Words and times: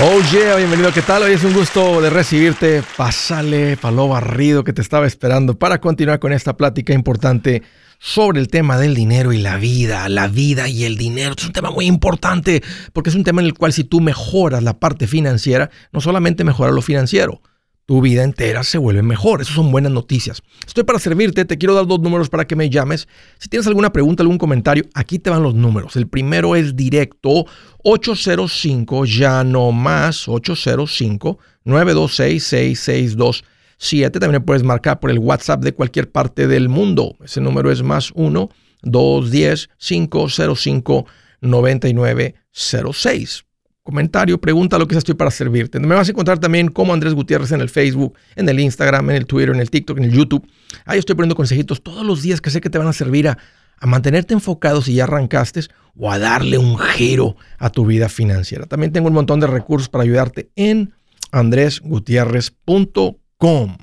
Oh 0.00 0.20
yeah, 0.30 0.54
bienvenido, 0.54 0.92
¿qué 0.92 1.02
tal? 1.02 1.24
Hoy 1.24 1.32
es 1.32 1.42
un 1.42 1.52
gusto 1.52 2.00
de 2.00 2.08
recibirte. 2.08 2.84
Pásale, 2.96 3.76
palo 3.76 4.06
barrido 4.06 4.62
que 4.62 4.72
te 4.72 4.80
estaba 4.80 5.08
esperando 5.08 5.58
para 5.58 5.80
continuar 5.80 6.20
con 6.20 6.32
esta 6.32 6.56
plática 6.56 6.92
importante 6.92 7.64
sobre 7.98 8.38
el 8.38 8.46
tema 8.46 8.78
del 8.78 8.94
dinero 8.94 9.32
y 9.32 9.38
la 9.38 9.56
vida, 9.56 10.08
la 10.08 10.28
vida 10.28 10.68
y 10.68 10.84
el 10.84 10.96
dinero. 10.96 11.34
Es 11.36 11.44
un 11.44 11.52
tema 11.52 11.72
muy 11.72 11.86
importante 11.86 12.62
porque 12.92 13.10
es 13.10 13.16
un 13.16 13.24
tema 13.24 13.40
en 13.40 13.48
el 13.48 13.54
cual 13.54 13.72
si 13.72 13.82
tú 13.82 14.00
mejoras 14.00 14.62
la 14.62 14.78
parte 14.78 15.08
financiera, 15.08 15.68
no 15.90 16.00
solamente 16.00 16.44
mejora 16.44 16.70
lo 16.70 16.80
financiero, 16.80 17.42
tu 17.88 18.02
vida 18.02 18.22
entera 18.22 18.64
se 18.64 18.76
vuelve 18.76 19.00
mejor. 19.00 19.40
Esas 19.40 19.54
son 19.54 19.72
buenas 19.72 19.90
noticias. 19.90 20.42
Estoy 20.66 20.84
para 20.84 20.98
servirte, 20.98 21.46
te 21.46 21.56
quiero 21.56 21.74
dar 21.74 21.86
dos 21.86 22.00
números 22.00 22.28
para 22.28 22.46
que 22.46 22.54
me 22.54 22.68
llames. 22.68 23.08
Si 23.38 23.48
tienes 23.48 23.66
alguna 23.66 23.94
pregunta, 23.94 24.22
algún 24.22 24.36
comentario, 24.36 24.84
aquí 24.92 25.18
te 25.18 25.30
van 25.30 25.42
los 25.42 25.54
números. 25.54 25.96
El 25.96 26.06
primero 26.06 26.54
es 26.54 26.76
directo 26.76 27.46
805, 27.84 29.06
ya 29.06 29.42
no 29.42 29.72
más, 29.72 30.28
805 30.28 31.38
926 31.64 32.44
6627. 32.44 34.20
También 34.20 34.44
puedes 34.44 34.64
marcar 34.64 35.00
por 35.00 35.10
el 35.10 35.18
WhatsApp 35.18 35.64
de 35.64 35.72
cualquier 35.72 36.12
parte 36.12 36.46
del 36.46 36.68
mundo. 36.68 37.16
Ese 37.24 37.40
número 37.40 37.72
es 37.72 37.82
más 37.82 38.12
1 38.14 38.50
210 38.82 39.70
505 39.78 41.06
9906 41.40 43.47
comentario, 43.88 44.38
pregunta 44.38 44.78
lo 44.78 44.86
que 44.86 44.98
estoy 44.98 45.14
para 45.14 45.30
servirte. 45.30 45.80
Me 45.80 45.94
vas 45.94 46.08
a 46.08 46.10
encontrar 46.10 46.38
también 46.38 46.68
como 46.68 46.92
Andrés 46.92 47.14
Gutiérrez 47.14 47.52
en 47.52 47.62
el 47.62 47.70
Facebook, 47.70 48.12
en 48.36 48.46
el 48.46 48.60
Instagram, 48.60 49.08
en 49.08 49.16
el 49.16 49.24
Twitter, 49.24 49.54
en 49.54 49.60
el 49.60 49.70
TikTok, 49.70 49.96
en 49.96 50.04
el 50.04 50.12
YouTube. 50.12 50.46
Ahí 50.84 50.98
estoy 50.98 51.16
poniendo 51.16 51.34
consejitos 51.34 51.82
todos 51.82 52.04
los 52.04 52.20
días 52.20 52.42
que 52.42 52.50
sé 52.50 52.60
que 52.60 52.68
te 52.68 52.76
van 52.76 52.86
a 52.86 52.92
servir 52.92 53.28
a, 53.28 53.38
mantenerte 53.80 54.34
enfocado 54.34 54.82
si 54.82 54.92
ya 54.92 55.04
arrancaste 55.04 55.60
o 55.96 56.12
a 56.12 56.18
darle 56.18 56.58
un 56.58 56.76
giro 56.76 57.36
a 57.56 57.70
tu 57.70 57.86
vida 57.86 58.10
financiera. 58.10 58.66
También 58.66 58.92
tengo 58.92 59.08
un 59.08 59.14
montón 59.14 59.40
de 59.40 59.46
recursos 59.46 59.88
para 59.88 60.04
ayudarte 60.04 60.50
en 60.54 60.92
andresgutierrez.com. 61.32 63.78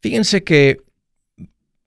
Fíjense 0.00 0.44
que 0.44 0.76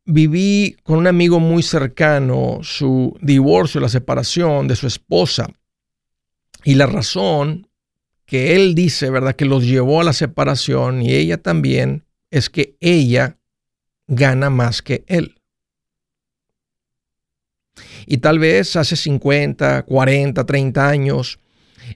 viví 0.03 0.75
con 0.83 0.97
un 0.97 1.07
amigo 1.07 1.39
muy 1.39 1.63
cercano 1.63 2.59
su 2.63 3.17
divorcio, 3.21 3.79
la 3.79 3.87
separación 3.87 4.67
de 4.67 4.75
su 4.75 4.87
esposa. 4.87 5.47
Y 6.63 6.75
la 6.75 6.85
razón 6.85 7.67
que 8.25 8.55
él 8.55 8.75
dice, 8.75 9.09
¿verdad?, 9.09 9.35
que 9.35 9.45
los 9.45 9.65
llevó 9.65 10.01
a 10.01 10.03
la 10.03 10.13
separación 10.13 11.01
y 11.01 11.13
ella 11.13 11.37
también, 11.37 12.05
es 12.31 12.49
que 12.49 12.75
ella 12.79 13.37
gana 14.07 14.49
más 14.49 14.81
que 14.81 15.03
él. 15.07 15.35
Y 18.05 18.17
tal 18.17 18.39
vez 18.39 18.75
hace 18.75 18.95
50, 18.95 19.83
40, 19.83 20.45
30 20.45 20.89
años, 20.89 21.39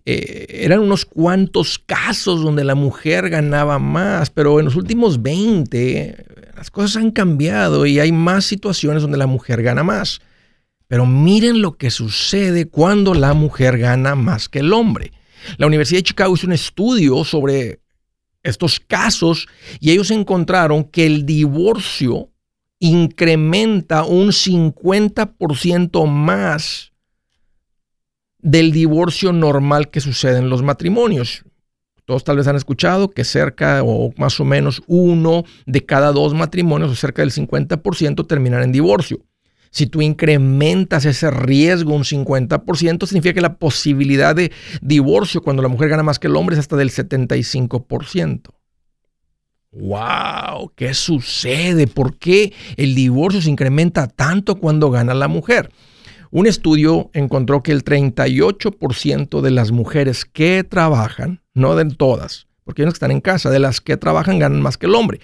eh, 0.06 0.48
eran 0.50 0.80
unos 0.80 1.06
cuantos 1.06 1.80
casos 1.80 2.44
donde 2.44 2.64
la 2.64 2.76
mujer 2.76 3.30
ganaba 3.30 3.80
más, 3.80 4.30
pero 4.30 4.60
en 4.60 4.66
los 4.66 4.76
últimos 4.76 5.22
20 5.22 6.26
las 6.56 6.72
cosas 6.72 6.98
han 6.98 7.12
cambiado 7.12 7.86
y 7.86 8.00
hay 8.00 8.12
más 8.12 8.46
situaciones 8.46 9.02
donde 9.02 9.18
la 9.18 9.28
mujer 9.28 9.62
gana 9.62 9.84
más. 9.84 10.22
Pero 10.88 11.06
miren 11.06 11.62
lo 11.62 11.78
que 11.78 11.92
sucede 11.92 12.70
cuando 12.70 13.14
la 13.14 13.34
mujer 13.34 13.78
gana 13.78 14.16
más 14.16 14.50
que 14.50 14.60
el 14.60 14.74
hombre. 14.74 15.12
La 15.58 15.68
Universidad 15.68 16.00
de 16.00 16.04
Chicago 16.04 16.34
hizo 16.34 16.48
un 16.48 16.54
estudio 16.54 17.24
sobre 17.24 17.82
estos 18.44 18.80
casos 18.80 19.48
y 19.80 19.92
ellos 19.92 20.12
encontraron 20.12 20.86
que 20.86 21.06
el 21.06 21.26
divorcio 21.26 22.30
incrementa 22.80 24.04
un 24.06 24.30
50% 24.30 26.08
más 26.08 26.94
del 28.40 28.72
divorcio 28.72 29.34
normal 29.34 29.90
que 29.90 30.00
sucede 30.00 30.38
en 30.38 30.50
los 30.50 30.64
matrimonios. 30.64 31.44
Todos 32.06 32.24
tal 32.24 32.38
vez 32.38 32.48
han 32.48 32.56
escuchado 32.56 33.10
que 33.10 33.26
cerca 33.26 33.82
o 33.84 34.14
más 34.18 34.40
o 34.40 34.46
menos 34.46 34.82
uno 34.88 35.44
de 35.66 35.86
cada 35.86 36.14
dos 36.14 36.34
matrimonios 36.34 36.92
o 36.92 36.96
cerca 36.96 37.22
del 37.22 37.32
50% 37.32 38.26
terminan 38.26 38.64
en 38.64 38.72
divorcio. 38.72 39.20
Si 39.72 39.88
tú 39.88 40.02
incrementas 40.02 41.06
ese 41.06 41.32
riesgo 41.32 41.94
un 41.94 42.04
50%, 42.04 43.06
significa 43.06 43.34
que 43.34 43.42
la 43.42 43.56
posibilidad 43.56 44.36
de 44.36 44.52
divorcio 44.82 45.42
cuando 45.42 45.62
la 45.62 45.70
mujer 45.70 45.90
gana 45.90 46.04
más 46.04 46.20
que 46.20 46.28
el 46.28 46.36
hombre 46.36 46.56
es 46.56 46.60
hasta 46.60 46.76
del 46.76 46.92
75%. 46.92 48.50
¡Wow! 49.72 50.72
¿Qué 50.76 50.94
sucede? 50.94 51.88
¿Por 51.88 52.18
qué 52.18 52.54
el 52.78 52.96
divorcio 52.96 53.42
se 53.42 53.50
incrementa 53.50 54.08
tanto 54.08 54.56
cuando 54.56 54.90
gana 54.90 55.14
la 55.14 55.28
mujer? 55.28 55.72
Un 56.32 56.48
estudio 56.48 57.10
encontró 57.14 57.64
que 57.64 57.72
el 57.72 57.84
38% 57.84 59.42
de 59.42 59.52
las 59.52 59.72
mujeres 59.72 60.26
que 60.26 60.64
trabajan, 60.64 61.42
no 61.54 61.76
de 61.76 61.86
todas, 61.86 62.48
porque 62.64 62.82
hay 62.82 62.84
unas 62.84 62.94
que 62.94 62.98
están 62.98 63.12
en 63.12 63.22
casa, 63.22 63.50
de 63.50 63.60
las 63.60 63.80
que 63.80 63.98
trabajan 63.98 64.40
ganan 64.40 64.62
más 64.62 64.78
que 64.78 64.88
el 64.88 64.96
hombre. 64.96 65.20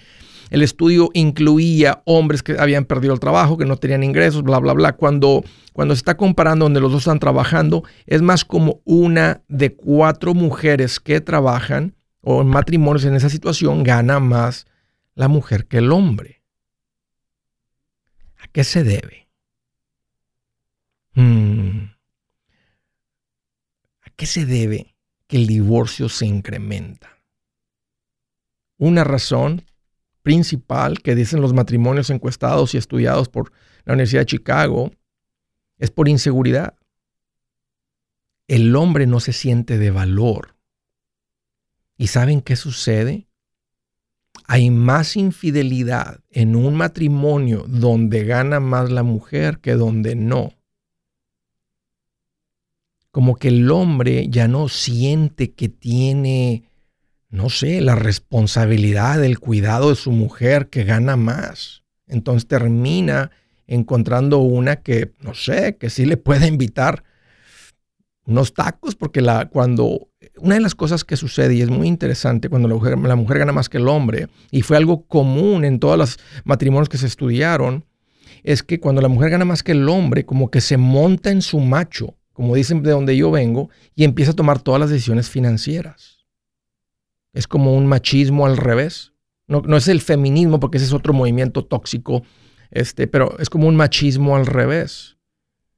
El 0.54 0.62
estudio 0.62 1.10
incluía 1.14 2.00
hombres 2.04 2.44
que 2.44 2.56
habían 2.60 2.84
perdido 2.84 3.12
el 3.12 3.18
trabajo, 3.18 3.58
que 3.58 3.64
no 3.64 3.76
tenían 3.76 4.04
ingresos, 4.04 4.44
bla, 4.44 4.60
bla, 4.60 4.72
bla. 4.72 4.92
Cuando, 4.92 5.42
cuando 5.72 5.96
se 5.96 5.98
está 5.98 6.16
comparando 6.16 6.66
donde 6.66 6.78
los 6.80 6.92
dos 6.92 7.00
están 7.00 7.18
trabajando, 7.18 7.82
es 8.06 8.22
más 8.22 8.44
como 8.44 8.80
una 8.84 9.42
de 9.48 9.74
cuatro 9.74 10.32
mujeres 10.32 11.00
que 11.00 11.20
trabajan 11.20 11.96
o 12.20 12.42
en 12.42 12.46
matrimonios 12.46 13.04
en 13.04 13.16
esa 13.16 13.30
situación 13.30 13.82
gana 13.82 14.20
más 14.20 14.68
la 15.16 15.26
mujer 15.26 15.66
que 15.66 15.78
el 15.78 15.90
hombre. 15.90 16.44
¿A 18.38 18.46
qué 18.46 18.62
se 18.62 18.84
debe? 18.84 19.26
Hmm. 21.14 21.86
¿A 24.02 24.10
qué 24.14 24.26
se 24.26 24.46
debe 24.46 24.94
que 25.26 25.36
el 25.36 25.48
divorcio 25.48 26.08
se 26.08 26.26
incrementa? 26.26 27.10
Una 28.78 29.02
razón 29.02 29.64
principal 30.24 31.02
que 31.02 31.14
dicen 31.14 31.42
los 31.42 31.52
matrimonios 31.52 32.08
encuestados 32.08 32.74
y 32.74 32.78
estudiados 32.78 33.28
por 33.28 33.52
la 33.84 33.92
Universidad 33.92 34.22
de 34.22 34.26
Chicago 34.26 34.90
es 35.78 35.90
por 35.90 36.08
inseguridad. 36.08 36.76
El 38.48 38.74
hombre 38.74 39.06
no 39.06 39.20
se 39.20 39.34
siente 39.34 39.78
de 39.78 39.90
valor. 39.90 40.56
¿Y 41.98 42.06
saben 42.06 42.40
qué 42.40 42.56
sucede? 42.56 43.28
Hay 44.46 44.70
más 44.70 45.14
infidelidad 45.16 46.20
en 46.30 46.56
un 46.56 46.74
matrimonio 46.74 47.66
donde 47.68 48.24
gana 48.24 48.60
más 48.60 48.90
la 48.90 49.02
mujer 49.02 49.58
que 49.58 49.74
donde 49.74 50.16
no. 50.16 50.54
Como 53.10 53.36
que 53.36 53.48
el 53.48 53.70
hombre 53.70 54.28
ya 54.30 54.48
no 54.48 54.68
siente 54.70 55.52
que 55.52 55.68
tiene 55.68 56.64
no 57.34 57.50
sé, 57.50 57.80
la 57.80 57.96
responsabilidad 57.96 59.18
del 59.18 59.40
cuidado 59.40 59.90
de 59.90 59.96
su 59.96 60.12
mujer 60.12 60.68
que 60.68 60.84
gana 60.84 61.16
más. 61.16 61.82
Entonces 62.06 62.46
termina 62.46 63.32
encontrando 63.66 64.38
una 64.38 64.76
que, 64.76 65.10
no 65.20 65.34
sé, 65.34 65.76
que 65.76 65.90
sí 65.90 66.06
le 66.06 66.16
puede 66.16 66.46
invitar 66.46 67.02
unos 68.24 68.54
tacos, 68.54 68.94
porque 68.94 69.20
la, 69.20 69.46
cuando, 69.48 70.10
una 70.38 70.54
de 70.54 70.60
las 70.60 70.76
cosas 70.76 71.02
que 71.02 71.16
sucede 71.16 71.56
y 71.56 71.62
es 71.62 71.70
muy 71.70 71.88
interesante 71.88 72.48
cuando 72.48 72.68
la 72.68 72.74
mujer, 72.76 72.96
la 72.96 73.16
mujer 73.16 73.40
gana 73.40 73.52
más 73.52 73.68
que 73.68 73.78
el 73.78 73.88
hombre, 73.88 74.28
y 74.52 74.62
fue 74.62 74.76
algo 74.76 75.04
común 75.04 75.64
en 75.64 75.80
todos 75.80 75.98
los 75.98 76.18
matrimonios 76.44 76.88
que 76.88 76.98
se 76.98 77.06
estudiaron, 77.06 77.84
es 78.44 78.62
que 78.62 78.78
cuando 78.78 79.02
la 79.02 79.08
mujer 79.08 79.30
gana 79.30 79.44
más 79.44 79.64
que 79.64 79.72
el 79.72 79.88
hombre, 79.88 80.24
como 80.24 80.52
que 80.52 80.60
se 80.60 80.76
monta 80.76 81.32
en 81.32 81.42
su 81.42 81.58
macho, 81.58 82.14
como 82.32 82.54
dicen 82.54 82.84
de 82.84 82.92
donde 82.92 83.16
yo 83.16 83.32
vengo, 83.32 83.70
y 83.96 84.04
empieza 84.04 84.30
a 84.30 84.36
tomar 84.36 84.62
todas 84.62 84.80
las 84.80 84.90
decisiones 84.90 85.28
financieras 85.28 86.13
es 87.34 87.46
como 87.46 87.74
un 87.74 87.86
machismo 87.86 88.46
al 88.46 88.56
revés. 88.56 89.12
No, 89.46 89.76
es 89.76 89.88
el 89.88 90.00
feminismo, 90.00 90.58
porque 90.58 90.78
ese 90.78 90.86
es 90.86 90.94
otro 90.94 91.12
movimiento 91.12 91.66
tóxico, 91.66 92.22
este, 92.70 93.06
pero 93.06 93.38
es 93.38 93.50
como 93.50 93.68
un 93.68 93.76
machismo 93.76 94.36
al 94.36 94.46
revés. 94.46 95.18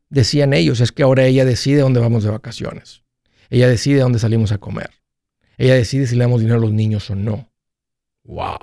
Decían 0.09 0.53
ellos, 0.53 0.81
es 0.81 0.93
que 0.93 1.03
ahora 1.03 1.27
ella 1.27 1.45
decide 1.45 1.81
dónde 1.81 1.99
vamos 1.99 2.23
de 2.23 2.31
vacaciones. 2.31 3.03
Ella 3.51 3.69
decide 3.69 4.01
dónde 4.01 4.21
salimos 4.21 4.53
a 4.53 4.59
comer. 4.59 4.91
Ella 5.59 5.75
decide 5.75 6.07
si 6.07 6.15
le 6.15 6.23
damos 6.23 6.41
dinero 6.41 6.59
a 6.59 6.63
los 6.63 6.73
niños 6.73 7.11
o 7.11 7.17
no. 7.17 7.51
¡Wow! 8.23 8.59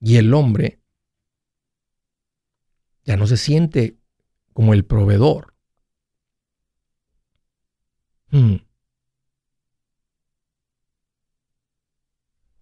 Y 0.00 0.16
el 0.16 0.32
hombre 0.32 0.80
ya 3.04 3.16
no 3.16 3.26
se 3.26 3.36
siente 3.36 3.96
como 4.52 4.72
el 4.72 4.84
proveedor. 4.84 5.54
Hmm. 8.30 8.65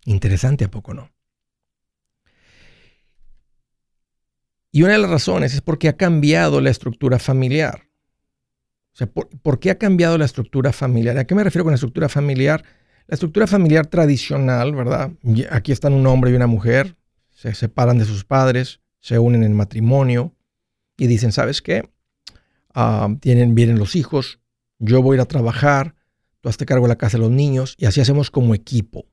Interesante, 0.04 0.64
¿a 0.64 0.70
poco 0.70 0.94
no? 0.94 1.10
Y 4.74 4.82
una 4.82 4.94
de 4.94 4.98
las 4.98 5.10
razones 5.10 5.54
es 5.54 5.60
porque 5.60 5.88
ha 5.88 5.96
cambiado 5.96 6.60
la 6.60 6.70
estructura 6.70 7.20
familiar. 7.20 7.88
O 8.92 8.96
sea, 8.96 9.06
¿por, 9.06 9.60
qué 9.60 9.70
ha 9.70 9.78
cambiado 9.78 10.18
la 10.18 10.24
estructura 10.24 10.72
familiar? 10.72 11.16
¿A 11.16 11.24
qué 11.26 11.34
me 11.34 11.44
refiero 11.44 11.64
con 11.64 11.70
la 11.70 11.76
estructura 11.76 12.08
familiar? 12.08 12.64
La 13.06 13.14
estructura 13.14 13.46
familiar 13.46 13.86
tradicional, 13.86 14.74
¿verdad? 14.74 15.12
Aquí 15.50 15.72
están 15.72 15.92
un 15.92 16.06
hombre 16.06 16.32
y 16.32 16.34
una 16.34 16.46
mujer, 16.46 16.96
se 17.30 17.54
separan 17.54 17.98
de 17.98 18.04
sus 18.04 18.24
padres, 18.24 18.80
se 18.98 19.18
unen 19.18 19.44
en 19.44 19.52
matrimonio 19.52 20.34
y 20.96 21.06
dicen, 21.06 21.30
¿sabes 21.30 21.62
qué? 21.62 21.88
Ah, 22.74 23.08
tienen, 23.20 23.54
vienen 23.54 23.78
los 23.78 23.94
hijos, 23.94 24.40
yo 24.78 25.02
voy 25.02 25.14
a 25.14 25.18
ir 25.18 25.20
a 25.20 25.26
trabajar, 25.26 25.94
tú 26.40 26.48
hazte 26.48 26.66
cargo 26.66 26.86
de 26.86 26.90
la 26.90 26.98
casa 26.98 27.16
de 27.16 27.22
los 27.22 27.30
niños 27.30 27.76
y 27.78 27.86
así 27.86 28.00
hacemos 28.00 28.30
como 28.30 28.54
equipo. 28.56 29.06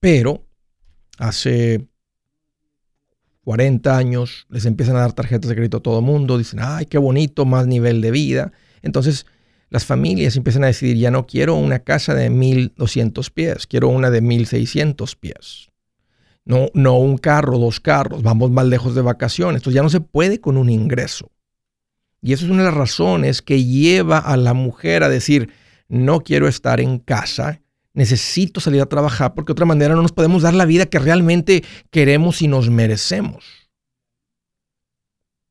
Pero 0.00 0.46
hace 1.18 1.88
40 3.44 3.96
años 3.96 4.46
les 4.48 4.64
empiezan 4.64 4.96
a 4.96 5.00
dar 5.00 5.12
tarjetas 5.12 5.48
de 5.48 5.54
crédito 5.54 5.78
a 5.78 5.82
todo 5.82 5.98
el 5.98 6.04
mundo, 6.04 6.38
dicen, 6.38 6.60
ay, 6.62 6.86
qué 6.86 6.98
bonito, 6.98 7.44
más 7.44 7.66
nivel 7.66 8.00
de 8.00 8.10
vida. 8.10 8.52
Entonces 8.82 9.26
las 9.68 9.84
familias 9.84 10.36
empiezan 10.36 10.64
a 10.64 10.68
decidir, 10.68 10.96
ya 10.96 11.10
no 11.10 11.26
quiero 11.26 11.54
una 11.54 11.80
casa 11.80 12.14
de 12.14 12.28
1200 12.28 13.30
pies, 13.30 13.66
quiero 13.66 13.88
una 13.88 14.10
de 14.10 14.20
1600 14.20 15.16
pies. 15.16 15.68
No, 16.44 16.68
no 16.74 16.98
un 16.98 17.18
carro, 17.18 17.58
dos 17.58 17.78
carros, 17.78 18.22
vamos 18.22 18.50
más 18.50 18.66
lejos 18.66 18.94
de 18.94 19.02
vacaciones. 19.02 19.60
Entonces 19.60 19.76
ya 19.76 19.82
no 19.82 19.90
se 19.90 20.00
puede 20.00 20.40
con 20.40 20.56
un 20.56 20.70
ingreso. 20.70 21.30
Y 22.22 22.32
eso 22.32 22.44
es 22.44 22.50
una 22.50 22.62
de 22.62 22.70
las 22.70 22.78
razones 22.78 23.42
que 23.42 23.64
lleva 23.64 24.18
a 24.18 24.36
la 24.36 24.54
mujer 24.54 25.02
a 25.02 25.08
decir, 25.08 25.52
no 25.88 26.20
quiero 26.20 26.48
estar 26.48 26.80
en 26.80 26.98
casa, 26.98 27.62
necesito 27.92 28.60
salir 28.60 28.80
a 28.80 28.86
trabajar 28.86 29.34
porque 29.34 29.50
de 29.50 29.52
otra 29.52 29.66
manera 29.66 29.94
no 29.94 30.02
nos 30.02 30.12
podemos 30.12 30.42
dar 30.42 30.54
la 30.54 30.64
vida 30.64 30.86
que 30.86 30.98
realmente 30.98 31.64
queremos 31.90 32.42
y 32.42 32.48
nos 32.48 32.70
merecemos. 32.70 33.44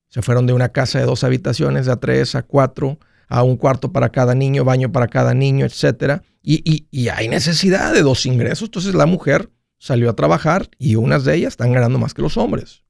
Se 0.10 0.22
fueron 0.22 0.48
de 0.48 0.54
una 0.54 0.70
casa 0.70 1.00
de 1.00 1.06
dos 1.06 1.24
habitaciones 1.24 1.88
a 1.88 2.00
tres, 2.00 2.36
a 2.36 2.42
cuatro, 2.42 2.98
a 3.28 3.44
un 3.44 3.58
cuarto 3.58 3.92
para 3.92 4.10
cada 4.10 4.34
niño, 4.34 4.66
baño 4.66 4.92
para 4.92 5.08
cada 5.08 5.34
niño, 5.34 5.66
etc. 5.66 6.22
Y, 6.42 7.10
hay 7.10 7.28
necesidad 7.28 7.94
de 7.94 8.02
dos 8.02 8.26
ingresos. 8.26 8.70
Entonces 8.70 8.96
la 8.96 9.06
mujer 9.06 9.52
salió 9.78 10.10
a 10.10 10.16
trabajar 10.16 10.70
y 10.80 10.96
unas 10.96 11.26
de 11.26 11.36
ellas 11.36 11.54
están 11.54 11.72
ganando 11.72 12.00
más 12.00 12.14
que 12.14 12.24
los 12.24 12.38
hombres. 12.38 12.84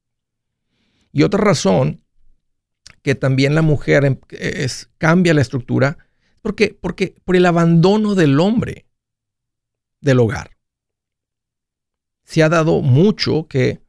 Y 1.12 1.24
otra 1.24 1.40
razón 1.40 2.02
que 3.02 3.14
también 3.14 3.54
la 3.54 3.62
mujer 3.62 4.04
em, 4.04 4.18
es, 4.30 4.90
cambia 4.98 5.34
la 5.34 5.40
estructura, 5.40 5.98
porque, 6.40 6.76
porque 6.80 7.14
por 7.24 7.36
el 7.36 7.44
abandono 7.46 8.14
del 8.14 8.40
hombre 8.40 8.86
del 10.00 10.20
hogar. 10.20 10.50
Se 12.24 12.42
ha 12.42 12.48
dado 12.48 12.80
mucho 12.80 13.46
que 13.48 13.80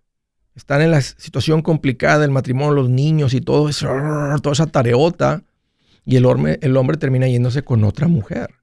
están 0.55 0.81
en 0.81 0.91
la 0.91 1.01
situación 1.01 1.61
complicada 1.61 2.19
del 2.19 2.31
matrimonio, 2.31 2.73
los 2.73 2.89
niños 2.89 3.33
y 3.33 3.41
todo 3.41 3.69
eso, 3.69 3.87
toda 4.41 4.53
esa 4.53 4.67
tareota, 4.67 5.43
y 6.05 6.15
el 6.15 6.25
hombre, 6.25 6.59
el 6.61 6.75
hombre 6.77 6.97
termina 6.97 7.27
yéndose 7.27 7.63
con 7.63 7.83
otra 7.83 8.07
mujer. 8.07 8.55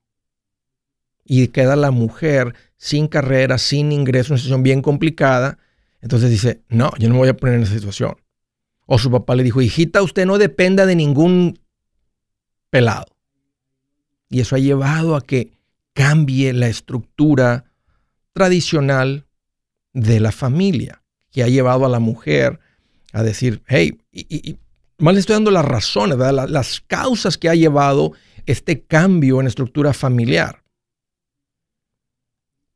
Y 1.25 1.49
queda 1.49 1.77
la 1.77 1.91
mujer 1.91 2.55
sin 2.77 3.07
carrera, 3.07 3.59
sin 3.59 3.93
ingreso, 3.93 4.33
una 4.33 4.39
situación 4.39 4.63
bien 4.63 4.83
complicada. 4.83 5.59
Entonces 6.01 6.31
dice, 6.31 6.63
no, 6.69 6.91
yo 6.99 7.09
no 7.09 7.15
me 7.15 7.21
voy 7.21 7.29
a 7.29 7.37
poner 7.37 7.57
en 7.57 7.63
esa 7.63 7.75
situación. 7.75 8.17
O 8.87 8.99
su 8.99 9.11
papá 9.11 9.35
le 9.37 9.43
dijo, 9.43 9.61
hijita, 9.61 10.03
usted 10.03 10.27
no 10.27 10.39
dependa 10.39 10.87
de 10.87 10.97
ningún 10.97 11.59
pelado. 12.71 13.07
Y 14.31 14.41
eso 14.41 14.57
ha 14.57 14.59
llevado 14.59 15.17
a 15.17 15.21
que 15.21 15.58
cambie 15.99 16.53
la 16.53 16.69
estructura 16.69 17.65
tradicional 18.33 19.27
de 19.93 20.21
la 20.21 20.31
familia, 20.31 21.03
que 21.33 21.43
ha 21.43 21.49
llevado 21.49 21.85
a 21.85 21.89
la 21.89 21.99
mujer 21.99 22.61
a 23.13 23.25
decir, 23.25 23.65
hey, 23.67 23.99
y, 24.13 24.61
más 24.99 25.15
le 25.15 25.19
estoy 25.19 25.35
dando 25.35 25.51
las 25.51 25.65
razones, 25.65 26.17
las 26.17 26.81
causas 26.83 27.37
que 27.37 27.49
ha 27.49 27.57
llevado 27.57 28.13
este 28.47 28.81
cambio 28.85 29.41
en 29.41 29.49
estructura 29.49 29.93
familiar. 29.93 30.63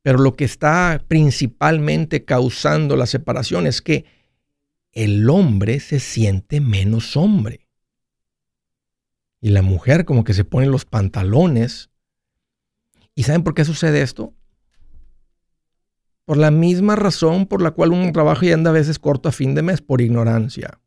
Pero 0.01 0.19
lo 0.19 0.35
que 0.35 0.43
está 0.43 1.01
principalmente 1.07 2.25
causando 2.25 2.97
la 2.97 3.05
separación 3.05 3.67
es 3.67 3.81
que 3.81 4.03
el 4.91 5.29
hombre 5.29 5.79
se 5.79 6.01
siente 6.01 6.59
menos 6.59 7.15
hombre. 7.15 7.69
Y 9.39 9.51
la 9.51 9.61
mujer 9.61 10.03
como 10.03 10.25
que 10.25 10.33
se 10.33 10.43
pone 10.43 10.67
los 10.67 10.83
pantalones. 10.83 11.89
¿Y 13.15 13.23
saben 13.23 13.43
por 13.43 13.53
qué 13.53 13.65
sucede 13.65 14.01
esto? 14.01 14.33
Por 16.25 16.37
la 16.37 16.51
misma 16.51 16.95
razón 16.95 17.47
por 17.47 17.61
la 17.61 17.71
cual 17.71 17.91
un 17.91 18.11
trabajo 18.11 18.43
ya 18.43 18.53
anda 18.53 18.69
a 18.69 18.73
veces 18.73 18.97
corto 18.97 19.29
a 19.29 19.31
fin 19.31 19.55
de 19.55 19.61
mes, 19.61 19.81
por 19.81 20.01
ignorancia. 20.01 20.79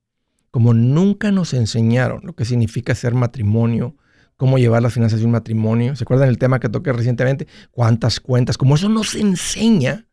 Como 0.51 0.73
nunca 0.73 1.31
nos 1.31 1.53
enseñaron 1.53 2.21
lo 2.25 2.35
que 2.35 2.45
significa 2.45 2.95
ser 2.95 3.15
matrimonio, 3.15 3.97
cómo 4.37 4.59
llevar 4.59 4.83
las 4.83 4.95
finanzas 4.95 5.21
de 5.21 5.27
un 5.27 5.33
matrimonio. 5.33 5.95
¿Se 5.95 6.05
acuerdan 6.05 6.29
el 6.29 6.39
tema 6.39 6.59
que 6.59 6.69
toqué 6.69 6.93
recientemente? 6.93 7.47
¿Cuántas 7.71 8.21
cuentas? 8.21 8.57
Como 8.57 8.75
eso 8.75 8.89
nos 8.89 9.15
enseña, 9.15 10.07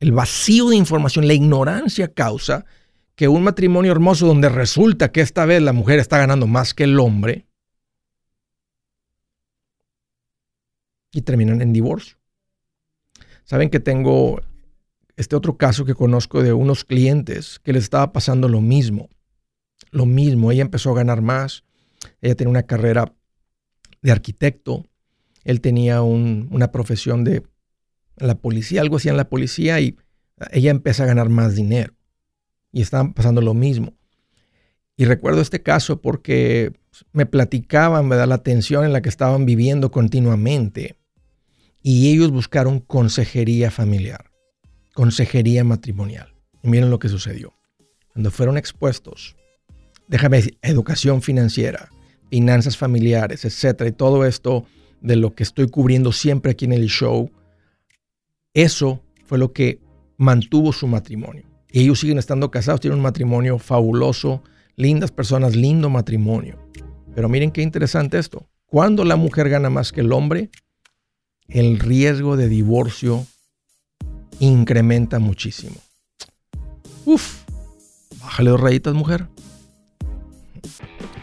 el 0.00 0.12
vacío 0.12 0.70
de 0.70 0.76
información, 0.76 1.26
la 1.26 1.34
ignorancia 1.34 2.12
causa 2.12 2.64
que 3.14 3.28
un 3.28 3.44
matrimonio 3.44 3.92
hermoso 3.92 4.26
donde 4.26 4.48
resulta 4.48 5.12
que 5.12 5.20
esta 5.20 5.44
vez 5.44 5.62
la 5.62 5.74
mujer 5.74 5.98
está 5.98 6.18
ganando 6.18 6.46
más 6.46 6.72
que 6.74 6.84
el 6.84 6.98
hombre 6.98 7.49
y 11.12 11.22
terminan 11.22 11.60
en 11.62 11.72
divorcio. 11.72 12.16
Saben 13.44 13.70
que 13.70 13.80
tengo 13.80 14.40
este 15.16 15.36
otro 15.36 15.56
caso 15.56 15.84
que 15.84 15.94
conozco 15.94 16.42
de 16.42 16.52
unos 16.52 16.84
clientes 16.84 17.58
que 17.58 17.72
les 17.72 17.84
estaba 17.84 18.12
pasando 18.12 18.48
lo 18.48 18.60
mismo. 18.60 19.08
Lo 19.90 20.06
mismo, 20.06 20.52
ella 20.52 20.62
empezó 20.62 20.90
a 20.92 20.94
ganar 20.94 21.20
más. 21.20 21.64
Ella 22.20 22.34
tenía 22.34 22.50
una 22.50 22.62
carrera 22.62 23.12
de 24.02 24.12
arquitecto. 24.12 24.86
Él 25.44 25.60
tenía 25.60 26.02
una 26.02 26.70
profesión 26.70 27.24
de 27.24 27.42
la 28.16 28.36
policía, 28.36 28.82
algo 28.82 28.96
así 28.96 29.08
en 29.08 29.16
la 29.16 29.28
policía 29.28 29.80
y 29.80 29.96
ella 30.52 30.70
empieza 30.70 31.02
a 31.02 31.06
ganar 31.06 31.28
más 31.28 31.54
dinero. 31.54 31.94
Y 32.72 32.82
estaban 32.82 33.14
pasando 33.14 33.40
lo 33.40 33.54
mismo. 33.54 33.94
Y 34.96 35.06
recuerdo 35.06 35.40
este 35.40 35.62
caso 35.62 36.00
porque 36.00 36.72
me 37.12 37.26
platicaban, 37.26 38.08
da 38.08 38.26
la 38.26 38.42
tensión 38.42 38.84
en 38.84 38.92
la 38.92 39.02
que 39.02 39.08
estaban 39.08 39.46
viviendo 39.46 39.90
continuamente. 39.90 40.96
Y 41.82 42.12
ellos 42.12 42.30
buscaron 42.30 42.80
consejería 42.80 43.70
familiar, 43.70 44.30
consejería 44.94 45.64
matrimonial. 45.64 46.34
Y 46.62 46.68
miren 46.68 46.90
lo 46.90 46.98
que 46.98 47.08
sucedió. 47.08 47.54
Cuando 48.12 48.30
fueron 48.30 48.58
expuestos, 48.58 49.36
déjame 50.08 50.38
decir, 50.38 50.58
educación 50.62 51.22
financiera, 51.22 51.90
finanzas 52.30 52.76
familiares, 52.76 53.44
etcétera, 53.44 53.88
y 53.88 53.92
todo 53.92 54.26
esto 54.26 54.66
de 55.00 55.16
lo 55.16 55.34
que 55.34 55.42
estoy 55.42 55.68
cubriendo 55.68 56.12
siempre 56.12 56.52
aquí 56.52 56.66
en 56.66 56.72
el 56.72 56.86
show, 56.88 57.30
eso 58.52 59.02
fue 59.24 59.38
lo 59.38 59.52
que 59.52 59.80
mantuvo 60.18 60.72
su 60.72 60.86
matrimonio. 60.86 61.44
Y 61.72 61.80
ellos 61.80 62.00
siguen 62.00 62.18
estando 62.18 62.50
casados, 62.50 62.80
tienen 62.80 62.98
un 62.98 63.02
matrimonio 63.02 63.58
fabuloso, 63.58 64.42
lindas 64.76 65.12
personas, 65.12 65.56
lindo 65.56 65.88
matrimonio. 65.88 66.58
Pero 67.14 67.28
miren 67.28 67.52
qué 67.52 67.62
interesante 67.62 68.18
esto. 68.18 68.48
Cuando 68.66 69.04
la 69.04 69.16
mujer 69.16 69.48
gana 69.48 69.70
más 69.70 69.92
que 69.92 70.00
el 70.00 70.12
hombre, 70.12 70.50
el 71.50 71.78
riesgo 71.78 72.36
de 72.36 72.48
divorcio 72.48 73.26
incrementa 74.38 75.18
muchísimo. 75.18 75.76
Uf, 77.04 77.42
bájale 78.20 78.50
dos 78.50 78.60
rayitas, 78.60 78.94
mujer. 78.94 79.28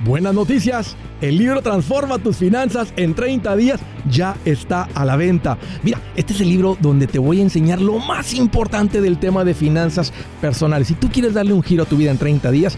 Buenas 0.01 0.33
noticias, 0.33 0.95
el 1.21 1.37
libro 1.37 1.61
Transforma 1.61 2.19
tus 2.19 2.37
finanzas 2.37 2.93
en 2.97 3.15
30 3.15 3.55
días 3.55 3.79
ya 4.09 4.37
está 4.45 4.83
a 4.93 5.05
la 5.05 5.15
venta. 5.15 5.57
Mira, 5.81 5.99
este 6.15 6.33
es 6.33 6.41
el 6.41 6.49
libro 6.49 6.77
donde 6.79 7.07
te 7.07 7.17
voy 7.17 7.39
a 7.39 7.43
enseñar 7.43 7.81
lo 7.81 7.97
más 7.97 8.33
importante 8.33 9.01
del 9.01 9.17
tema 9.17 9.43
de 9.43 9.55
finanzas 9.55 10.13
personales. 10.39 10.89
Si 10.89 10.93
tú 10.93 11.09
quieres 11.09 11.33
darle 11.33 11.53
un 11.53 11.63
giro 11.63 11.83
a 11.83 11.87
tu 11.87 11.97
vida 11.97 12.11
en 12.11 12.19
30 12.19 12.51
días, 12.51 12.77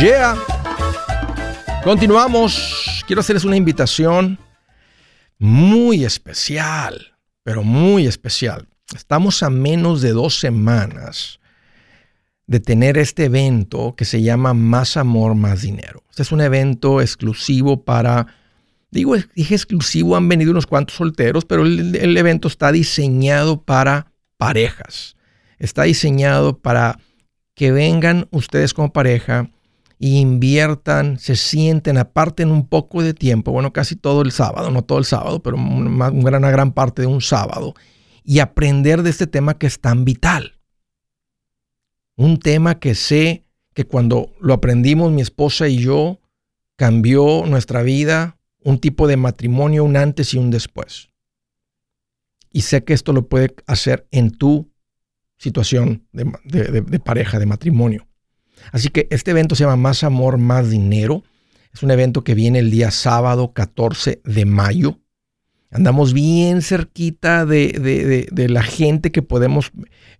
Yeah. 0.00 0.34
Continuamos. 1.84 3.04
Quiero 3.06 3.20
hacerles 3.20 3.44
una 3.44 3.56
invitación 3.56 4.38
muy 5.38 6.04
especial, 6.04 7.18
pero 7.42 7.62
muy 7.62 8.06
especial. 8.06 8.66
Estamos 8.96 9.42
a 9.42 9.50
menos 9.50 10.00
de 10.00 10.12
dos 10.12 10.38
semanas 10.38 11.38
de 12.46 12.60
tener 12.60 12.96
este 12.96 13.26
evento 13.26 13.94
que 13.94 14.06
se 14.06 14.22
llama 14.22 14.54
Más 14.54 14.96
Amor, 14.96 15.34
Más 15.34 15.60
Dinero. 15.60 16.02
Este 16.08 16.22
es 16.22 16.32
un 16.32 16.40
evento 16.40 17.02
exclusivo 17.02 17.84
para, 17.84 18.26
digo, 18.90 19.16
dije 19.34 19.54
exclusivo, 19.54 20.16
han 20.16 20.30
venido 20.30 20.52
unos 20.52 20.66
cuantos 20.66 20.96
solteros, 20.96 21.44
pero 21.44 21.66
el, 21.66 21.94
el 21.94 22.16
evento 22.16 22.48
está 22.48 22.72
diseñado 22.72 23.60
para 23.64 24.12
parejas. 24.38 25.16
Está 25.58 25.82
diseñado 25.82 26.58
para 26.58 26.98
que 27.54 27.70
vengan 27.70 28.28
ustedes 28.30 28.72
como 28.72 28.94
pareja 28.94 29.50
inviertan, 30.00 31.18
se 31.18 31.36
sienten, 31.36 31.98
aparten 31.98 32.50
un 32.50 32.66
poco 32.66 33.02
de 33.02 33.12
tiempo, 33.12 33.52
bueno, 33.52 33.72
casi 33.74 33.96
todo 33.96 34.22
el 34.22 34.32
sábado, 34.32 34.70
no 34.70 34.82
todo 34.82 34.98
el 34.98 35.04
sábado, 35.04 35.42
pero 35.42 35.58
una, 35.58 36.08
gran, 36.08 36.42
una 36.42 36.50
gran 36.50 36.72
parte 36.72 37.02
de 37.02 37.06
un 37.06 37.20
sábado, 37.20 37.74
y 38.24 38.38
aprender 38.38 39.02
de 39.02 39.10
este 39.10 39.26
tema 39.26 39.58
que 39.58 39.66
es 39.66 39.78
tan 39.78 40.06
vital. 40.06 40.58
Un 42.16 42.38
tema 42.38 42.78
que 42.78 42.94
sé 42.94 43.44
que 43.74 43.84
cuando 43.84 44.32
lo 44.40 44.54
aprendimos 44.54 45.12
mi 45.12 45.20
esposa 45.20 45.68
y 45.68 45.76
yo, 45.76 46.18
cambió 46.76 47.44
nuestra 47.46 47.82
vida, 47.82 48.38
un 48.62 48.78
tipo 48.78 49.06
de 49.06 49.18
matrimonio, 49.18 49.84
un 49.84 49.98
antes 49.98 50.32
y 50.32 50.38
un 50.38 50.50
después. 50.50 51.10
Y 52.50 52.62
sé 52.62 52.84
que 52.84 52.94
esto 52.94 53.12
lo 53.12 53.28
puede 53.28 53.54
hacer 53.66 54.08
en 54.10 54.30
tu 54.30 54.70
situación 55.36 56.06
de 56.12 57.00
pareja, 57.00 57.38
de 57.38 57.46
matrimonio. 57.46 58.09
Así 58.72 58.88
que 58.88 59.06
este 59.10 59.30
evento 59.30 59.54
se 59.54 59.64
llama 59.64 59.76
Más 59.76 60.04
Amor, 60.04 60.38
Más 60.38 60.70
Dinero. 60.70 61.22
Es 61.72 61.82
un 61.82 61.90
evento 61.90 62.24
que 62.24 62.34
viene 62.34 62.58
el 62.58 62.70
día 62.70 62.90
sábado 62.90 63.52
14 63.52 64.20
de 64.24 64.44
mayo. 64.44 64.98
Andamos 65.72 66.12
bien 66.12 66.62
cerquita 66.62 67.46
de, 67.46 68.26
la 68.48 68.62
gente 68.62 69.12
que 69.12 69.22
podemos 69.22 69.70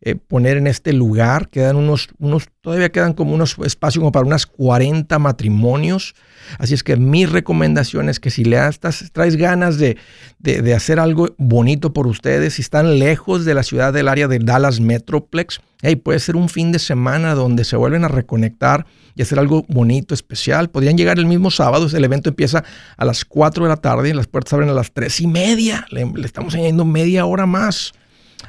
eh, 0.00 0.14
poner 0.14 0.56
en 0.56 0.68
este 0.68 0.92
lugar. 0.92 1.48
Quedan 1.48 1.74
unos, 1.74 2.08
unos, 2.20 2.48
todavía 2.60 2.92
quedan 2.92 3.14
como 3.14 3.34
unos 3.34 3.56
espacios 3.64 4.00
como 4.00 4.12
para 4.12 4.24
unas 4.24 4.46
40 4.46 5.18
matrimonios. 5.18 6.14
Así 6.58 6.74
es 6.74 6.84
que 6.84 6.96
mi 6.96 7.26
recomendación 7.26 8.08
es 8.08 8.20
que 8.20 8.30
si 8.30 8.44
le 8.44 8.64
estás, 8.68 9.10
traes 9.12 9.34
ganas 9.34 9.76
de, 9.78 9.96
de, 10.38 10.72
hacer 10.72 11.00
algo 11.00 11.34
bonito 11.36 11.92
por 11.92 12.06
ustedes, 12.06 12.54
si 12.54 12.62
están 12.62 13.00
lejos 13.00 13.44
de 13.44 13.54
la 13.54 13.64
ciudad 13.64 13.92
del 13.92 14.06
área 14.06 14.28
de 14.28 14.38
Dallas 14.38 14.78
Metroplex, 14.78 15.60
hey, 15.82 15.96
puede 15.96 16.18
ser 16.20 16.36
un 16.36 16.48
fin 16.48 16.72
de 16.72 16.78
semana 16.78 17.34
donde 17.34 17.64
se 17.64 17.76
vuelven 17.76 18.04
a 18.04 18.08
reconectar 18.08 18.86
y 19.14 19.22
hacer 19.22 19.38
algo 19.38 19.64
bonito, 19.68 20.14
especial. 20.14 20.70
Podrían 20.70 20.96
llegar 20.96 21.18
el 21.18 21.26
mismo 21.26 21.50
sábado, 21.50 21.86
el 21.92 22.04
evento 22.04 22.28
empieza 22.28 22.64
a 22.96 23.04
las 23.04 23.24
4 23.24 23.64
de 23.64 23.68
la 23.68 23.76
tarde 23.76 24.10
y 24.10 24.12
las 24.12 24.26
puertas 24.26 24.52
abren 24.52 24.68
a 24.68 24.74
las 24.74 24.92
3 24.92 25.20
y 25.20 25.26
media. 25.26 25.86
Le, 25.90 26.10
estamos 26.24 26.54
añadiendo 26.54 26.84
media 26.84 27.26
hora 27.26 27.46
más. 27.46 27.92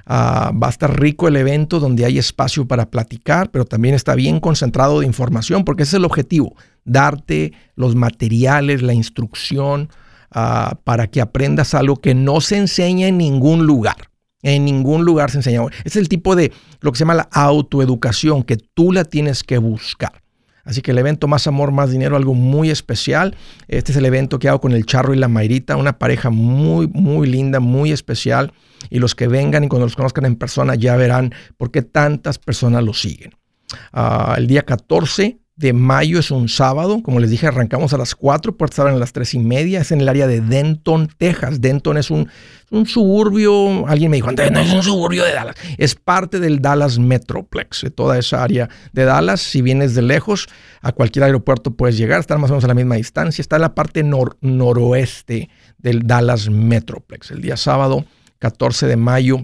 Ah, 0.06 0.52
va 0.52 0.68
a 0.68 0.70
estar 0.70 1.00
rico 1.00 1.28
el 1.28 1.36
evento 1.36 1.80
donde 1.80 2.06
hay 2.06 2.18
espacio 2.18 2.66
para 2.68 2.90
platicar, 2.90 3.52
pero 3.52 3.66
también 3.66 3.94
está 3.94 4.16
bien 4.16 4.40
concentrado 4.40 5.02
de 5.02 5.06
información, 5.06 5.66
porque 5.66 5.84
ese 5.84 5.92
es 5.92 6.00
el 6.00 6.06
objetivo, 6.06 6.56
darte 6.86 7.54
los 7.76 7.96
materiales, 7.96 8.82
la 8.82 8.94
instrucción 8.94 9.90
ah, 10.32 10.78
para 10.86 11.08
que 11.08 11.20
aprendas 11.20 11.74
algo 11.74 11.98
que 11.98 12.16
no 12.16 12.40
se 12.40 12.58
enseña 12.58 13.08
en 13.08 13.18
ningún 13.18 13.66
lugar. 13.66 14.11
En 14.42 14.66
ningún 14.66 15.06
lugar 15.06 15.32
se 15.32 15.38
enseña. 15.38 15.62
Es 15.84 15.96
el 15.96 16.10
tipo 16.10 16.36
de 16.36 16.52
lo 16.80 16.92
que 16.92 16.98
se 16.98 17.02
llama 17.04 17.16
la 17.16 17.30
autoeducación, 17.32 18.44
que 18.44 18.58
tú 18.58 18.92
la 18.92 19.06
tienes 19.06 19.44
que 19.44 19.58
buscar. 19.58 20.22
Así 20.64 20.82
que 20.82 20.92
el 20.92 20.98
evento 21.00 21.28
Más 21.28 21.48
Amor, 21.48 21.72
Más 21.72 21.92
Dinero, 21.92 22.16
algo 22.16 22.34
muy 22.34 22.70
especial. 22.70 23.36
Este 23.68 23.92
es 23.92 23.98
el 23.98 24.06
evento 24.06 24.40
que 24.40 24.48
hago 24.48 24.62
con 24.62 24.74
el 24.74 24.86
Charro 24.86 25.14
y 25.14 25.18
la 25.18 25.28
Mayrita, 25.28 25.76
una 25.76 25.98
pareja 25.98 26.30
muy, 26.30 26.88
muy 26.88 27.28
linda, 27.28 27.60
muy 27.60 27.92
especial. 27.92 28.54
Y 28.90 29.00
los 29.00 29.16
que 29.16 29.28
vengan 29.28 29.64
y 29.64 29.68
cuando 29.68 29.86
los 29.86 29.96
conozcan 29.96 30.26
en 30.26 30.36
persona 30.36 30.76
ya 30.76 30.96
verán 30.96 31.34
por 31.58 31.72
qué 31.72 31.82
tantas 31.82 32.38
personas 32.38 32.84
lo 32.84 32.94
siguen. 32.94 33.36
Ah, 33.94 34.36
el 34.38 34.48
día 34.48 34.64
14 34.64 35.41
de 35.62 35.74
mayo 35.74 36.20
es 36.20 36.32
un 36.32 36.50
sábado. 36.50 37.02
Como 37.04 37.20
les 37.20 37.30
dije, 37.30 37.48
arrancamos 37.48 37.94
a 37.94 37.98
las 37.98 38.16
4, 38.16 38.58
puertas 38.58 38.80
abren 38.80 38.96
a 38.96 39.00
las 39.00 39.14
3 39.14 39.36
y 39.36 39.40
media. 39.40 39.82
Es 39.82 39.92
en 39.92 40.02
el 40.02 40.10
área 40.10 40.26
de 40.28 40.42
Denton, 40.42 41.08
Texas. 41.18 41.62
Denton 41.62 41.98
es 41.98 42.10
un, 42.10 42.28
un 42.72 42.88
suburbio, 42.88 43.88
alguien 43.88 44.10
me 44.10 44.18
dijo, 44.18 44.32
no 44.32 44.60
es 44.60 44.74
un 44.74 44.82
suburbio 44.82 45.24
de 45.24 45.34
Dallas. 45.34 45.56
Es 45.78 45.94
parte 45.94 46.40
del 46.40 46.62
Dallas 46.62 46.98
Metroplex, 46.98 47.84
de 47.84 47.92
toda 47.92 48.18
esa 48.18 48.44
área 48.44 48.70
de 48.92 49.06
Dallas. 49.06 49.40
Si 49.40 49.62
vienes 49.62 49.94
de 49.94 50.02
lejos, 50.02 50.50
a 50.82 50.92
cualquier 50.92 51.26
aeropuerto 51.26 51.72
puedes 51.72 51.96
llegar, 51.96 52.20
estar 52.20 52.40
más 52.40 52.50
o 52.50 52.54
menos 52.54 52.64
a 52.64 52.68
la 52.68 52.74
misma 52.74 52.96
distancia. 52.96 53.42
Está 53.42 53.58
en 53.58 53.62
la 53.62 53.76
parte 53.76 54.04
noroeste 54.04 55.50
del 55.78 56.08
Dallas 56.08 56.50
Metroplex. 56.50 57.30
El 57.30 57.42
día 57.42 57.56
sábado, 57.56 58.06
14 58.40 58.88
de 58.88 58.98
mayo. 58.98 59.44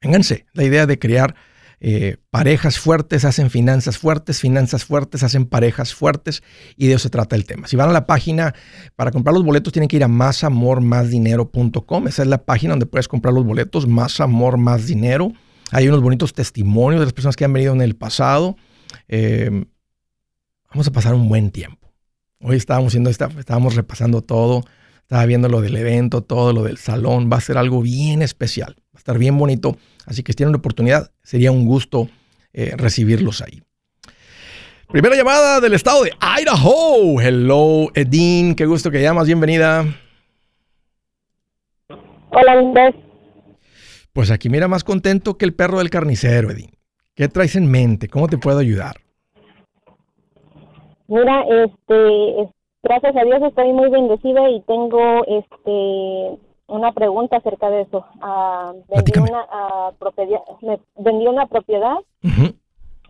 Vénganse, 0.00 0.46
la 0.52 0.62
idea 0.62 0.86
de 0.86 0.98
crear 0.98 1.34
eh, 1.82 2.18
parejas 2.28 2.78
fuertes 2.78 3.24
hacen 3.24 3.48
finanzas 3.48 3.96
fuertes, 3.96 4.40
finanzas 4.40 4.84
fuertes 4.84 5.22
hacen 5.22 5.46
parejas 5.46 5.94
fuertes 5.94 6.42
y 6.76 6.88
de 6.88 6.94
eso 6.94 7.04
se 7.04 7.10
trata 7.10 7.36
el 7.36 7.46
tema. 7.46 7.68
Si 7.68 7.76
van 7.76 7.88
a 7.88 7.92
la 7.92 8.06
página 8.06 8.54
para 8.96 9.10
comprar 9.10 9.32
los 9.32 9.44
boletos 9.44 9.72
tienen 9.72 9.88
que 9.88 9.96
ir 9.96 10.04
a 10.04 10.08
másamormásdinero.com. 10.08 12.08
Esa 12.08 12.22
es 12.22 12.28
la 12.28 12.44
página 12.44 12.72
donde 12.72 12.84
puedes 12.84 13.08
comprar 13.08 13.32
los 13.32 13.46
boletos, 13.46 13.86
más 13.86 14.20
amor, 14.20 14.58
más 14.58 14.86
dinero. 14.86 15.32
Hay 15.72 15.88
unos 15.88 16.02
bonitos 16.02 16.34
testimonios 16.34 17.00
de 17.00 17.06
las 17.06 17.14
personas 17.14 17.36
que 17.36 17.46
han 17.46 17.52
venido 17.52 17.72
en 17.72 17.80
el 17.80 17.96
pasado. 17.96 18.56
Eh, 19.08 19.64
vamos 20.70 20.86
a 20.86 20.92
pasar 20.92 21.14
un 21.14 21.28
buen 21.28 21.50
tiempo. 21.50 21.94
Hoy 22.42 22.56
estábamos, 22.56 22.90
haciendo 22.90 23.10
estábamos 23.10 23.74
repasando 23.74 24.22
todo, 24.22 24.64
estaba 25.02 25.26
viendo 25.26 25.48
lo 25.48 25.60
del 25.60 25.76
evento, 25.76 26.22
todo 26.22 26.52
lo 26.52 26.62
del 26.62 26.76
salón. 26.76 27.30
Va 27.32 27.38
a 27.38 27.40
ser 27.40 27.56
algo 27.56 27.80
bien 27.80 28.20
especial, 28.20 28.76
va 28.92 28.96
a 28.96 28.98
estar 28.98 29.18
bien 29.18 29.38
bonito. 29.38 29.76
Así 30.06 30.22
que 30.22 30.32
si 30.32 30.36
tienen 30.36 30.52
la 30.52 30.58
oportunidad, 30.58 31.10
sería 31.22 31.52
un 31.52 31.66
gusto 31.66 32.08
eh, 32.52 32.74
recibirlos 32.76 33.42
ahí. 33.42 33.62
Primera 34.88 35.14
llamada 35.14 35.60
del 35.60 35.74
estado 35.74 36.02
de 36.02 36.12
Idaho. 36.40 37.20
Hello, 37.20 37.90
Edin. 37.94 38.56
Qué 38.56 38.66
gusto 38.66 38.90
que 38.90 39.00
llamas. 39.00 39.26
Bienvenida. 39.26 39.84
Hola, 42.30 42.52
Andrés. 42.52 42.96
Pues 44.12 44.32
aquí 44.32 44.48
mira 44.48 44.66
más 44.66 44.82
contento 44.82 45.38
que 45.38 45.44
el 45.44 45.54
perro 45.54 45.78
del 45.78 45.90
carnicero, 45.90 46.50
Edin. 46.50 46.70
¿Qué 47.14 47.28
traes 47.28 47.54
en 47.54 47.70
mente? 47.70 48.08
¿Cómo 48.08 48.26
te 48.26 48.38
puedo 48.38 48.58
ayudar? 48.58 48.96
Mira, 51.06 51.42
este, 51.42 52.50
gracias 52.82 53.16
a 53.16 53.24
Dios 53.24 53.42
estoy 53.42 53.72
muy 53.72 53.90
bendecida 53.90 54.48
y 54.50 54.60
tengo 54.62 55.24
este 55.26 56.49
una 56.70 56.92
pregunta 56.92 57.36
acerca 57.36 57.68
de 57.70 57.82
eso. 57.82 58.06
Uh, 58.22 58.82
vendí, 58.88 59.12
una, 59.18 59.44
uh, 59.44 59.94
propiedad, 59.98 60.40
me, 60.62 60.80
vendí 60.96 61.26
una 61.26 61.46
propiedad 61.46 61.96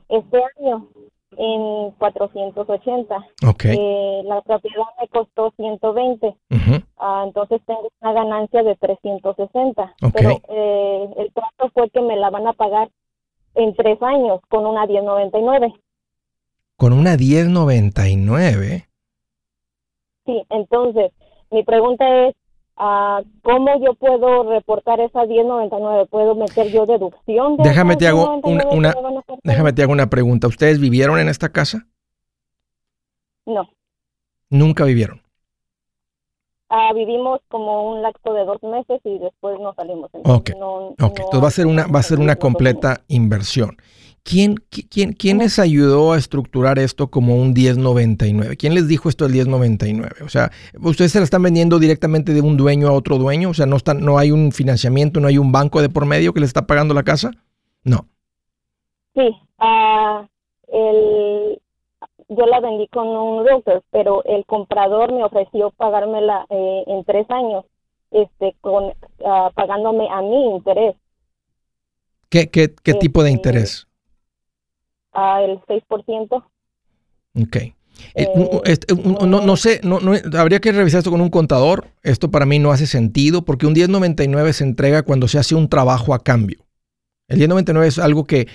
este 0.09 0.43
año. 0.59 0.89
en 1.37 1.93
480. 1.93 3.17
Ok. 3.47 3.65
Eh, 3.67 4.23
la 4.25 4.41
propiedad 4.43 4.85
me 5.01 5.09
costó 5.09 5.53
120. 5.57 6.27
Ujú. 6.27 6.85
Ah, 6.99 7.23
entonces 7.25 7.63
tengo 7.67 7.89
una 8.01 8.13
ganancia 8.13 8.63
de 8.65 8.75
360. 8.75 9.95
Ok. 10.03 10.13
Pero 10.13 10.31
eh, 10.49 11.09
el 11.19 11.33
trato 11.33 11.71
fue 11.73 11.89
que 11.91 12.01
me 12.01 12.17
la 12.17 12.31
van 12.31 12.49
a 12.49 12.53
pagar 12.53 12.91
en 13.55 13.75
tres 13.75 14.03
años 14.03 14.41
con 14.49 14.67
una 14.67 14.87
1099. 14.87 15.73
Con 16.77 16.93
una 16.93 17.17
1099. 17.17 18.89
Sí, 20.27 20.43
entonces 20.51 21.13
mi 21.51 21.63
pregunta 21.65 22.27
es, 22.27 22.35
ah, 22.81 23.21
¿cómo 23.43 23.69
yo 23.85 23.95
puedo 23.95 24.51
reportar 24.51 24.99
esa 25.01 25.25
1099? 25.27 26.07
¿Puedo 26.07 26.35
meter 26.35 26.67
yo 26.73 26.87
deducción? 26.87 27.57
De 27.59 27.69
Déjame 27.69 27.97
te 27.97 28.09
hago 28.09 28.23
una- 28.43 28.65
1099 28.65 28.77
una-? 28.77 28.95
Déjame 29.45 29.73
te 29.73 29.83
hago 29.83 29.93
una 29.93 30.09
pregunta. 30.11 30.49
¿Ustedes 30.49 30.81
vivieron 30.81 31.19
en 31.21 31.29
esta 31.29 31.51
casa? 31.51 31.87
No, 33.47 33.69
Nunca 34.49 34.85
vivieron. 34.85 35.23
Ah, 36.69 36.93
vivimos 36.95 37.41
como 37.49 37.91
un 37.93 38.03
lapso 38.03 38.33
de 38.33 38.45
dos 38.45 38.63
meses 38.63 39.01
y 39.05 39.19
después 39.19 39.59
nos 39.61 39.75
salimos. 39.75 40.09
Entonces, 40.13 40.55
Ok, 40.55 40.59
no- 40.61 40.77
Ok, 40.89 40.99
no 40.99 41.07
entonces 41.07 41.43
va 41.43 41.49
a 41.49 41.51
ser 41.51 41.67
una, 41.67 41.87
va 41.87 41.99
a 42.01 42.03
ser 42.05 42.19
una 42.21 42.37
completa 42.37 43.01
inversión. 43.09 43.77
¿Quién, 44.23 44.57
qui- 44.71 44.87
quién, 44.89 45.13
quién 45.15 45.39
les 45.39 45.59
ayudó 45.59 46.13
a 46.13 46.19
estructurar 46.19 46.79
esto 46.79 47.11
como 47.11 47.37
un 47.37 47.53
1099? 47.53 48.57
¿Quién 48.57 48.75
les 48.75 48.87
dijo 48.87 49.09
esto 49.09 49.25
del 49.25 49.33
1099? 49.33 50.17
O 50.25 50.29
sea, 50.29 50.51
¿ustedes 50.81 51.13
se 51.13 51.19
la 51.19 51.25
están 51.25 51.43
vendiendo 51.43 51.79
directamente 51.79 52.33
de 52.35 52.41
un 52.43 52.57
dueño 52.57 52.89
a 52.89 52.93
otro 52.93 53.19
dueño? 53.19 53.51
O 53.51 53.55
sea, 53.55 53.67
no, 53.67 53.77
están, 53.77 54.01
no 54.05 54.19
hay 54.19 54.31
un 54.31 54.53
financiamiento, 54.53 55.21
no 55.21 55.29
hay 55.29 55.39
un 55.39 55.53
banco 55.53 55.81
de 55.83 55.89
por 55.89 56.07
medio 56.07 56.33
que 56.35 56.41
les 56.41 56.51
está 56.51 56.67
pagando 56.67 56.95
la 56.95 57.03
casa? 57.03 57.31
No. 57.85 58.09
Sí, 59.15 59.37
el, 60.69 61.61
yo 62.29 62.47
la 62.47 62.61
vendí 62.61 62.89
con 62.89 63.09
un 63.09 63.47
realtor, 63.47 63.83
pero 63.91 64.25
el 64.25 64.45
comprador 64.47 65.13
me 65.13 65.25
ofreció 65.25 65.71
pagármela 65.73 66.47
eh, 66.51 66.85
en 66.87 67.05
tres 67.05 67.31
años, 67.31 67.65
este, 68.11 68.57
con 68.61 68.95
ah, 69.25 69.51
pagándome 69.55 70.09
a 70.11 70.23
mi 70.23 70.57
interés, 70.57 70.97
¿Qué, 72.29 72.51
qué, 72.51 72.75
qué 72.83 72.95
tipo 72.95 73.23
de 73.23 73.31
Este, 73.31 73.33
interés? 73.33 73.87
A 75.13 75.43
el 75.43 75.59
6%. 75.67 76.45
Ok. 77.35 77.57
Eh, 77.57 77.75
eh, 78.15 78.29
un- 78.35 78.61
este, 78.65 78.95
no, 78.95 79.27
no 79.41 79.57
sé, 79.57 79.81
no, 79.85 80.01
no- 80.01 80.13
habría 80.39 80.61
que 80.61 80.73
revisar 80.73 80.99
esto 80.99 81.11
con 81.11 81.21
un 81.21 81.31
contador. 81.31 81.89
Esto 82.03 82.31
para 82.31 82.47
mí 82.47 82.59
no 82.59 82.73
hace 82.73 82.87
sentido 82.87 83.45
porque 83.45 83.67
un 83.67 83.73
1099 83.75 84.53
se 84.53 84.65
entrega 84.65 85.03
cuando 85.03 85.29
se 85.29 85.39
hace 85.39 85.55
un 85.55 85.69
trabajo 85.69 86.15
a 86.15 86.23
cambio. 86.23 86.65
El 87.29 87.39
1099 87.39 87.87
es 87.87 87.99
algo 87.99 88.25
que, 88.25 88.49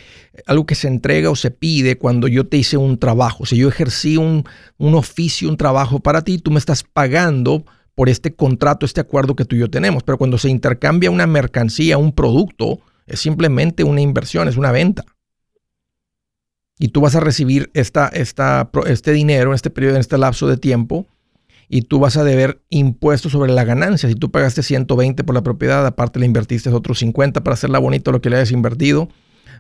algo 0.47 0.65
que 0.65 0.75
se 0.75 0.87
entrega 0.89 1.29
o 1.29 1.35
se 1.35 1.49
pide 1.51 1.97
cuando 1.97 2.27
yo 2.27 2.45
te 2.47 2.57
hice 2.57 2.75
un 2.75 2.97
trabajo. 2.97 3.45
Si 3.45 3.55
yo 3.55 3.69
ejercí 3.69 4.17
un, 4.17 4.43
un 4.77 4.95
oficio, 4.95 5.47
un 5.47 5.55
trabajo 5.55 5.99
para 6.01 6.23
ti, 6.23 6.39
tú 6.39 6.51
me 6.51 6.59
estás 6.59 6.83
pagando 6.83 7.63
por 7.93 8.09
este 8.09 8.35
contrato, 8.35 8.85
este 8.85 8.99
acuerdo 8.99 9.37
que 9.37 9.45
tú 9.45 9.55
y 9.55 9.59
yo 9.59 9.69
tenemos. 9.69 10.03
Pero 10.03 10.17
cuando 10.17 10.37
se 10.37 10.49
intercambia 10.49 11.09
una 11.09 11.25
mercancía, 11.27 11.97
un 11.97 12.11
producto, 12.11 12.79
es 13.07 13.21
simplemente 13.21 13.85
una 13.85 14.01
inversión, 14.01 14.49
es 14.49 14.57
una 14.57 14.73
venta 14.73 15.05
y 16.77 16.89
tú 16.89 17.01
vas 17.01 17.15
a 17.15 17.19
recibir 17.19 17.71
esta, 17.73 18.07
esta, 18.07 18.69
este 18.87 19.11
dinero 19.11 19.51
en 19.51 19.55
este 19.55 19.69
periodo, 19.69 19.95
en 19.95 20.01
este 20.01 20.17
lapso 20.17 20.47
de 20.47 20.57
tiempo, 20.57 21.07
y 21.67 21.83
tú 21.83 21.99
vas 21.99 22.17
a 22.17 22.23
deber 22.23 22.61
impuestos 22.69 23.31
sobre 23.31 23.51
la 23.51 23.63
ganancia. 23.63 24.09
Si 24.09 24.15
tú 24.15 24.29
pagaste 24.29 24.61
120 24.61 25.23
por 25.23 25.33
la 25.33 25.41
propiedad, 25.41 25.85
aparte 25.85 26.19
le 26.19 26.25
invertiste 26.25 26.69
otros 26.69 26.99
50 26.99 27.43
para 27.43 27.53
hacerla 27.53 27.79
bonito 27.79 28.11
lo 28.11 28.21
que 28.21 28.29
le 28.29 28.37
hayas 28.37 28.51
invertido, 28.51 29.09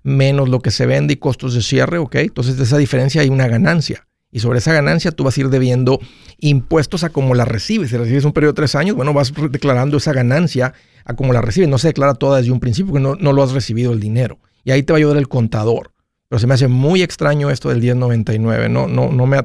menos 0.03 0.49
lo 0.49 0.59
que 0.59 0.71
se 0.71 0.85
vende 0.85 1.13
y 1.13 1.17
costos 1.17 1.55
de 1.55 1.61
cierre, 1.61 1.97
¿ok? 1.97 2.15
Entonces 2.15 2.57
de 2.57 2.63
esa 2.63 2.77
diferencia 2.77 3.21
hay 3.21 3.29
una 3.29 3.47
ganancia. 3.47 4.07
Y 4.31 4.39
sobre 4.39 4.59
esa 4.59 4.73
ganancia 4.73 5.11
tú 5.11 5.23
vas 5.23 5.37
a 5.37 5.41
ir 5.41 5.49
debiendo 5.49 5.99
impuestos 6.39 7.03
a 7.05 7.09
como 7.09 7.33
la 7.35 7.45
recibes. 7.45 7.89
Si 7.89 7.97
recibes 7.97 8.25
un 8.25 8.33
periodo 8.33 8.51
de 8.51 8.57
tres 8.57 8.75
años, 8.75 8.95
bueno, 8.95 9.13
vas 9.13 9.31
declarando 9.49 9.97
esa 9.97 10.11
ganancia 10.11 10.73
a 11.05 11.15
como 11.15 11.31
la 11.31 11.41
recibes. 11.41 11.69
No 11.69 11.77
se 11.77 11.87
declara 11.87 12.15
toda 12.15 12.39
desde 12.39 12.51
un 12.51 12.59
principio 12.59 12.91
porque 12.91 13.03
no, 13.03 13.15
no 13.15 13.31
lo 13.31 13.41
has 13.41 13.53
recibido 13.53 13.93
el 13.93 14.01
dinero. 14.01 14.39
Y 14.65 14.71
ahí 14.71 14.83
te 14.83 14.91
va 14.91 14.97
a 14.97 14.99
ayudar 14.99 15.17
el 15.17 15.29
contador. 15.29 15.94
Pero 16.35 16.41
se 16.41 16.47
me 16.47 16.55
hace 16.55 16.67
muy 16.67 17.01
extraño 17.01 17.49
esto 17.49 17.69
del 17.69 17.79
1099. 17.79 18.67
No, 18.67 18.89
no, 18.89 19.09
no 19.09 19.25
me... 19.25 19.37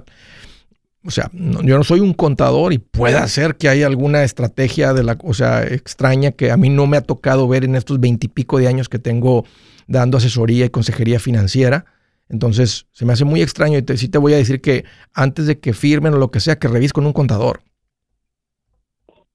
O 1.06 1.10
sea, 1.12 1.30
no- 1.32 1.62
yo 1.62 1.78
no 1.78 1.84
soy 1.84 2.00
un 2.00 2.14
contador 2.14 2.72
y 2.72 2.78
puede 2.78 3.26
ser 3.28 3.54
que 3.56 3.68
haya 3.68 3.86
alguna 3.86 4.24
estrategia 4.24 4.92
de 4.92 5.04
la, 5.04 5.16
o 5.22 5.32
sea, 5.32 5.62
extraña 5.62 6.32
que 6.32 6.50
a 6.50 6.56
mí 6.56 6.68
no 6.68 6.88
me 6.88 6.96
ha 6.96 7.02
tocado 7.02 7.46
ver 7.46 7.62
en 7.64 7.76
estos 7.76 8.00
veintipico 8.00 8.58
de 8.58 8.66
años 8.66 8.88
que 8.88 8.98
tengo 8.98 9.44
dando 9.86 10.18
asesoría 10.18 10.64
y 10.66 10.70
consejería 10.70 11.20
financiera. 11.20 11.84
Entonces, 12.28 12.86
se 12.90 13.04
me 13.06 13.12
hace 13.12 13.24
muy 13.24 13.40
extraño 13.40 13.78
y 13.78 13.82
te, 13.82 13.96
sí 13.96 14.08
te 14.08 14.18
voy 14.18 14.34
a 14.34 14.38
decir 14.38 14.60
que 14.60 14.84
antes 15.14 15.46
de 15.46 15.60
que 15.60 15.72
firmen 15.72 16.14
o 16.14 16.18
lo 16.18 16.32
que 16.32 16.40
sea, 16.40 16.58
que 16.58 16.66
revise 16.66 16.92
con 16.92 17.06
un 17.06 17.12
contador. 17.12 17.62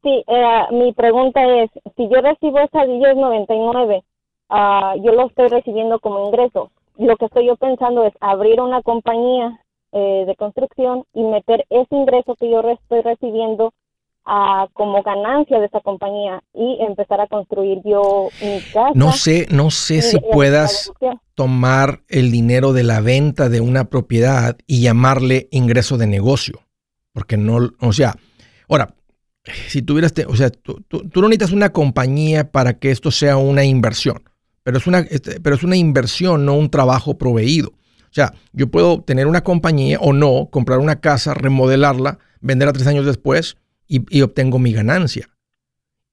Sí, 0.04 0.24
eh, 0.28 0.66
mi 0.72 0.94
pregunta 0.94 1.42
es, 1.64 1.72
si 1.98 2.08
yo 2.10 2.22
recibo 2.22 2.60
esa 2.60 2.86
1099, 2.86 4.04
ah, 4.50 4.94
yo 5.04 5.14
lo 5.14 5.28
estoy 5.28 5.48
recibiendo 5.48 6.00
como 6.00 6.28
ingreso. 6.28 6.72
Lo 6.98 7.18
que 7.18 7.26
estoy 7.26 7.48
yo 7.48 7.56
pensando 7.58 8.06
es 8.06 8.14
abrir 8.22 8.62
una 8.62 8.82
compañía 8.82 9.60
eh, 9.92 10.24
de 10.28 10.36
construcción 10.36 11.04
y 11.14 11.24
meter 11.24 11.66
ese 11.70 11.96
ingreso 11.96 12.36
que 12.36 12.50
yo 12.52 12.62
re- 12.62 12.74
estoy 12.74 13.02
recibiendo 13.02 13.74
ah, 14.26 14.68
como 14.74 15.04
ganancia 15.04 15.60
de 15.60 15.68
esa 15.68 15.80
compañía 15.82 16.42
y 16.54 16.78
empezar 16.82 17.22
a 17.22 17.28
construir 17.28 17.80
yo 17.86 18.30
mi 18.42 18.60
casa. 18.74 18.92
No 18.96 19.12
sé, 19.12 19.46
no 19.52 19.70
sé 19.72 19.98
y- 19.98 20.02
si 20.02 20.18
y 20.18 20.22
puedas 20.32 20.92
tomar 21.36 22.00
el 22.08 22.32
dinero 22.32 22.72
de 22.74 22.84
la 22.84 23.02
venta 23.02 23.50
de 23.50 23.62
una 23.62 23.86
propiedad 23.86 24.58
y 24.68 24.82
llamarle 24.82 25.48
ingreso 25.52 25.98
de 25.98 26.08
negocio. 26.08 26.60
Porque 27.14 27.38
no, 27.38 27.58
o 27.82 27.94
sea, 27.94 28.16
ahora, 28.70 28.96
si 29.68 29.82
tuvieras, 29.82 30.14
te- 30.14 30.26
o 30.26 30.36
sea, 30.36 30.50
tú, 30.50 30.82
tú- 30.88 31.08
tú 31.10 31.22
no 31.22 31.28
necesitas 31.28 31.52
una 31.54 31.72
compañía 31.72 32.52
para 32.52 32.80
que 32.80 32.92
esto 32.92 33.12
sea 33.12 33.38
una 33.38 33.64
inversión, 33.64 34.24
pero 34.66 34.80
es 34.80 34.88
una, 34.88 35.02
este, 35.02 35.40
pero 35.40 35.56
es 35.56 35.62
una 35.62 35.76
inversión, 35.76 36.44
no 36.44 36.56
un 36.56 36.72
trabajo 36.72 37.20
proveído. 37.20 37.70
O 37.70 38.14
sea, 38.16 38.34
yo 38.52 38.66
puedo 38.72 39.04
tener 39.04 39.28
una 39.28 39.44
compañía 39.44 40.00
o 40.02 40.12
no, 40.12 40.50
comprar 40.52 40.80
una 40.80 41.00
casa, 41.00 41.36
remodelarla, 41.36 42.18
venderla 42.42 42.74
tres 42.74 42.88
años 42.88 43.06
después 43.06 43.58
y, 43.88 44.22
obtengo 44.24 44.58
mi 44.58 44.74
ganancia. 44.74 45.30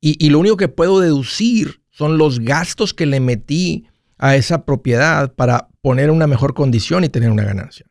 Y, 0.02 0.22
y 0.22 0.28
lo 0.28 0.38
único 0.38 0.58
que 0.58 0.68
puedo 0.68 1.00
deducir 1.00 1.80
son 1.88 2.18
los 2.18 2.40
gastos 2.40 2.92
que 2.92 3.06
le 3.06 3.20
metí 3.20 3.86
a 4.18 4.36
esa 4.36 4.66
propiedad 4.66 5.32
para 5.32 5.68
poner 5.80 6.10
una 6.10 6.26
mejor 6.26 6.52
condición 6.52 7.04
y 7.04 7.08
tener 7.08 7.30
una 7.30 7.44
ganancia. 7.44 7.86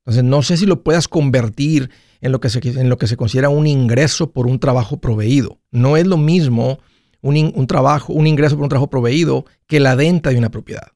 Entonces, 0.00 0.24
no 0.24 0.42
sé 0.42 0.56
si 0.56 0.66
lo 0.66 0.82
puedas 0.82 1.06
convertir 1.06 1.88
en 2.20 2.32
lo 2.32 2.40
que 2.40 2.48
se, 2.48 2.58
en 2.66 2.88
lo 2.88 2.98
que 2.98 3.06
se 3.06 3.16
considera 3.16 3.48
un 3.48 3.68
ingreso 3.68 4.32
por 4.32 4.48
un 4.48 4.58
trabajo 4.58 4.96
proveído. 4.96 5.60
No 5.70 5.96
es 5.96 6.08
lo 6.08 6.16
mismo 6.16 6.80
un, 7.22 7.36
in- 7.36 7.52
un 7.56 7.66
trabajo, 7.66 8.12
un 8.12 8.26
ingreso 8.26 8.56
por 8.56 8.64
un 8.64 8.68
trabajo 8.68 8.88
proveído 8.90 9.44
que 9.66 9.80
la 9.80 9.94
venta 9.94 10.30
de 10.30 10.38
una 10.38 10.50
propiedad. 10.50 10.88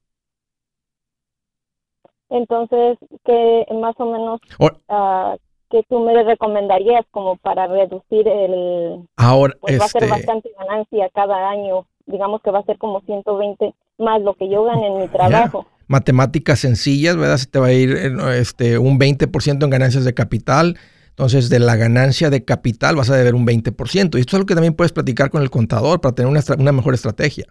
Entonces, 2.29 2.97
que 3.25 3.65
más 3.79 3.95
o 3.99 4.05
menos, 4.11 4.41
O- 4.59 4.71
ah, 4.89 5.35
que 5.69 5.83
tú 5.89 5.99
me 5.99 6.23
recomendarías 6.23 7.05
como 7.11 7.35
para 7.37 7.67
reducir 7.67 8.27
el, 8.27 9.07
ahora, 9.17 9.55
pues 9.61 9.79
va 9.79 9.85
a 9.85 9.89
ser 9.89 10.03
este, 10.03 10.15
bastante 10.15 10.49
ganancia 10.57 11.09
cada 11.13 11.49
año. 11.49 11.85
Digamos 12.05 12.41
que 12.41 12.51
va 12.51 12.59
a 12.59 12.63
ser 12.65 12.77
como 12.77 13.01
120 13.01 13.73
más 13.97 14.21
lo 14.21 14.33
que 14.35 14.49
yo 14.49 14.63
gane 14.65 14.87
en 14.87 14.99
mi 14.99 15.07
trabajo. 15.07 15.65
matemáticas 15.87 16.59
sencillas, 16.59 17.15
¿verdad? 17.17 17.37
Se 17.37 17.45
te 17.47 17.59
va 17.59 17.67
a 17.67 17.73
ir 17.73 17.91
eh, 17.95 18.39
este, 18.39 18.77
un 18.77 18.97
20% 18.99 19.63
en 19.65 19.69
ganancias 19.69 20.03
de 20.05 20.13
capital. 20.13 20.77
Entonces, 21.13 21.49
de 21.49 21.59
la 21.59 21.75
ganancia 21.75 22.31
de 22.31 22.43
capital 22.43 22.95
vas 22.95 23.11
a 23.11 23.15
deber 23.15 23.35
un 23.35 23.45
20%. 23.45 24.17
Y 24.17 24.21
esto 24.21 24.31
es 24.31 24.33
algo 24.33 24.47
que 24.47 24.55
también 24.55 24.73
puedes 24.73 24.91
platicar 24.91 25.29
con 25.29 25.43
el 25.43 25.51
contador 25.51 26.01
para 26.01 26.15
tener 26.15 26.31
una, 26.57 26.71
mejor 26.71 26.95
estrategia. 26.95 27.45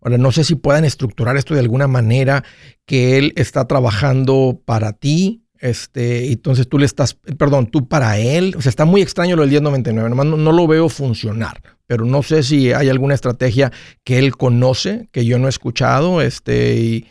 Ahora, 0.00 0.18
no 0.18 0.32
sé 0.32 0.42
si 0.42 0.56
puedan 0.56 0.84
estructurar 0.84 1.36
esto 1.36 1.54
de 1.54 1.60
alguna 1.60 1.86
manera 1.86 2.42
que 2.84 3.18
él 3.18 3.32
está 3.36 3.68
trabajando 3.68 4.60
para 4.64 4.92
ti, 4.94 5.44
este, 5.60 6.32
entonces 6.32 6.68
tú 6.68 6.76
le 6.76 6.86
estás, 6.86 7.14
perdón, 7.14 7.68
tú 7.68 7.86
para 7.86 8.18
él. 8.18 8.54
O 8.58 8.60
sea, 8.62 8.70
está 8.70 8.84
muy 8.84 9.00
extraño 9.00 9.36
lo 9.36 9.42
del 9.42 9.50
1099, 9.52 10.10
nomás 10.10 10.26
no, 10.26 10.36
no 10.36 10.50
lo 10.50 10.66
veo 10.66 10.88
funcionar, 10.88 11.62
pero 11.86 12.04
no 12.04 12.24
sé 12.24 12.42
si 12.42 12.72
hay 12.72 12.88
alguna 12.88 13.14
estrategia 13.14 13.70
que 14.02 14.18
él 14.18 14.36
conoce, 14.36 15.08
que 15.12 15.24
yo 15.24 15.38
no 15.38 15.46
he 15.46 15.50
escuchado, 15.50 16.20
este, 16.20 16.80
y- 16.80 17.06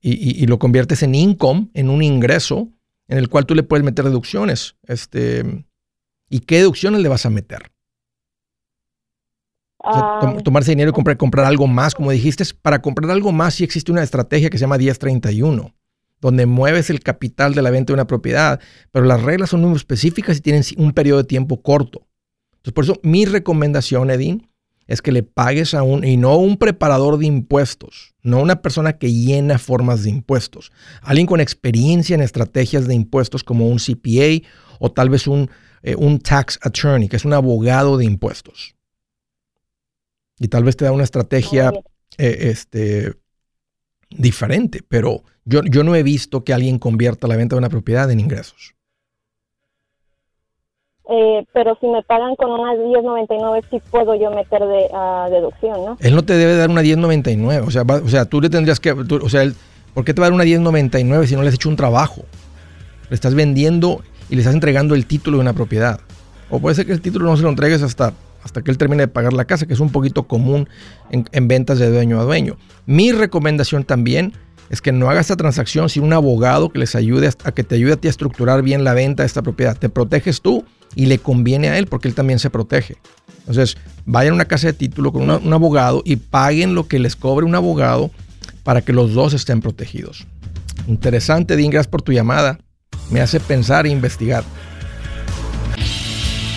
y- 0.00 0.42
y 0.42 0.46
lo 0.46 0.58
conviertes 0.58 1.02
en 1.02 1.14
income, 1.14 1.68
en 1.74 1.90
un 1.90 2.02
ingreso, 2.02 2.70
en 3.12 3.18
el 3.18 3.28
cual 3.28 3.44
tú 3.44 3.54
le 3.54 3.62
puedes 3.62 3.84
meter 3.84 4.06
deducciones. 4.06 4.74
Este, 4.86 5.66
¿Y 6.30 6.40
qué 6.40 6.56
deducciones 6.58 7.02
le 7.02 7.08
vas 7.10 7.26
a 7.26 7.30
meter? 7.30 7.70
O 9.84 9.92
sea, 9.92 10.02
tom- 10.18 10.36
Ah, 10.38 10.42
tomarse 10.42 10.70
dinero 10.70 10.90
y 10.90 10.92
comprar, 10.92 11.16
comprar 11.16 11.44
algo 11.44 11.66
más, 11.66 11.94
como 11.94 12.10
dijiste, 12.10 12.44
para 12.62 12.80
comprar 12.80 13.10
algo 13.10 13.32
más 13.32 13.54
sí 13.54 13.64
existe 13.64 13.92
una 13.92 14.02
estrategia 14.02 14.48
que 14.48 14.56
se 14.56 14.62
llama 14.62 14.78
1031, 14.78 15.74
donde 16.20 16.46
mueves 16.46 16.88
el 16.88 17.00
capital 17.00 17.54
de 17.54 17.62
la 17.62 17.70
venta 17.70 17.88
de 17.92 17.94
una 17.94 18.06
propiedad, 18.06 18.60
pero 18.92 19.04
las 19.04 19.22
reglas 19.22 19.50
son 19.50 19.60
muy 19.60 19.76
específicas 19.76 20.38
y 20.38 20.40
tienen 20.40 20.62
un 20.78 20.92
periodo 20.92 21.18
de 21.18 21.28
tiempo 21.28 21.60
corto. 21.60 22.06
Entonces, 22.52 22.72
por 22.72 22.84
eso 22.84 23.00
mi 23.02 23.24
recomendación, 23.26 24.10
Edín, 24.10 24.48
es 24.92 25.00
que 25.00 25.10
le 25.10 25.22
pagues 25.22 25.72
a 25.72 25.82
un, 25.82 26.04
y 26.04 26.18
no 26.18 26.36
un 26.36 26.58
preparador 26.58 27.16
de 27.16 27.24
impuestos, 27.24 28.14
no 28.22 28.42
una 28.42 28.60
persona 28.60 28.98
que 28.98 29.10
llena 29.10 29.58
formas 29.58 30.02
de 30.02 30.10
impuestos, 30.10 30.70
alguien 31.00 31.26
con 31.26 31.40
experiencia 31.40 32.14
en 32.14 32.20
estrategias 32.20 32.86
de 32.86 32.94
impuestos 32.94 33.42
como 33.42 33.68
un 33.68 33.78
CPA 33.78 34.46
o 34.80 34.92
tal 34.92 35.08
vez 35.08 35.26
un, 35.26 35.50
eh, 35.82 35.94
un 35.96 36.18
tax 36.18 36.58
attorney, 36.60 37.08
que 37.08 37.16
es 37.16 37.24
un 37.24 37.32
abogado 37.32 37.96
de 37.96 38.04
impuestos. 38.04 38.74
Y 40.38 40.48
tal 40.48 40.62
vez 40.64 40.76
te 40.76 40.84
da 40.84 40.92
una 40.92 41.04
estrategia 41.04 41.72
eh, 42.18 42.50
este, 42.50 43.14
diferente, 44.10 44.82
pero 44.86 45.24
yo, 45.46 45.62
yo 45.64 45.84
no 45.84 45.94
he 45.94 46.02
visto 46.02 46.44
que 46.44 46.52
alguien 46.52 46.78
convierta 46.78 47.28
la 47.28 47.36
venta 47.36 47.56
de 47.56 47.60
una 47.60 47.70
propiedad 47.70 48.10
en 48.10 48.20
ingresos. 48.20 48.74
Eh, 51.14 51.44
pero 51.52 51.76
si 51.78 51.86
me 51.88 52.02
pagan 52.02 52.34
con 52.36 52.50
una 52.50 52.72
1099 52.72 53.60
sí 53.70 53.82
puedo 53.90 54.14
yo 54.14 54.30
meter 54.30 54.62
de 54.62 54.88
deducción, 55.30 55.84
¿no? 55.84 55.98
Él 56.00 56.14
no 56.14 56.24
te 56.24 56.32
debe 56.34 56.56
dar 56.56 56.70
una 56.70 56.80
1099, 56.80 57.66
o 57.66 57.70
sea, 57.70 57.82
o 57.82 58.08
sea, 58.08 58.24
tú 58.24 58.40
le 58.40 58.48
tendrías 58.48 58.80
que, 58.80 58.92
o 58.92 59.28
sea, 59.28 59.42
¿por 59.92 60.06
qué 60.06 60.14
te 60.14 60.22
va 60.22 60.28
a 60.28 60.30
dar 60.30 60.34
una 60.34 60.44
1099 60.44 61.26
si 61.26 61.36
no 61.36 61.42
le 61.42 61.48
has 61.48 61.54
hecho 61.54 61.68
un 61.68 61.76
trabajo? 61.76 62.22
Le 63.10 63.14
estás 63.14 63.34
vendiendo 63.34 64.00
y 64.30 64.36
le 64.36 64.40
estás 64.40 64.54
entregando 64.54 64.94
el 64.94 65.04
título 65.04 65.36
de 65.36 65.42
una 65.42 65.52
propiedad. 65.52 66.00
O 66.48 66.60
puede 66.60 66.74
ser 66.74 66.86
que 66.86 66.92
el 66.92 67.02
título 67.02 67.26
no 67.26 67.36
se 67.36 67.42
lo 67.42 67.50
entregues 67.50 67.82
hasta, 67.82 68.14
hasta 68.42 68.62
que 68.62 68.70
él 68.70 68.78
termine 68.78 69.02
de 69.02 69.08
pagar 69.08 69.34
la 69.34 69.44
casa, 69.44 69.66
que 69.66 69.74
es 69.74 69.80
un 69.80 69.90
poquito 69.90 70.22
común 70.22 70.66
en, 71.10 71.26
en 71.32 71.46
ventas 71.46 71.78
de 71.78 71.90
dueño 71.90 72.20
a 72.20 72.24
dueño. 72.24 72.56
Mi 72.86 73.12
recomendación 73.12 73.84
también 73.84 74.32
es 74.72 74.80
que 74.80 74.90
no 74.90 75.10
hagas 75.10 75.26
esta 75.26 75.36
transacción 75.36 75.90
sin 75.90 76.02
un 76.02 76.14
abogado 76.14 76.70
que 76.70 76.78
les 76.78 76.94
ayude 76.94 77.28
a, 77.44 77.52
que 77.52 77.62
te 77.62 77.74
ayude 77.74 77.92
a 77.92 77.96
ti 77.96 78.08
a 78.08 78.10
estructurar 78.10 78.62
bien 78.62 78.84
la 78.84 78.94
venta 78.94 79.22
de 79.22 79.26
esta 79.26 79.42
propiedad. 79.42 79.76
Te 79.76 79.90
proteges 79.90 80.40
tú 80.40 80.64
y 80.94 81.06
le 81.06 81.18
conviene 81.18 81.68
a 81.68 81.78
él 81.78 81.86
porque 81.86 82.08
él 82.08 82.14
también 82.14 82.38
se 82.38 82.50
protege. 82.50 82.96
Entonces, 83.40 83.76
vayan 84.04 84.32
a 84.32 84.36
una 84.36 84.44
casa 84.44 84.68
de 84.68 84.72
título 84.72 85.12
con 85.12 85.28
un 85.28 85.52
abogado 85.52 86.02
y 86.04 86.16
paguen 86.16 86.74
lo 86.74 86.86
que 86.86 86.98
les 86.98 87.16
cobre 87.16 87.44
un 87.44 87.54
abogado 87.54 88.10
para 88.62 88.82
que 88.82 88.92
los 88.92 89.14
dos 89.14 89.32
estén 89.34 89.60
protegidos. 89.60 90.26
Interesante, 90.86 91.56
Dean, 91.56 91.70
gracias 91.70 91.90
por 91.90 92.02
tu 92.02 92.12
llamada. 92.12 92.58
Me 93.10 93.20
hace 93.20 93.40
pensar 93.40 93.86
e 93.86 93.90
investigar. 93.90 94.44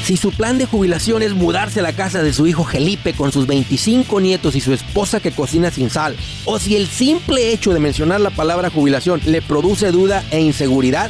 Si 0.06 0.18
su 0.18 0.32
plan 0.32 0.60
de 0.60 0.68
jubilación 0.68 1.24
es 1.24 1.34
mudarse 1.34 1.80
a 1.80 1.84
la 1.84 1.92
casa 1.92 2.22
de 2.22 2.32
su 2.32 2.46
hijo 2.46 2.64
Felipe 2.64 3.14
con 3.14 3.32
sus 3.32 3.48
25 3.48 4.22
nietos 4.22 4.56
y 4.56 4.62
su 4.62 4.72
esposa 4.72 5.20
que 5.20 5.32
cocina 5.32 5.72
sin 5.72 5.90
sal, 5.90 6.16
o 6.46 6.60
si 6.60 6.76
el 6.76 6.86
simple 6.86 7.52
hecho 7.52 7.74
de 7.74 7.80
mencionar 7.80 8.22
la 8.22 8.30
palabra 8.30 8.70
jubilación 8.70 9.20
le 9.26 9.42
produce 9.42 9.90
duda 9.90 10.24
e 10.30 10.40
inseguridad, 10.42 11.10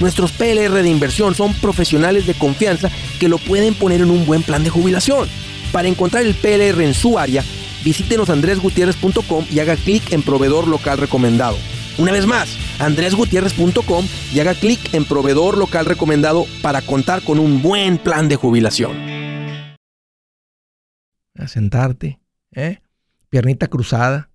Nuestros 0.00 0.32
PLR 0.32 0.82
de 0.82 0.88
inversión 0.88 1.34
son 1.34 1.54
profesionales 1.54 2.26
de 2.26 2.34
confianza 2.34 2.90
que 3.20 3.28
lo 3.28 3.38
pueden 3.38 3.74
poner 3.74 4.00
en 4.00 4.10
un 4.10 4.26
buen 4.26 4.42
plan 4.42 4.64
de 4.64 4.70
jubilación. 4.70 5.28
Para 5.72 5.88
encontrar 5.88 6.24
el 6.24 6.34
PLR 6.34 6.82
en 6.82 6.94
su 6.94 7.18
área, 7.18 7.44
visítenos 7.84 8.30
andresgutierrez.com 8.30 9.46
y 9.50 9.60
haga 9.60 9.76
clic 9.76 10.12
en 10.12 10.22
proveedor 10.22 10.68
local 10.68 10.98
recomendado. 10.98 11.56
Una 11.96 12.12
vez 12.12 12.26
más, 12.26 12.56
andresgutierrez.com 12.80 14.06
y 14.32 14.40
haga 14.40 14.54
clic 14.54 14.92
en 14.94 15.04
proveedor 15.04 15.56
local 15.56 15.86
recomendado 15.86 16.46
para 16.60 16.82
contar 16.82 17.22
con 17.22 17.38
un 17.38 17.62
buen 17.62 17.98
plan 17.98 18.28
de 18.28 18.36
jubilación. 18.36 18.92
A 21.36 21.48
sentarte, 21.48 22.20
¿eh? 22.52 22.80
piernita 23.28 23.68
cruzada, 23.68 24.30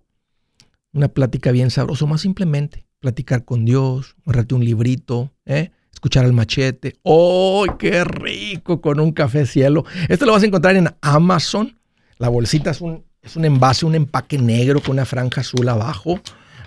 una 0.92 1.08
plática 1.08 1.52
bien 1.52 1.70
sabrosa, 1.70 2.06
más 2.06 2.20
simplemente 2.20 2.89
platicar 3.00 3.44
con 3.44 3.64
Dios, 3.64 4.16
agarrarte 4.24 4.54
un 4.54 4.64
librito, 4.64 5.32
¿eh? 5.46 5.70
escuchar 5.92 6.24
el 6.24 6.32
machete. 6.32 6.96
¡Oh, 7.02 7.66
qué 7.78 8.04
rico! 8.04 8.80
Con 8.80 9.00
un 9.00 9.12
café 9.12 9.46
cielo. 9.46 9.84
Esto 10.08 10.26
lo 10.26 10.32
vas 10.32 10.42
a 10.42 10.46
encontrar 10.46 10.76
en 10.76 10.88
Amazon. 11.00 11.76
La 12.18 12.28
bolsita 12.28 12.70
es 12.70 12.80
un, 12.80 13.04
es 13.22 13.36
un 13.36 13.44
envase, 13.44 13.84
un 13.86 13.94
empaque 13.94 14.38
negro 14.38 14.80
con 14.80 14.92
una 14.92 15.04
franja 15.04 15.40
azul 15.40 15.68
abajo. 15.68 16.20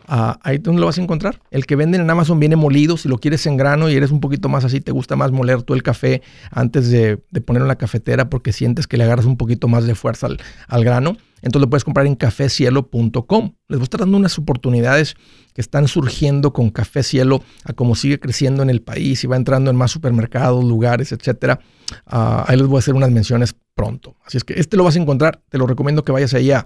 Ah, 0.08 0.40
ahí 0.44 0.60
tú 0.60 0.74
lo 0.74 0.86
vas 0.86 0.98
a 0.98 1.02
encontrar. 1.02 1.40
El 1.52 1.66
que 1.66 1.76
venden 1.76 2.02
en 2.02 2.10
Amazon 2.10 2.40
viene 2.40 2.56
molido. 2.56 2.98
Si 2.98 3.08
lo 3.08 3.18
quieres 3.18 3.46
en 3.46 3.58
grano 3.58 3.90
y 3.90 3.96
eres 3.96 4.12
un 4.12 4.20
poquito 4.20 4.50
más 4.50 4.66
así, 4.66 4.82
te 4.82 4.92
gusta 4.92 5.16
más 5.16 5.32
moler 5.32 5.64
tú 5.64 5.74
el 5.74 5.84
café 5.84 6.22
antes 6.52 6.90
de, 6.90 7.18
ponerlo 7.46 7.66
en 7.66 7.70
la 7.70 7.78
cafetera 7.78 8.30
porque 8.30 8.52
sientes 8.52 8.88
que 8.88 8.98
le 8.98 9.04
agarras 9.04 9.26
un 9.26 9.38
poquito 9.38 9.68
más 9.68 9.86
de 9.86 9.96
fuerza 9.96 10.28
al, 10.68 10.84
grano. 10.84 11.18
Entonces 11.42 11.62
lo 11.62 11.70
puedes 11.70 11.84
comprar 11.84 12.06
en 12.06 12.16
cafecielo.com. 12.16 13.54
Les 13.68 13.80
voy 13.80 13.82
a 13.82 13.84
estar 13.84 14.00
dando 14.00 14.18
unas 14.18 14.38
oportunidades 14.38 15.16
que 15.54 15.62
están 15.62 15.88
surgiendo 15.88 16.54
con 16.54 16.70
Café 16.70 17.04
Cielo 17.04 17.44
a 17.66 17.74
cómo 17.74 17.96
sigue 17.96 18.20
creciendo 18.20 18.64
en 18.64 18.70
el 18.70 18.82
país 18.82 19.24
y 19.24 19.28
va 19.28 19.36
entrando 19.36 19.70
en 19.70 19.76
más 19.76 19.92
supermercados, 19.92 20.64
lugares, 20.64 21.12
etcétera. 21.12 21.60
Ah, 22.06 22.46
ahí 22.48 22.58
les 22.58 22.68
voy 22.68 22.78
a 22.78 22.80
hacer 22.80 22.94
unas 22.94 23.12
menciones 23.12 23.56
pronto. 23.76 24.16
Así 24.26 24.38
es 24.38 24.44
que 24.44 24.54
este 24.54 24.78
lo 24.78 24.86
vas 24.86 24.96
a 24.96 25.00
encontrar. 25.00 25.42
Te 25.50 25.58
lo 25.58 25.68
recomiendo 25.68 26.04
que 26.04 26.12
vayas 26.12 26.34
ahí 26.34 26.52
a 26.52 26.66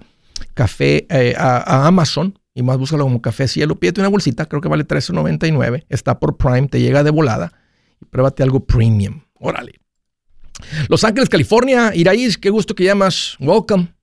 Café, 0.54 1.06
eh, 1.10 1.34
a 1.36 1.88
Amazon 1.88 2.37
y 2.58 2.62
más 2.64 2.76
búscalo 2.76 3.04
como 3.04 3.22
Café 3.22 3.46
Cielo. 3.46 3.76
Pídete 3.76 4.00
una 4.00 4.08
bolsita, 4.08 4.46
creo 4.46 4.60
que 4.60 4.66
vale 4.66 4.84
$13.99. 4.84 5.84
Está 5.88 6.18
por 6.18 6.36
Prime, 6.36 6.66
te 6.66 6.80
llega 6.80 7.04
de 7.04 7.12
volada. 7.12 7.52
Y 8.00 8.04
pruébate 8.06 8.42
algo 8.42 8.66
premium. 8.66 9.20
Órale. 9.34 9.74
Los 10.88 11.04
Ángeles, 11.04 11.28
California. 11.28 11.94
Iraís, 11.94 12.36
qué 12.36 12.50
gusto 12.50 12.74
que 12.74 12.82
llamas. 12.82 13.36
Welcome. 13.38 13.94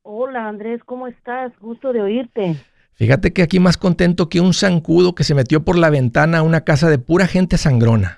Hola 0.00 0.48
Andrés, 0.48 0.80
¿cómo 0.86 1.06
estás? 1.06 1.52
Gusto 1.60 1.92
de 1.92 2.00
oírte. 2.00 2.56
Fíjate 2.94 3.34
que 3.34 3.42
aquí 3.42 3.60
más 3.60 3.76
contento 3.76 4.30
que 4.30 4.40
un 4.40 4.54
zancudo 4.54 5.14
que 5.14 5.24
se 5.24 5.34
metió 5.34 5.64
por 5.64 5.76
la 5.76 5.90
ventana 5.90 6.38
a 6.38 6.42
una 6.42 6.62
casa 6.62 6.88
de 6.88 6.96
pura 6.96 7.26
gente 7.26 7.58
sangrona. 7.58 8.16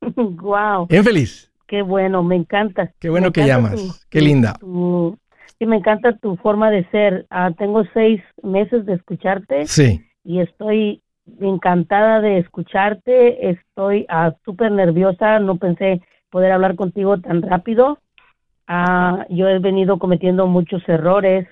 wow. 0.14 0.86
Bien 0.86 1.02
feliz. 1.02 1.50
Qué 1.66 1.82
bueno, 1.82 2.22
me 2.22 2.36
encanta. 2.36 2.92
Qué 3.00 3.08
bueno 3.10 3.32
que 3.32 3.44
llamas. 3.44 4.06
Qué 4.08 4.20
linda. 4.20 4.60
Sí, 5.58 5.66
me 5.66 5.76
encanta 5.76 6.16
tu 6.16 6.36
forma 6.36 6.70
de 6.70 6.84
ser. 6.90 7.26
Ah, 7.30 7.50
tengo 7.56 7.84
seis 7.94 8.20
meses 8.42 8.86
de 8.86 8.94
escucharte. 8.94 9.66
Sí. 9.66 10.00
Y 10.24 10.40
estoy 10.40 11.02
encantada 11.40 12.20
de 12.20 12.38
escucharte. 12.38 13.50
Estoy 13.50 14.06
ah, 14.08 14.34
súper 14.44 14.72
nerviosa. 14.72 15.38
No 15.38 15.56
pensé 15.56 16.02
poder 16.30 16.52
hablar 16.52 16.76
contigo 16.76 17.18
tan 17.18 17.42
rápido. 17.42 17.98
Ah, 18.66 19.24
yo 19.30 19.48
he 19.48 19.58
venido 19.58 19.98
cometiendo 19.98 20.46
muchos 20.46 20.86
errores, 20.88 21.48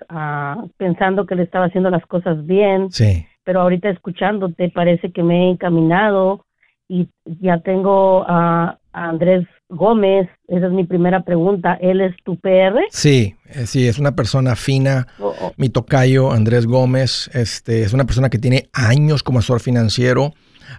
pensando 0.76 1.24
que 1.24 1.34
le 1.34 1.44
estaba 1.44 1.64
haciendo 1.64 1.88
las 1.90 2.04
cosas 2.04 2.44
bien. 2.44 2.92
Sí. 2.92 3.26
Pero 3.42 3.62
ahorita 3.62 3.88
escuchándote 3.88 4.68
parece 4.68 5.12
que 5.12 5.22
me 5.22 5.46
he 5.46 5.50
encaminado 5.50 6.44
y 6.88 7.08
ya 7.24 7.58
tengo 7.60 8.24
a 8.28 8.78
Andrés 8.96 9.46
Gómez, 9.68 10.28
esa 10.48 10.66
es 10.66 10.72
mi 10.72 10.84
primera 10.84 11.22
pregunta. 11.22 11.74
¿Él 11.74 12.00
es 12.00 12.16
tu 12.24 12.38
PR? 12.38 12.80
Sí, 12.90 13.34
eh, 13.50 13.66
sí, 13.66 13.86
es 13.86 13.98
una 13.98 14.16
persona 14.16 14.56
fina. 14.56 15.06
Oh, 15.18 15.34
oh. 15.38 15.52
Mi 15.58 15.68
tocayo, 15.68 16.32
Andrés 16.32 16.66
Gómez, 16.66 17.30
este, 17.34 17.82
es 17.82 17.92
una 17.92 18.04
persona 18.04 18.30
que 18.30 18.38
tiene 18.38 18.70
años 18.72 19.22
como 19.22 19.40
asesor 19.40 19.60
financiero. 19.60 20.32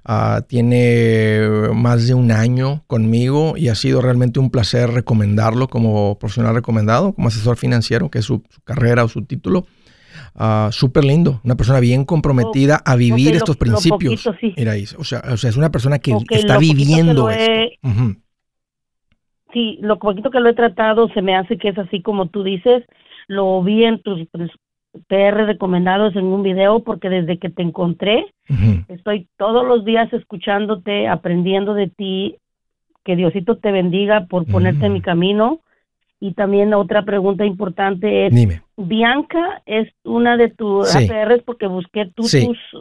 Ah, 0.03 0.41
tiene 0.47 1.47
más 1.73 2.07
de 2.07 2.13
un 2.15 2.31
año 2.31 2.83
conmigo 2.87 3.55
y 3.55 3.69
ha 3.69 3.75
sido 3.75 4.01
realmente 4.01 4.39
un 4.39 4.49
placer 4.49 4.89
recomendarlo 4.89 5.67
como 5.67 6.17
profesional 6.17 6.55
recomendado, 6.55 7.13
como 7.13 7.27
asesor 7.27 7.55
financiero, 7.55 8.09
que 8.09 8.19
es 8.19 8.25
su, 8.25 8.43
carrera 8.63 9.03
o 9.03 9.07
su 9.07 9.25
título. 9.25 9.65
Uh, 10.39 10.71
Súper 10.71 11.03
lindo, 11.03 11.41
una 11.43 11.55
persona 11.55 11.79
bien 11.79 12.05
comprometida 12.05 12.79
a 12.85 12.95
vivir 12.95 13.35
estos 13.35 13.57
principios. 13.57 14.29
Mira, 14.55 14.73
o, 14.99 15.03
sea, 15.03 15.23
o 15.31 15.35
sea, 15.35 15.49
es 15.49 15.57
una 15.57 15.71
persona 15.71 15.97
que 15.97 16.15
está 16.29 16.59
viviendo 16.59 17.31
esto. 17.31 17.75
sí, 19.51 19.79
lo 19.81 19.97
poquito 19.97 20.29
que 20.29 20.39
lo 20.39 20.49
he 20.49 20.53
tratado 20.53 21.09
se 21.09 21.23
me 21.23 21.35
hace 21.35 21.57
que 21.57 21.69
es 21.69 21.77
así 21.79 22.03
como 22.03 22.27
tú 22.27 22.43
dices. 22.43 22.83
Lo 23.27 23.63
vi 23.63 23.83
en 23.83 23.99
tus 24.03 24.27
PR 25.07 25.45
recomendados 25.45 26.15
en 26.15 26.25
un 26.25 26.43
video 26.43 26.83
porque 26.83 27.09
desde 27.09 27.39
que 27.39 27.49
te 27.49 27.63
encontré 27.63 28.27
estoy 28.89 29.27
todos 29.37 29.65
los 29.65 29.85
días 29.85 30.11
escuchándote, 30.13 31.07
aprendiendo 31.07 31.73
de 31.73 31.87
ti. 31.87 32.35
Que 33.03 33.15
Diosito 33.15 33.57
te 33.57 33.71
bendiga 33.71 34.27
por 34.27 34.45
ponerte 34.45 34.85
en 34.85 34.93
mi 34.93 35.01
camino. 35.01 35.61
Y 36.19 36.33
también 36.33 36.73
otra 36.73 37.05
pregunta 37.05 37.45
importante 37.45 38.27
es, 38.27 38.33
Bianca 38.77 39.63
es 39.65 39.91
una 40.03 40.37
de 40.37 40.49
tus 40.49 40.95
APRs 40.95 41.41
porque 41.43 41.65
busqué 41.65 42.05
tus 42.13 42.29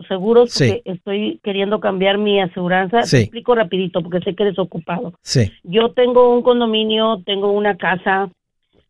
seguros 0.09 0.54
porque 0.56 0.82
estoy 0.85 1.40
queriendo 1.42 1.80
cambiar 1.80 2.18
mi 2.18 2.38
aseguranza. 2.38 3.00
Te 3.00 3.22
explico 3.22 3.54
rapidito 3.54 4.02
porque 4.02 4.20
sé 4.20 4.35
que 4.35 4.42
eres 4.42 4.59
ocupado. 4.59 5.14
Yo 5.62 5.92
tengo 5.92 6.35
un 6.35 6.42
condominio, 6.42 7.22
tengo 7.24 7.50
una 7.50 7.78
casa 7.78 8.30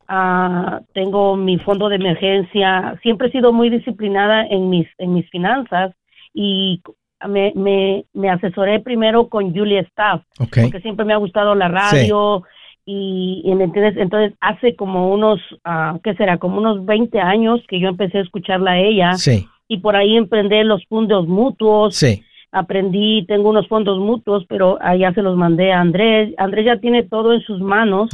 ah, 0.08 0.80
tengo 0.94 1.36
mi 1.36 1.58
fondo 1.58 1.88
de 1.88 1.96
emergencia, 1.96 2.98
siempre 3.02 3.28
he 3.28 3.32
sido 3.32 3.52
muy 3.52 3.70
disciplinada 3.70 4.44
en 4.44 4.68
mis, 4.68 4.88
en 4.98 5.14
mis 5.14 5.30
finanzas 5.30 5.94
y 6.34 6.82
me, 7.28 7.52
me, 7.54 8.04
me 8.12 8.30
asesoré 8.30 8.80
primero 8.80 9.28
con 9.28 9.54
Julia 9.54 9.80
Staff, 9.80 10.22
porque 10.38 10.80
siempre 10.80 11.06
me 11.06 11.12
ha 11.12 11.18
gustado 11.18 11.54
la 11.54 11.68
radio 11.68 12.42
y, 12.86 13.42
entonces, 13.44 13.96
entonces 13.96 14.32
hace 14.40 14.76
como 14.76 15.12
unos, 15.12 15.40
uh, 15.66 15.98
¿qué 16.02 16.14
será? 16.14 16.38
Como 16.38 16.58
unos 16.58 16.86
20 16.86 17.20
años 17.20 17.60
que 17.68 17.80
yo 17.80 17.88
empecé 17.88 18.18
a 18.18 18.22
escucharla 18.22 18.72
a 18.72 18.78
ella 18.78 19.12
y 19.68 19.78
por 19.78 19.96
ahí 19.96 20.16
emprendí 20.16 20.62
los 20.62 20.86
fondos 20.86 21.26
mutuos. 21.26 21.96
Aprendí, 22.52 23.26
tengo 23.26 23.50
unos 23.50 23.66
fondos 23.66 23.98
mutuos, 23.98 24.46
pero 24.48 24.78
allá 24.80 25.12
se 25.12 25.22
los 25.22 25.36
mandé 25.36 25.72
a 25.72 25.80
Andrés. 25.80 26.32
Andrés 26.38 26.64
ya 26.64 26.76
tiene 26.78 27.02
todo 27.02 27.34
en 27.34 27.42
sus 27.42 27.60
manos. 27.60 28.08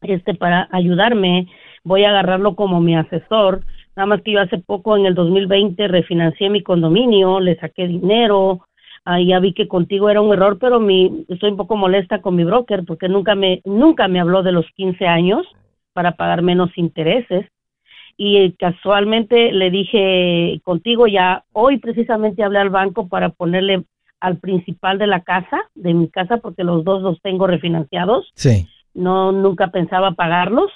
Este, 0.00 0.34
para 0.34 0.66
ayudarme, 0.72 1.46
voy 1.84 2.04
a 2.04 2.08
agarrarlo 2.08 2.56
como 2.56 2.80
mi 2.80 2.96
asesor 2.96 3.60
Nada 3.96 4.06
más 4.06 4.22
que 4.22 4.32
yo 4.32 4.40
hace 4.40 4.58
poco, 4.58 4.96
en 4.96 5.06
el 5.06 5.14
2020, 5.14 5.86
refinancié 5.86 6.50
mi 6.50 6.62
condominio, 6.62 7.38
le 7.38 7.56
saqué 7.56 7.86
dinero. 7.86 8.66
Ahí 9.04 9.26
ya 9.26 9.38
vi 9.38 9.52
que 9.52 9.68
contigo 9.68 10.08
era 10.08 10.20
un 10.20 10.32
error, 10.32 10.58
pero 10.58 10.80
mi, 10.80 11.26
estoy 11.28 11.50
un 11.50 11.56
poco 11.56 11.76
molesta 11.76 12.22
con 12.22 12.36
mi 12.36 12.44
broker 12.44 12.84
porque 12.86 13.08
nunca 13.08 13.34
me, 13.34 13.60
nunca 13.64 14.08
me 14.08 14.20
habló 14.20 14.42
de 14.42 14.52
los 14.52 14.66
15 14.76 15.06
años 15.06 15.46
para 15.92 16.12
pagar 16.12 16.42
menos 16.42 16.70
intereses. 16.76 17.46
Y 18.16 18.52
casualmente 18.52 19.52
le 19.52 19.70
dije 19.70 20.60
contigo 20.62 21.06
ya, 21.06 21.44
hoy 21.52 21.78
precisamente 21.78 22.44
hablé 22.44 22.60
al 22.60 22.70
banco 22.70 23.08
para 23.08 23.30
ponerle 23.30 23.84
al 24.20 24.38
principal 24.38 24.98
de 24.98 25.08
la 25.08 25.20
casa, 25.20 25.60
de 25.74 25.92
mi 25.92 26.08
casa, 26.08 26.38
porque 26.38 26.64
los 26.64 26.84
dos 26.84 27.02
los 27.02 27.20
tengo 27.20 27.46
refinanciados. 27.46 28.30
Sí. 28.34 28.68
No, 28.94 29.32
nunca 29.32 29.68
pensaba 29.68 30.12
pagarlos 30.12 30.70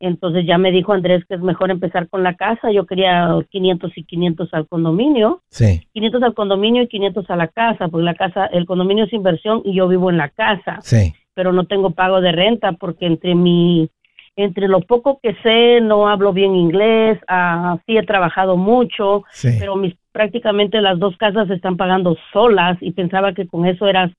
entonces 0.00 0.46
ya 0.46 0.56
me 0.56 0.72
dijo 0.72 0.94
Andrés 0.94 1.24
que 1.26 1.34
es 1.34 1.42
mejor 1.42 1.70
empezar 1.70 2.08
con 2.08 2.22
la 2.22 2.34
casa. 2.34 2.72
Yo 2.72 2.86
quería 2.86 3.28
500 3.50 3.92
y 3.96 4.04
500 4.04 4.48
al 4.54 4.66
condominio. 4.66 5.42
Sí. 5.50 5.86
500 5.92 6.22
al 6.22 6.34
condominio 6.34 6.82
y 6.82 6.88
500 6.88 7.28
a 7.28 7.36
la 7.36 7.48
casa, 7.48 7.88
porque 7.88 8.04
la 8.04 8.14
casa, 8.14 8.46
el 8.46 8.64
condominio 8.64 9.04
es 9.04 9.12
inversión 9.12 9.60
y 9.64 9.74
yo 9.74 9.86
vivo 9.88 10.10
en 10.10 10.16
la 10.16 10.30
casa. 10.30 10.78
Sí. 10.80 11.12
Pero 11.34 11.52
no 11.52 11.64
tengo 11.64 11.90
pago 11.90 12.22
de 12.22 12.32
renta 12.32 12.72
porque 12.72 13.06
entre 13.06 13.34
mi 13.34 13.90
entre 14.36 14.68
lo 14.68 14.80
poco 14.80 15.20
que 15.22 15.34
sé, 15.42 15.82
no 15.82 16.08
hablo 16.08 16.32
bien 16.32 16.54
inglés, 16.54 17.18
uh, 17.28 17.76
sí 17.84 17.98
he 17.98 18.02
trabajado 18.04 18.56
mucho, 18.56 19.24
pero 19.42 19.76
mis 19.76 19.94
prácticamente 20.12 20.80
las 20.80 20.98
dos 20.98 21.16
casas 21.18 21.48
se 21.48 21.54
están 21.54 21.76
pagando 21.76 22.16
solas 22.32 22.78
y 22.80 22.92
pensaba 22.92 23.34
que 23.34 23.46
con 23.46 23.66
eso 23.66 23.86
eras 23.86 24.10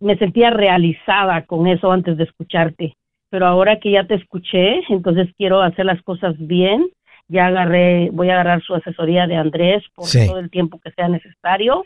me 0.00 0.18
sentía 0.18 0.50
realizada 0.50 1.46
con 1.46 1.66
eso 1.66 1.90
antes 1.90 2.18
de 2.18 2.24
escucharte 2.24 2.97
pero 3.30 3.46
ahora 3.46 3.78
que 3.78 3.92
ya 3.92 4.04
te 4.06 4.14
escuché, 4.14 4.80
entonces 4.88 5.28
quiero 5.36 5.60
hacer 5.60 5.84
las 5.84 6.02
cosas 6.02 6.34
bien. 6.38 6.88
Ya 7.28 7.46
agarré, 7.46 8.08
voy 8.10 8.30
a 8.30 8.34
agarrar 8.34 8.62
su 8.62 8.74
asesoría 8.74 9.26
de 9.26 9.36
Andrés 9.36 9.84
por 9.94 10.08
todo 10.08 10.38
el 10.38 10.50
tiempo 10.50 10.80
que 10.82 10.90
sea 10.92 11.08
necesario. 11.08 11.84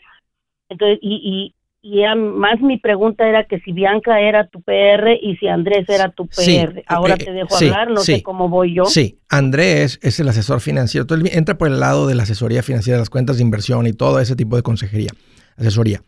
Entonces, 0.69 0.99
y, 1.01 1.53
y, 1.81 1.99
y 2.01 2.15
más 2.15 2.61
mi 2.61 2.77
pregunta 2.77 3.27
era 3.27 3.43
que 3.43 3.59
si 3.59 3.73
Bianca 3.73 4.21
era 4.21 4.47
tu 4.47 4.61
PR 4.61 5.19
y 5.21 5.35
si 5.35 5.49
Andrés 5.49 5.89
era 5.89 6.09
tu 6.11 6.27
PR. 6.27 6.81
Ahora 6.87 7.17
te 7.17 7.33
dejo 7.33 7.57
hablar, 7.57 7.91
no 7.91 7.99
sé 7.99 8.23
cómo 8.23 8.47
voy 8.47 8.73
yo. 8.73 8.85
Sí, 8.85 9.19
Andrés 9.27 9.99
es 10.01 10.17
el 10.21 10.29
asesor 10.29 10.61
financiero. 10.61 11.03
Entonces, 11.03 11.35
entra 11.35 11.57
por 11.57 11.67
el 11.67 11.81
lado 11.81 12.07
de 12.07 12.15
la 12.15 12.23
asesoría 12.23 12.63
financiera, 12.63 12.99
las 12.99 13.09
cuentas 13.09 13.35
de 13.35 13.43
inversión 13.43 13.85
y 13.85 13.91
todo 13.91 14.21
ese 14.21 14.37
tipo 14.37 14.55
de 14.55 14.61
consejería, 14.61 15.11
asesoría. 15.57 16.01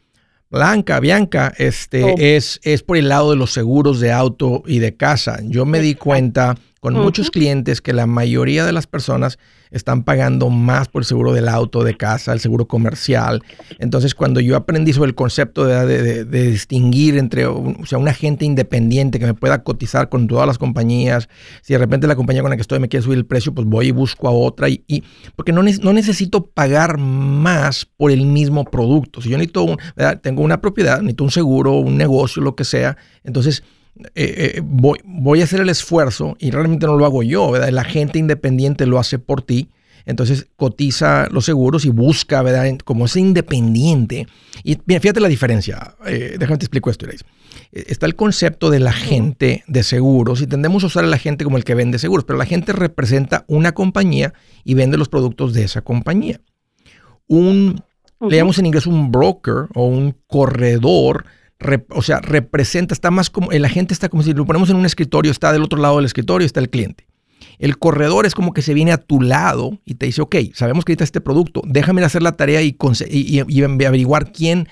Blanca, 0.55 1.01
Bianca, 1.01 1.53
este, 1.57 2.01
oh. 2.05 2.15
es, 2.17 2.61
es 2.63 2.81
por 2.81 2.95
el 2.95 3.09
lado 3.09 3.31
de 3.31 3.35
los 3.35 3.51
seguros 3.51 3.99
de 3.99 4.13
auto 4.13 4.63
y 4.65 4.79
de 4.79 4.95
casa. 4.95 5.39
Yo 5.43 5.65
me 5.65 5.81
di 5.81 5.95
cuenta 5.95 6.55
con 6.85 7.01
muchos 7.01 7.31
clientes 7.31 7.81
que 7.81 7.93
la 7.93 8.05
mayoría 8.05 8.63
de 8.63 8.71
las 8.71 8.85
personas 8.85 9.39
están 9.71 10.03
pagando 10.03 10.51
más 10.51 10.87
por 10.87 11.01
el 11.01 11.05
seguro 11.07 11.33
del 11.33 11.47
auto, 11.47 11.83
de 11.83 11.97
casa, 11.97 12.31
el 12.31 12.39
seguro 12.39 12.67
comercial. 12.67 13.41
Entonces, 13.79 14.13
cuando 14.13 14.39
yo 14.39 14.55
aprendí 14.55 14.93
sobre 14.93 15.09
el 15.09 15.15
concepto 15.15 15.65
de, 15.65 16.25
distinguir 16.25 17.17
entre 17.17 17.47
o 17.47 17.73
sea, 17.87 17.97
un 17.97 18.07
agente 18.07 18.45
independiente 18.45 19.17
que 19.17 19.25
me 19.25 19.33
pueda 19.33 19.63
cotizar 19.63 20.09
con 20.09 20.27
todas 20.27 20.45
las 20.45 20.59
compañías, 20.59 21.27
si 21.63 21.73
de 21.73 21.79
repente 21.79 22.05
la 22.05 22.15
compañía 22.15 22.43
con 22.43 22.51
la 22.51 22.55
que 22.55 22.61
estoy 22.61 22.77
me 22.77 22.87
quiere 22.87 23.03
subir 23.03 23.17
el 23.17 23.25
precio, 23.25 23.51
pues 23.51 23.65
voy 23.65 23.87
y 23.87 23.91
busco 23.91 24.27
a 24.27 24.31
otra. 24.31 24.69
Y, 24.69 25.03
porque 25.35 25.51
no, 25.51 25.63
no 25.63 25.91
necesito 25.91 26.45
pagar 26.45 26.99
más 26.99 27.87
por 27.97 28.11
el 28.11 28.27
mismo 28.27 28.63
producto. 28.63 29.21
Si 29.21 29.29
yo 29.29 29.39
necesito, 29.39 29.75
tengo 30.21 30.43
una 30.43 30.61
propiedad, 30.61 30.99
necesito 30.99 31.23
un 31.23 31.31
seguro, 31.31 31.73
un 31.73 31.97
negocio, 31.97 32.43
lo 32.43 32.55
que 32.55 32.63
sea, 32.63 32.95
entonces 33.23 33.63
eh, 33.97 34.55
eh, 34.55 34.61
voy, 34.63 34.99
voy, 35.05 35.41
a 35.41 35.45
hacer 35.45 35.61
el 35.61 35.69
esfuerzo 35.69 36.35
y 36.39 36.51
realmente 36.51 36.85
no 36.85 36.97
lo 36.97 37.05
hago 37.05 37.23
yo, 37.23 37.51
¿verdad? 37.51 37.69
El 37.69 37.77
agente 37.77 38.19
independiente 38.19 38.85
lo 38.85 38.99
hace 38.99 39.19
por 39.19 39.41
ti. 39.41 39.69
Entonces 40.05 40.47
cotiza 40.55 41.27
los 41.31 41.45
seguros 41.45 41.85
y 41.85 41.89
busca, 41.89 42.41
¿verdad? 42.43 42.77
Como 42.83 43.05
es 43.05 43.15
independiente. 43.15 44.27
Y 44.63 44.75
fíjate 44.75 45.19
la 45.19 45.27
diferencia. 45.27 45.95
Eh, 46.05 46.35
déjame 46.37 46.57
te 46.57 46.65
explico 46.65 46.89
esto, 46.89 47.07
Está 47.71 48.05
el 48.05 48.15
concepto 48.15 48.69
del 48.69 48.85
agente 48.87 49.63
de 49.67 49.83
seguros 49.83 50.41
y 50.41 50.47
tendemos 50.47 50.83
a 50.83 50.87
usar 50.87 51.05
al 51.05 51.13
agente 51.13 51.43
como 51.43 51.57
el 51.57 51.63
que 51.63 51.73
vende 51.73 51.99
seguros, 51.99 52.25
pero 52.25 52.37
la 52.37 52.45
gente 52.45 52.73
representa 52.73 53.45
una 53.47 53.73
compañía 53.73 54.33
y 54.63 54.75
vende 54.75 54.97
los 54.97 55.09
productos 55.09 55.53
de 55.53 55.63
esa 55.63 55.81
compañía. 55.81 56.41
Un, 57.27 57.81
le 58.21 58.37
llamamos 58.37 58.59
en 58.59 58.67
inglés 58.67 58.85
un 58.85 59.11
broker 59.11 59.67
o 59.73 59.85
un 59.85 60.15
corredor 60.27 61.25
o 61.89 62.01
sea, 62.01 62.19
representa, 62.19 62.93
está 62.93 63.11
más 63.11 63.29
como, 63.29 63.51
el 63.51 63.65
agente 63.65 63.93
está 63.93 64.09
como 64.09 64.23
si 64.23 64.33
lo 64.33 64.45
ponemos 64.45 64.69
en 64.69 64.75
un 64.75 64.85
escritorio, 64.85 65.31
está 65.31 65.51
del 65.53 65.63
otro 65.63 65.79
lado 65.79 65.97
del 65.97 66.05
escritorio, 66.05 66.45
está 66.45 66.59
el 66.59 66.69
cliente. 66.69 67.07
El 67.59 67.77
corredor 67.77 68.25
es 68.25 68.35
como 68.35 68.53
que 68.53 68.61
se 68.61 68.73
viene 68.73 68.91
a 68.91 68.97
tu 68.97 69.21
lado 69.21 69.79
y 69.85 69.95
te 69.95 70.05
dice, 70.05 70.21
ok, 70.21 70.35
sabemos 70.53 70.83
que 70.83 70.91
necesitas 70.91 71.07
este 71.07 71.21
producto, 71.21 71.61
déjame 71.65 72.03
hacer 72.03 72.21
la 72.21 72.33
tarea 72.33 72.61
y, 72.61 72.75
averiguar 73.85 74.31
quién 74.31 74.67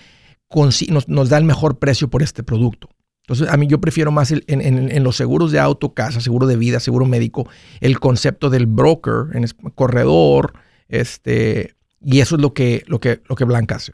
nos, 1.08 1.30
da 1.30 1.38
el 1.38 1.46
mejor 1.46 1.80
precio 1.80 2.10
por 2.10 2.22
este 2.22 2.44
producto. 2.44 2.90
Entonces, 3.22 3.48
a 3.48 3.56
mí 3.56 3.68
yo 3.68 3.80
prefiero 3.80 4.12
más 4.12 4.32
en, 4.32 5.04
los 5.04 5.16
seguros 5.16 5.54
de 5.54 5.60
auto, 5.60 5.94
casa, 5.94 6.20
seguro 6.20 6.46
de 6.46 6.58
vida, 6.58 6.82
seguro 6.82 7.06
médico, 7.06 7.48
el 7.80 8.00
concepto 8.00 8.50
del 8.50 8.66
broker, 8.66 9.28
corredor, 9.76 10.54
este, 10.90 11.76
y 12.02 12.20
eso 12.20 12.36
es 12.36 12.42
lo 12.42 12.54
que, 12.54 12.84
lo 12.88 13.00
que, 13.00 13.22
lo 13.30 13.36
que 13.38 13.46
Blanca 13.46 13.76
hace. 13.76 13.94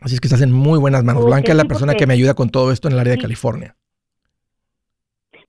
Así 0.00 0.14
es 0.14 0.20
que 0.20 0.28
estás 0.28 0.42
en 0.42 0.52
muy 0.52 0.78
buenas 0.78 1.04
manos. 1.04 1.24
Blanca 1.24 1.52
es 1.52 1.56
la 1.56 1.64
persona 1.64 1.94
que 1.94 2.06
me 2.06 2.14
ayuda 2.14 2.34
con 2.34 2.50
todo 2.50 2.72
esto 2.72 2.88
en 2.88 2.94
el 2.94 3.00
área 3.00 3.14
de 3.14 3.18
California. 3.18 3.74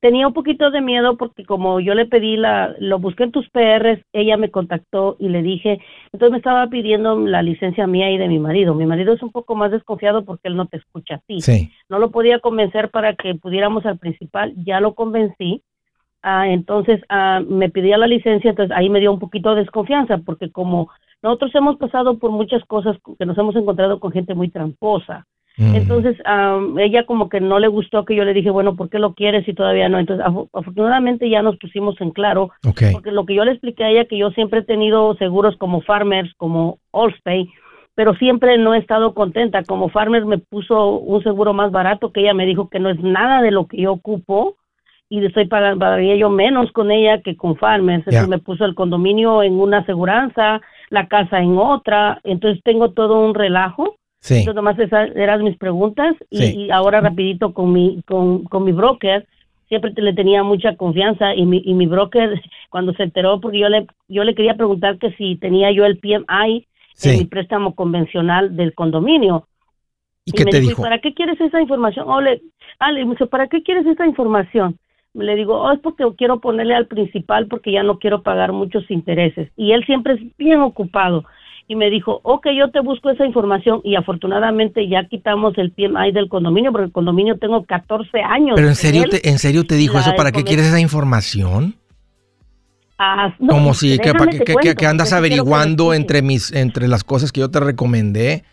Tenía 0.02 0.28
un 0.28 0.34
poquito 0.34 0.72
de 0.72 0.80
miedo 0.80 1.18
porque 1.18 1.44
como 1.44 1.82
yo 1.82 1.94
le 1.94 2.06
pedí 2.06 2.38
la, 2.38 2.74
lo 2.80 3.00
busqué 3.00 3.24
en 3.24 3.34
tus 3.34 3.50
PRs, 3.50 4.00
ella 4.14 4.38
me 4.38 4.50
contactó 4.50 5.18
y 5.20 5.28
le 5.28 5.42
dije, 5.42 5.82
entonces 6.14 6.32
me 6.32 6.38
estaba 6.38 6.68
pidiendo 6.68 7.20
la 7.20 7.42
licencia 7.42 7.86
mía 7.86 8.10
y 8.10 8.18
de 8.18 8.30
mi 8.30 8.40
marido. 8.40 8.74
Mi 8.74 8.86
marido 8.86 9.14
es 9.14 9.22
un 9.22 9.32
poco 9.32 9.56
más 9.56 9.72
desconfiado 9.72 10.24
porque 10.24 10.48
él 10.48 10.56
no 10.56 10.68
te 10.68 10.78
escucha 10.78 11.16
a 11.16 11.22
ti. 11.28 11.42
Sí. 11.42 11.70
No 11.90 12.00
lo 12.00 12.12
podía 12.12 12.40
convencer 12.40 12.90
para 12.92 13.16
que 13.16 13.36
pudiéramos 13.36 13.86
al 13.86 13.98
principal, 13.98 14.54
ya 14.64 14.80
lo 14.80 14.96
convencí. 14.96 15.64
Ah, 16.22 16.48
entonces 16.48 17.02
ah, 17.10 17.42
me 17.46 17.70
pedía 17.70 17.98
la 17.98 18.08
licencia, 18.08 18.52
entonces 18.52 18.76
ahí 18.76 18.90
me 18.90 19.02
dio 19.02 19.12
un 19.12 19.20
poquito 19.20 19.54
de 19.54 19.62
desconfianza 19.62 20.18
porque 20.20 20.50
como 20.50 20.90
nosotros 21.22 21.54
hemos 21.56 21.78
pasado 21.78 22.18
por 22.18 22.32
muchas 22.32 22.64
cosas 22.66 22.98
que 23.18 23.26
nos 23.26 23.38
hemos 23.38 23.56
encontrado 23.56 24.00
con 24.00 24.12
gente 24.12 24.36
muy 24.36 24.50
tramposa. 24.50 25.26
Mm. 25.58 25.76
Entonces, 25.76 26.18
ella 26.78 27.06
como 27.06 27.28
que 27.28 27.42
no 27.42 27.60
le 27.60 27.68
gustó 27.68 28.06
que 28.06 28.16
yo 28.16 28.24
le 28.24 28.34
dije, 28.34 28.50
bueno, 28.50 28.78
¿por 28.78 28.90
qué 28.90 28.98
lo 28.98 29.14
quieres 29.14 29.46
y 29.48 29.54
todavía 29.54 29.90
no? 29.90 30.00
Entonces, 30.00 30.26
afortunadamente 30.54 31.30
ya 31.30 31.42
nos 31.42 31.58
pusimos 31.58 32.00
en 32.00 32.12
claro, 32.12 32.52
porque 32.94 33.12
lo 33.12 33.26
que 33.26 33.36
yo 33.36 33.44
le 33.44 33.52
expliqué 33.52 33.84
a 33.84 33.90
ella, 33.90 34.06
que 34.06 34.18
yo 34.18 34.32
siempre 34.32 34.60
he 34.60 34.64
tenido 34.64 35.16
seguros 35.16 35.58
como 35.58 35.82
Farmers, 35.82 36.34
como 36.38 36.80
Allstate, 36.94 37.50
pero 37.94 38.14
siempre 38.16 38.58
no 38.58 38.74
he 38.74 38.78
estado 38.78 39.14
contenta. 39.14 39.64
Como 39.64 39.90
Farmers 39.90 40.26
me 40.26 40.38
puso 40.38 40.92
un 40.92 41.22
seguro 41.24 41.52
más 41.52 41.72
barato 41.72 42.14
que 42.14 42.22
ella 42.22 42.34
me 42.34 42.46
dijo 42.46 42.70
que 42.70 42.80
no 42.80 42.90
es 42.90 43.00
nada 43.02 43.42
de 43.42 43.52
lo 43.52 43.68
que 43.68 43.82
yo 43.82 43.92
ocupo 43.92 44.56
y 45.10 45.26
estoy 45.26 45.48
pagando, 45.48 45.80
pagaría 45.80 46.16
yo 46.16 46.30
menos 46.30 46.72
con 46.72 46.92
ella 46.92 47.22
que 47.22 47.36
con 47.36 47.58
Farmers. 47.58 48.08
Entonces 48.08 48.30
me 48.30 48.40
puso 48.40 48.64
el 48.64 48.76
condominio 48.76 49.44
en 49.44 49.60
una 49.60 49.80
aseguranza, 49.80 50.62
la 50.90 51.08
casa 51.08 51.40
en 51.40 51.58
otra, 51.58 52.20
entonces 52.24 52.62
tengo 52.64 52.92
todo 52.92 53.26
un 53.26 53.36
relajo. 53.36 53.96
Sí. 54.22 54.40
Entonces 54.40 54.56
nomás 54.56 54.80
esas 54.80 55.16
eran 55.16 55.44
mis 55.44 55.58
preguntas 55.58 56.16
y, 56.30 56.70
ahora 56.72 57.00
rapidito 57.00 57.54
con 57.54 57.72
mi, 57.72 58.02
con, 58.06 58.44
con 58.44 58.66
mi 58.66 58.74
broker, 58.74 59.26
siempre 59.70 59.94
le 59.96 60.14
tenía 60.14 60.44
mucha 60.44 60.76
confianza 60.76 61.34
y 61.36 61.46
mi, 61.46 61.62
y 61.64 61.74
mi 61.74 61.86
broker 61.86 62.42
cuando 62.70 62.94
se 62.94 63.04
enteró, 63.04 63.40
porque 63.40 63.60
yo 63.60 63.70
le, 63.70 63.88
yo 64.08 64.24
le 64.24 64.36
quería 64.36 64.56
preguntar 64.56 64.98
que 64.98 65.12
si 65.14 65.38
tenía 65.38 65.72
yo 65.72 65.86
el 65.86 66.00
PMI 66.00 66.68
en 67.04 67.18
mi 67.18 67.26
préstamo 67.26 67.76
convencional 67.76 68.56
del 68.58 68.74
condominio. 68.74 69.48
¿Y, 70.26 70.34
qué 70.34 70.46
te 70.46 70.60
dijo? 70.60 70.82
¿Para 70.82 71.00
qué 71.00 71.14
quieres 71.14 71.40
esa 71.40 71.62
información? 71.62 72.10
Ole, 72.10 72.42
Ale, 72.78 73.06
me 73.06 73.12
dice, 73.12 73.26
¿para 73.26 73.48
qué 73.48 73.64
quieres 73.64 73.86
esa 73.86 74.06
información? 74.06 74.78
Le 75.26 75.36
digo, 75.36 75.60
oh, 75.62 75.72
es 75.72 75.80
porque 75.80 76.04
quiero 76.18 76.40
ponerle 76.40 76.76
al 76.76 76.88
principal 76.88 77.48
porque 77.48 77.72
ya 77.72 77.84
no 77.84 78.00
quiero 78.00 78.22
pagar 78.22 78.52
muchos 78.52 78.90
intereses. 78.90 79.50
Y 79.56 79.72
él 79.72 79.86
siempre 79.86 80.14
es 80.14 80.38
bien 80.38 80.62
ocupado. 80.62 81.26
y 81.68 81.76
me 81.76 81.92
dijo, 81.92 82.20
ok, 82.24 82.48
yo 82.58 82.72
te 82.72 82.80
busco 82.80 83.12
esa 83.12 83.26
información 83.26 83.82
y 83.84 83.96
afortunadamente 83.96 84.88
ya 84.88 85.04
quitamos 85.06 85.56
el 85.58 85.72
PMI 85.72 86.12
del 86.12 86.28
condominio 86.28 86.72
porque 86.72 86.86
el 86.86 86.92
condominio 86.92 87.38
tengo 87.38 87.64
14 87.64 88.22
años. 88.22 88.56
Pero 88.56 88.68
en 88.68 88.76
serio, 88.76 89.04
te, 89.08 89.30
¿en 89.30 89.38
serio 89.38 89.64
te 89.66 89.76
dijo 89.76 90.00
eso? 90.00 90.14
¿Para 90.16 90.32
qué 90.32 90.44
quieres 90.44 90.66
esa 90.66 90.80
información? 90.80 91.76
Ah, 92.98 93.34
Como 93.48 93.74
si 93.74 93.98
que, 93.98 94.86
andas 94.86 95.14
averiguando 95.14 95.94
entre 95.94 96.22
mis 96.22 96.52
entre 96.52 96.90
las 96.90 97.06
cosas 97.06 97.32
que 97.32 97.40
yo 97.40 97.50
te 97.50 97.62
recomendé. 97.62 98.44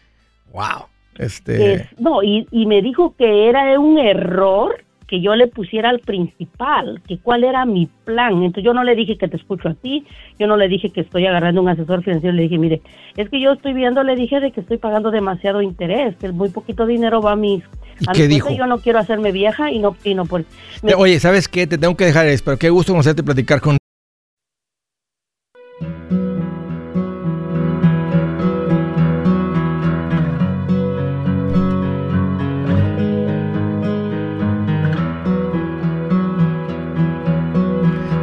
Wow. 0.52 0.86
Este 1.18 1.88
no, 1.98 2.22
y, 2.22 2.46
y 2.52 2.66
me 2.66 2.82
dijo 2.82 3.16
que 3.16 3.48
era 3.48 3.80
un 3.80 3.98
error 3.98 4.85
que 5.06 5.20
yo 5.20 5.36
le 5.36 5.46
pusiera 5.46 5.90
al 5.90 6.00
principal, 6.00 7.00
que 7.06 7.18
cuál 7.18 7.44
era 7.44 7.64
mi 7.64 7.88
plan. 8.04 8.42
Entonces 8.42 8.64
yo 8.64 8.74
no 8.74 8.84
le 8.84 8.94
dije 8.96 9.16
que 9.16 9.28
te 9.28 9.36
escucho 9.36 9.68
a 9.68 9.74
ti, 9.74 10.04
yo 10.38 10.46
no 10.46 10.56
le 10.56 10.68
dije 10.68 10.90
que 10.90 11.02
estoy 11.02 11.26
agarrando 11.26 11.62
un 11.62 11.68
asesor 11.68 12.02
financiero, 12.02 12.34
le 12.34 12.42
dije, 12.42 12.58
mire, 12.58 12.82
es 13.16 13.28
que 13.28 13.40
yo 13.40 13.52
estoy 13.52 13.72
viendo, 13.72 14.02
le 14.02 14.16
dije 14.16 14.40
de 14.40 14.50
que 14.50 14.60
estoy 14.60 14.78
pagando 14.78 15.10
demasiado 15.10 15.62
interés, 15.62 16.16
que 16.16 16.30
muy 16.32 16.50
poquito 16.50 16.86
dinero 16.86 17.20
va 17.20 17.32
a 17.32 17.36
mis... 17.36 17.62
¿Y 18.00 18.06
qué 18.12 18.28
dijo? 18.28 18.50
Yo 18.50 18.66
no 18.66 18.78
quiero 18.78 18.98
hacerme 18.98 19.32
vieja 19.32 19.70
y 19.70 19.78
no, 19.78 19.96
y 20.04 20.14
no 20.14 20.26
por... 20.26 20.44
Oye, 20.96 21.18
¿sabes 21.20 21.48
qué? 21.48 21.66
Te 21.66 21.78
tengo 21.78 21.96
que 21.96 22.04
dejar 22.04 22.26
eso, 22.26 22.42
pero 22.44 22.58
qué 22.58 22.68
gusto 22.68 22.92
conocerte 22.92 23.22
platicar 23.22 23.60
con 23.60 23.76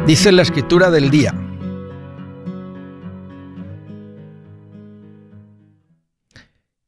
Dice 0.06 0.32
la 0.32 0.42
escritura 0.42 0.90
del 0.90 1.08
día. 1.08 1.32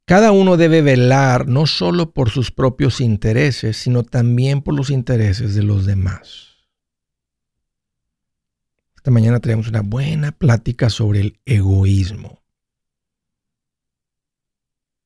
Cada 0.04 0.32
uno 0.32 0.58
debe 0.58 0.82
velar 0.82 1.48
no 1.48 1.66
solo 1.66 2.10
por 2.10 2.28
sus 2.28 2.50
propios 2.50 3.00
intereses, 3.00 3.78
sino 3.78 4.02
también 4.02 4.60
por 4.60 4.74
los 4.74 4.90
intereses 4.90 5.54
de 5.54 5.62
los 5.62 5.86
demás. 5.86 6.56
Esta 8.96 9.10
mañana 9.10 9.40
tenemos 9.40 9.68
una 9.68 9.80
buena 9.80 10.32
plática 10.32 10.90
sobre 10.90 11.20
el 11.20 11.40
egoísmo, 11.46 12.42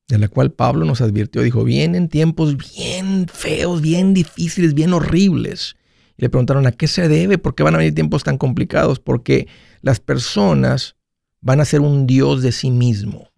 de 0.09 0.17
la 0.17 0.27
cual 0.27 0.51
Pablo 0.51 0.85
nos 0.85 0.99
advirtió, 0.99 1.43
dijo, 1.43 1.63
vienen 1.63 2.09
tiempos 2.09 2.57
bien 2.57 3.27
feos, 3.29 3.81
bien 3.81 4.13
difíciles, 4.13 4.73
bien 4.73 4.91
horribles 4.91 5.77
le 6.17 6.29
preguntaron 6.29 6.67
a 6.67 6.71
qué 6.71 6.87
se 6.87 7.07
debe, 7.07 7.37
por 7.37 7.55
qué 7.55 7.63
van 7.63 7.75
a 7.75 7.77
venir 7.77 7.95
tiempos 7.95 8.23
tan 8.23 8.37
complicados, 8.37 8.99
porque 8.99 9.47
las 9.81 9.99
personas 9.99 10.95
van 11.41 11.59
a 11.59 11.65
ser 11.65 11.81
un 11.81 12.07
Dios 12.07 12.41
de 12.41 12.51
sí 12.51 12.71
mismo. 12.71 13.29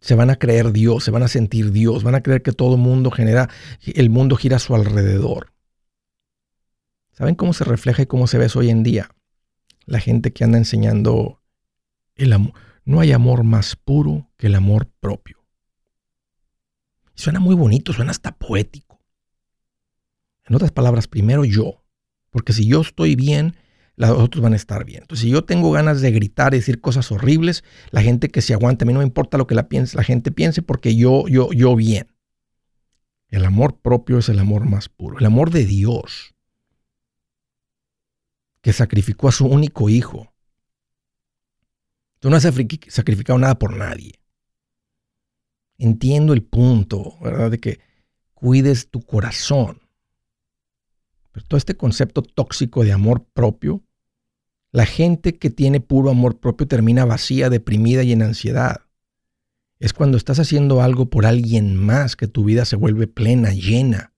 Se 0.00 0.14
van 0.14 0.30
a 0.30 0.36
creer 0.36 0.72
Dios, 0.72 1.04
se 1.04 1.10
van 1.10 1.22
a 1.22 1.28
sentir 1.28 1.72
Dios, 1.72 2.02
van 2.02 2.14
a 2.14 2.22
creer 2.22 2.42
que 2.42 2.52
todo 2.52 2.76
mundo 2.76 3.10
genera, 3.10 3.48
el 3.84 4.10
mundo 4.10 4.36
gira 4.36 4.56
a 4.56 4.60
su 4.60 4.74
alrededor. 4.74 5.52
¿Saben 7.12 7.34
cómo 7.34 7.52
se 7.52 7.64
refleja 7.64 8.02
y 8.02 8.06
cómo 8.06 8.26
se 8.26 8.38
ve 8.38 8.46
eso 8.46 8.58
hoy 8.58 8.70
en 8.70 8.82
día? 8.82 9.10
La 9.86 10.00
gente 10.00 10.32
que 10.32 10.44
anda 10.44 10.58
enseñando 10.58 11.40
el 12.14 12.32
amor. 12.32 12.52
No 12.84 13.00
hay 13.00 13.12
amor 13.12 13.42
más 13.42 13.74
puro 13.74 14.30
que 14.36 14.46
el 14.46 14.54
amor 14.54 14.86
propio. 15.00 15.44
Suena 17.14 17.40
muy 17.40 17.54
bonito, 17.54 17.92
suena 17.92 18.10
hasta 18.10 18.36
poético. 18.36 18.85
En 20.48 20.54
otras 20.54 20.72
palabras, 20.72 21.08
primero 21.08 21.44
yo. 21.44 21.84
Porque 22.30 22.52
si 22.52 22.66
yo 22.66 22.82
estoy 22.82 23.16
bien, 23.16 23.56
los 23.96 24.10
otros 24.10 24.42
van 24.42 24.52
a 24.52 24.56
estar 24.56 24.84
bien. 24.84 25.02
Entonces, 25.02 25.24
si 25.24 25.30
yo 25.30 25.44
tengo 25.44 25.72
ganas 25.72 26.00
de 26.00 26.10
gritar 26.10 26.54
y 26.54 26.58
decir 26.58 26.80
cosas 26.80 27.10
horribles, 27.10 27.64
la 27.90 28.02
gente 28.02 28.30
que 28.30 28.42
se 28.42 28.54
aguante, 28.54 28.84
a 28.84 28.86
mí 28.86 28.92
no 28.92 29.00
me 29.00 29.06
importa 29.06 29.38
lo 29.38 29.46
que 29.46 29.54
la, 29.54 29.68
piense, 29.68 29.96
la 29.96 30.04
gente 30.04 30.30
piense 30.30 30.62
porque 30.62 30.94
yo, 30.94 31.26
yo, 31.28 31.52
yo 31.52 31.74
bien. 31.74 32.08
El 33.28 33.44
amor 33.44 33.80
propio 33.80 34.18
es 34.18 34.28
el 34.28 34.38
amor 34.38 34.66
más 34.68 34.88
puro. 34.88 35.18
El 35.18 35.26
amor 35.26 35.50
de 35.50 35.64
Dios, 35.64 36.34
que 38.60 38.72
sacrificó 38.72 39.28
a 39.28 39.32
su 39.32 39.46
único 39.46 39.88
hijo. 39.88 40.32
Tú 42.20 42.30
no 42.30 42.36
has 42.36 42.42
sacrificado 42.88 43.38
nada 43.38 43.58
por 43.58 43.76
nadie. 43.76 44.12
Entiendo 45.78 46.32
el 46.32 46.42
punto, 46.42 47.18
¿verdad? 47.20 47.50
De 47.50 47.58
que 47.58 47.80
cuides 48.34 48.90
tu 48.90 49.02
corazón 49.02 49.85
todo 51.44 51.58
este 51.58 51.76
concepto 51.76 52.22
tóxico 52.22 52.84
de 52.84 52.92
amor 52.92 53.24
propio, 53.32 53.82
la 54.72 54.86
gente 54.86 55.38
que 55.38 55.50
tiene 55.50 55.80
puro 55.80 56.10
amor 56.10 56.38
propio 56.38 56.66
termina 56.66 57.04
vacía, 57.04 57.50
deprimida 57.50 58.02
y 58.02 58.12
en 58.12 58.22
ansiedad. 58.22 58.82
Es 59.78 59.92
cuando 59.92 60.16
estás 60.16 60.38
haciendo 60.38 60.80
algo 60.80 61.10
por 61.10 61.26
alguien 61.26 61.76
más 61.76 62.16
que 62.16 62.28
tu 62.28 62.44
vida 62.44 62.64
se 62.64 62.76
vuelve 62.76 63.06
plena, 63.06 63.50
llena, 63.50 64.12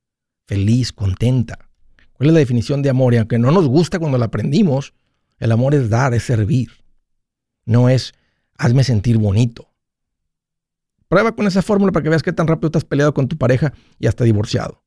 feliz, 0.47 0.93
contenta. 0.93 1.71
¿Cuál 2.13 2.31
es 2.31 2.33
la 2.33 2.41
definición 2.41 2.83
de 2.83 2.91
amor? 2.91 3.15
Y 3.15 3.19
aunque 3.19 3.39
no 3.39 3.51
nos 3.51 3.69
gusta 3.69 3.99
cuando 3.99 4.19
la 4.19 4.27
aprendimos, 4.27 4.95
el 5.39 5.53
amor 5.53 5.75
es 5.75 5.91
dar, 5.91 6.15
es 6.15 6.25
servir. 6.25 6.71
No 7.65 7.89
es 7.89 8.15
hazme 8.57 8.83
sentir 8.85 9.19
bonito. 9.19 9.69
Prueba 11.09 11.35
con 11.35 11.47
esa 11.47 11.63
fórmula 11.63 11.93
para 11.93 12.03
que 12.03 12.11
veas 12.11 12.23
qué 12.23 12.33
tan 12.33 12.47
rápido 12.47 12.69
estás 12.69 12.85
peleado 12.85 13.15
con 13.15 13.29
tu 13.29 13.39
pareja 13.39 13.73
y 13.99 14.07
hasta 14.07 14.25
divorciado. 14.25 14.83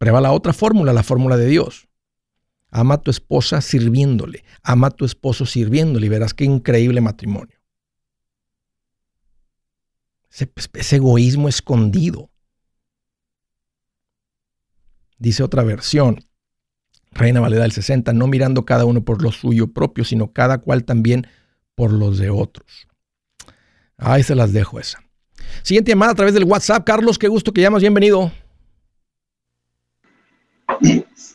Prueba 0.00 0.22
la 0.22 0.32
otra 0.32 0.54
fórmula, 0.54 0.94
la 0.94 1.02
fórmula 1.02 1.36
de 1.36 1.46
Dios. 1.46 1.86
Ama 2.70 2.94
a 2.94 3.02
tu 3.02 3.10
esposa 3.10 3.60
sirviéndole. 3.60 4.44
Ama 4.62 4.86
a 4.86 4.90
tu 4.90 5.04
esposo 5.04 5.44
sirviéndole 5.44 6.06
y 6.06 6.08
verás 6.08 6.32
qué 6.32 6.44
increíble 6.44 7.02
matrimonio. 7.02 7.60
Ese, 10.30 10.96
egoísmo 10.96 11.50
escondido. 11.50 12.30
Dice 15.18 15.42
otra 15.42 15.64
versión, 15.64 16.24
Reina 17.10 17.40
Valera 17.40 17.64
del 17.64 17.72
60, 17.72 18.14
no 18.14 18.26
mirando 18.26 18.64
cada 18.64 18.86
uno 18.86 19.04
por 19.04 19.22
lo 19.22 19.32
suyo 19.32 19.66
propio, 19.66 20.04
sino 20.04 20.32
cada 20.32 20.62
cual 20.62 20.84
también 20.84 21.26
por 21.74 21.92
los 21.92 22.16
de 22.16 22.30
otros. 22.30 22.88
Ahí 23.98 24.22
se 24.22 24.34
las 24.34 24.54
dejo 24.54 24.80
esa. 24.80 24.98
Siguiente 25.62 25.90
llamada 25.90 26.12
a 26.12 26.14
través 26.14 26.32
del 26.32 26.44
WhatsApp. 26.44 26.86
Carlos, 26.86 27.18
qué 27.18 27.28
gusto 27.28 27.52
que 27.52 27.60
llamas. 27.60 27.82
Bienvenido. 27.82 28.32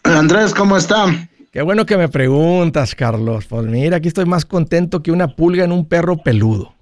Andrés, 0.03 0.53
¿cómo 0.53 0.77
está? 0.77 1.05
Qué 1.51 1.61
bueno 1.61 1.85
que 1.85 1.97
me 1.97 2.09
preguntas, 2.09 2.95
Carlos. 2.95 3.45
Pues 3.45 3.65
mira, 3.65 3.97
aquí 3.97 4.07
estoy 4.07 4.25
más 4.25 4.45
contento 4.45 5.01
que 5.01 5.11
una 5.11 5.35
pulga 5.35 5.63
en 5.63 5.71
un 5.71 5.87
perro 5.87 6.17
peludo. 6.17 6.73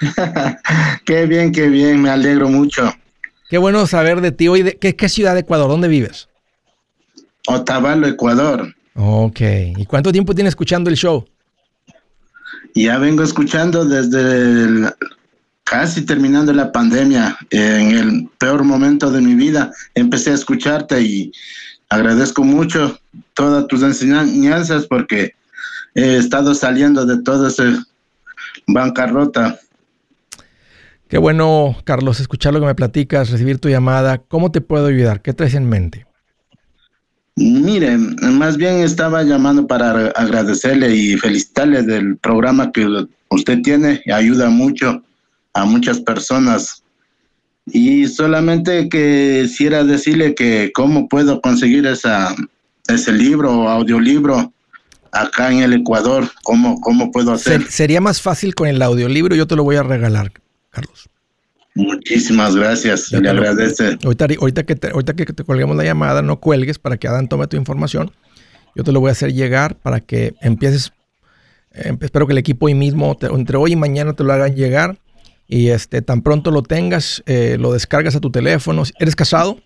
qué 1.04 1.26
bien, 1.26 1.52
qué 1.52 1.68
bien, 1.68 2.02
me 2.02 2.10
alegro 2.10 2.48
mucho. 2.48 2.92
Qué 3.48 3.58
bueno 3.58 3.86
saber 3.86 4.20
de 4.20 4.30
ti. 4.30 4.46
Hoy, 4.48 4.62
de, 4.62 4.76
¿qué, 4.76 5.08
ciudad 5.08 5.34
de 5.34 5.40
Ecuador? 5.40 5.68
¿Dónde 5.68 5.88
vives? 5.88 6.28
Otavalo, 7.46 8.06
Ecuador. 8.06 8.74
Ok. 8.94 9.40
¿Y 9.76 9.86
cuánto 9.86 10.12
tiempo 10.12 10.34
tienes 10.34 10.50
escuchando 10.50 10.90
el 10.90 10.96
show? 10.96 11.26
Ya 12.74 12.98
vengo 12.98 13.22
escuchando 13.22 13.84
desde 13.84 14.92
casi 15.68 16.02
terminando 16.02 16.52
la 16.52 16.72
pandemia, 16.72 17.36
en 17.50 17.90
el 17.90 18.28
peor 18.38 18.64
momento 18.64 19.10
de 19.10 19.20
mi 19.20 19.34
vida, 19.34 19.70
empecé 19.94 20.30
a 20.30 20.34
escucharte 20.34 21.00
y 21.02 21.32
agradezco 21.90 22.42
mucho 22.42 22.98
todas 23.34 23.66
tus 23.66 23.82
enseñanzas 23.82 24.86
porque 24.86 25.34
he 25.94 26.16
estado 26.16 26.54
saliendo 26.54 27.04
de 27.04 27.22
toda 27.22 27.48
esa 27.48 27.84
bancarrota. 28.66 29.58
Qué 31.08 31.18
bueno, 31.18 31.76
Carlos, 31.84 32.20
escuchar 32.20 32.54
lo 32.54 32.60
que 32.60 32.66
me 32.66 32.74
platicas, 32.74 33.30
recibir 33.30 33.58
tu 33.58 33.68
llamada. 33.68 34.18
¿Cómo 34.18 34.50
te 34.50 34.60
puedo 34.60 34.86
ayudar? 34.86 35.22
¿Qué 35.22 35.32
traes 35.32 35.54
en 35.54 35.68
mente? 35.68 36.06
Mire, 37.36 37.96
más 37.96 38.56
bien 38.56 38.80
estaba 38.80 39.22
llamando 39.22 39.66
para 39.66 40.08
agradecerle 40.08 40.94
y 40.94 41.16
felicitarle 41.16 41.82
del 41.82 42.16
programa 42.16 42.72
que 42.72 42.86
usted 43.30 43.60
tiene, 43.62 44.02
ayuda 44.12 44.50
mucho 44.50 45.02
a 45.58 45.64
muchas 45.64 46.00
personas. 46.00 46.82
Y 47.66 48.06
solamente 48.06 48.88
quisiera 48.88 49.84
decirle 49.84 50.34
que 50.34 50.70
cómo 50.74 51.08
puedo 51.08 51.40
conseguir 51.40 51.86
esa, 51.86 52.34
ese 52.86 53.12
libro 53.12 53.60
o 53.60 53.68
audiolibro 53.68 54.52
acá 55.12 55.50
en 55.52 55.60
el 55.60 55.72
Ecuador, 55.74 56.30
cómo, 56.42 56.80
cómo 56.80 57.10
puedo 57.10 57.32
hacer. 57.32 57.62
sería 57.70 58.00
más 58.00 58.22
fácil 58.22 58.54
con 58.54 58.68
el 58.68 58.80
audiolibro, 58.80 59.34
yo 59.34 59.46
te 59.46 59.56
lo 59.56 59.64
voy 59.64 59.76
a 59.76 59.82
regalar, 59.82 60.32
Carlos. 60.70 61.08
Muchísimas 61.74 62.56
gracias, 62.56 63.12
le 63.12 63.28
agradece. 63.28 63.98
Ahorita, 64.02 64.26
ahorita, 64.40 64.62
que 64.64 64.74
te, 64.74 64.88
ahorita 64.88 65.14
que 65.14 65.26
te 65.26 65.44
colguemos 65.44 65.76
la 65.76 65.84
llamada, 65.84 66.22
no 66.22 66.40
cuelgues 66.40 66.78
para 66.78 66.96
que 66.96 67.06
Adán 67.06 67.28
tome 67.28 67.46
tu 67.46 67.56
información. 67.56 68.10
Yo 68.74 68.84
te 68.84 68.92
lo 68.92 69.00
voy 69.00 69.10
a 69.10 69.12
hacer 69.12 69.32
llegar 69.32 69.76
para 69.76 70.00
que 70.00 70.34
empieces. 70.40 70.92
Eh, 71.72 71.96
espero 72.00 72.26
que 72.26 72.32
el 72.32 72.38
equipo 72.38 72.66
hoy 72.66 72.74
mismo, 72.74 73.16
entre 73.20 73.56
hoy 73.56 73.72
y 73.72 73.76
mañana, 73.76 74.14
te 74.14 74.24
lo 74.24 74.32
hagan 74.32 74.56
llegar 74.56 74.98
y 75.48 75.68
este, 75.68 76.02
tan 76.02 76.20
pronto 76.20 76.50
lo 76.50 76.62
tengas, 76.62 77.22
eh, 77.26 77.56
lo 77.58 77.72
descargas 77.72 78.14
a 78.14 78.20
tu 78.20 78.30
teléfono. 78.30 78.82
¿Eres 79.00 79.16
casado? 79.16 79.58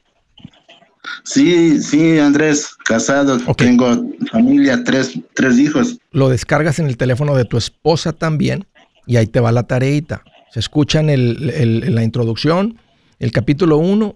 Sí, 1.24 1.82
sí, 1.82 2.20
Andrés, 2.20 2.76
casado. 2.84 3.38
Tengo 3.56 4.04
familia, 4.30 4.84
tres, 4.84 5.18
tres 5.34 5.58
hijos. 5.58 5.98
Lo 6.12 6.28
descargas 6.28 6.78
en 6.78 6.86
el 6.86 6.96
teléfono 6.96 7.34
de 7.34 7.44
tu 7.44 7.56
esposa 7.56 8.12
también 8.12 8.66
Y 9.06 9.16
ahí 9.16 9.26
te 9.26 9.40
va 9.40 9.50
la 9.50 9.64
tareita. 9.64 10.22
Se 10.52 10.60
escuchan 10.60 11.10
el, 11.10 11.92
la 11.92 12.04
introducción, 12.04 12.78
el 13.18 13.32
capítulo 13.32 13.78
1, 13.78 14.14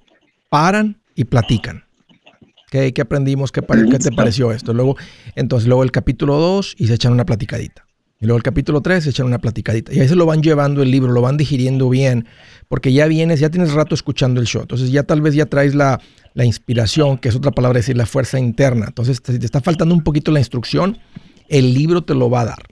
paran 0.48 1.00
y 1.16 1.24
platican. 1.24 1.84
¿Qué, 2.70 2.92
qué 2.92 3.02
aprendimos? 3.02 3.50
¿Qué, 3.50 3.62
¿Qué, 3.62 3.98
te 3.98 4.12
pareció 4.12 4.52
esto? 4.52 4.74
Luego, 4.74 4.96
entonces, 5.34 5.66
luego 5.66 5.82
el 5.82 5.90
capítulo 5.90 6.36
2 6.36 6.76
y 6.78 6.86
se 6.86 6.94
echan 6.94 7.12
una 7.12 7.24
platicadita. 7.24 7.85
Y 8.20 8.26
luego 8.26 8.38
el 8.38 8.42
capítulo 8.42 8.80
3 8.80 9.04
se 9.04 9.10
echan 9.10 9.26
una 9.26 9.38
platicadita. 9.38 9.92
Y 9.92 10.00
ahí 10.00 10.08
se 10.08 10.16
lo 10.16 10.24
van 10.24 10.42
llevando 10.42 10.82
el 10.82 10.90
libro, 10.90 11.12
lo 11.12 11.20
van 11.20 11.36
digiriendo 11.36 11.88
bien, 11.90 12.26
porque 12.68 12.92
ya 12.92 13.06
vienes, 13.06 13.40
ya 13.40 13.50
tienes 13.50 13.72
rato 13.72 13.94
escuchando 13.94 14.40
el 14.40 14.46
show. 14.46 14.62
Entonces 14.62 14.90
ya 14.90 15.02
tal 15.02 15.20
vez 15.20 15.34
ya 15.34 15.46
traes 15.46 15.74
la, 15.74 16.00
la 16.32 16.44
inspiración, 16.44 17.18
que 17.18 17.28
es 17.28 17.36
otra 17.36 17.50
palabra 17.50 17.78
decir, 17.78 17.96
la 17.96 18.06
fuerza 18.06 18.38
interna. 18.38 18.86
Entonces, 18.86 19.20
si 19.24 19.38
te 19.38 19.44
está 19.44 19.60
faltando 19.60 19.94
un 19.94 20.02
poquito 20.02 20.32
la 20.32 20.38
instrucción, 20.38 20.98
el 21.48 21.74
libro 21.74 22.04
te 22.04 22.14
lo 22.14 22.30
va 22.30 22.42
a 22.42 22.44
dar. 22.46 22.62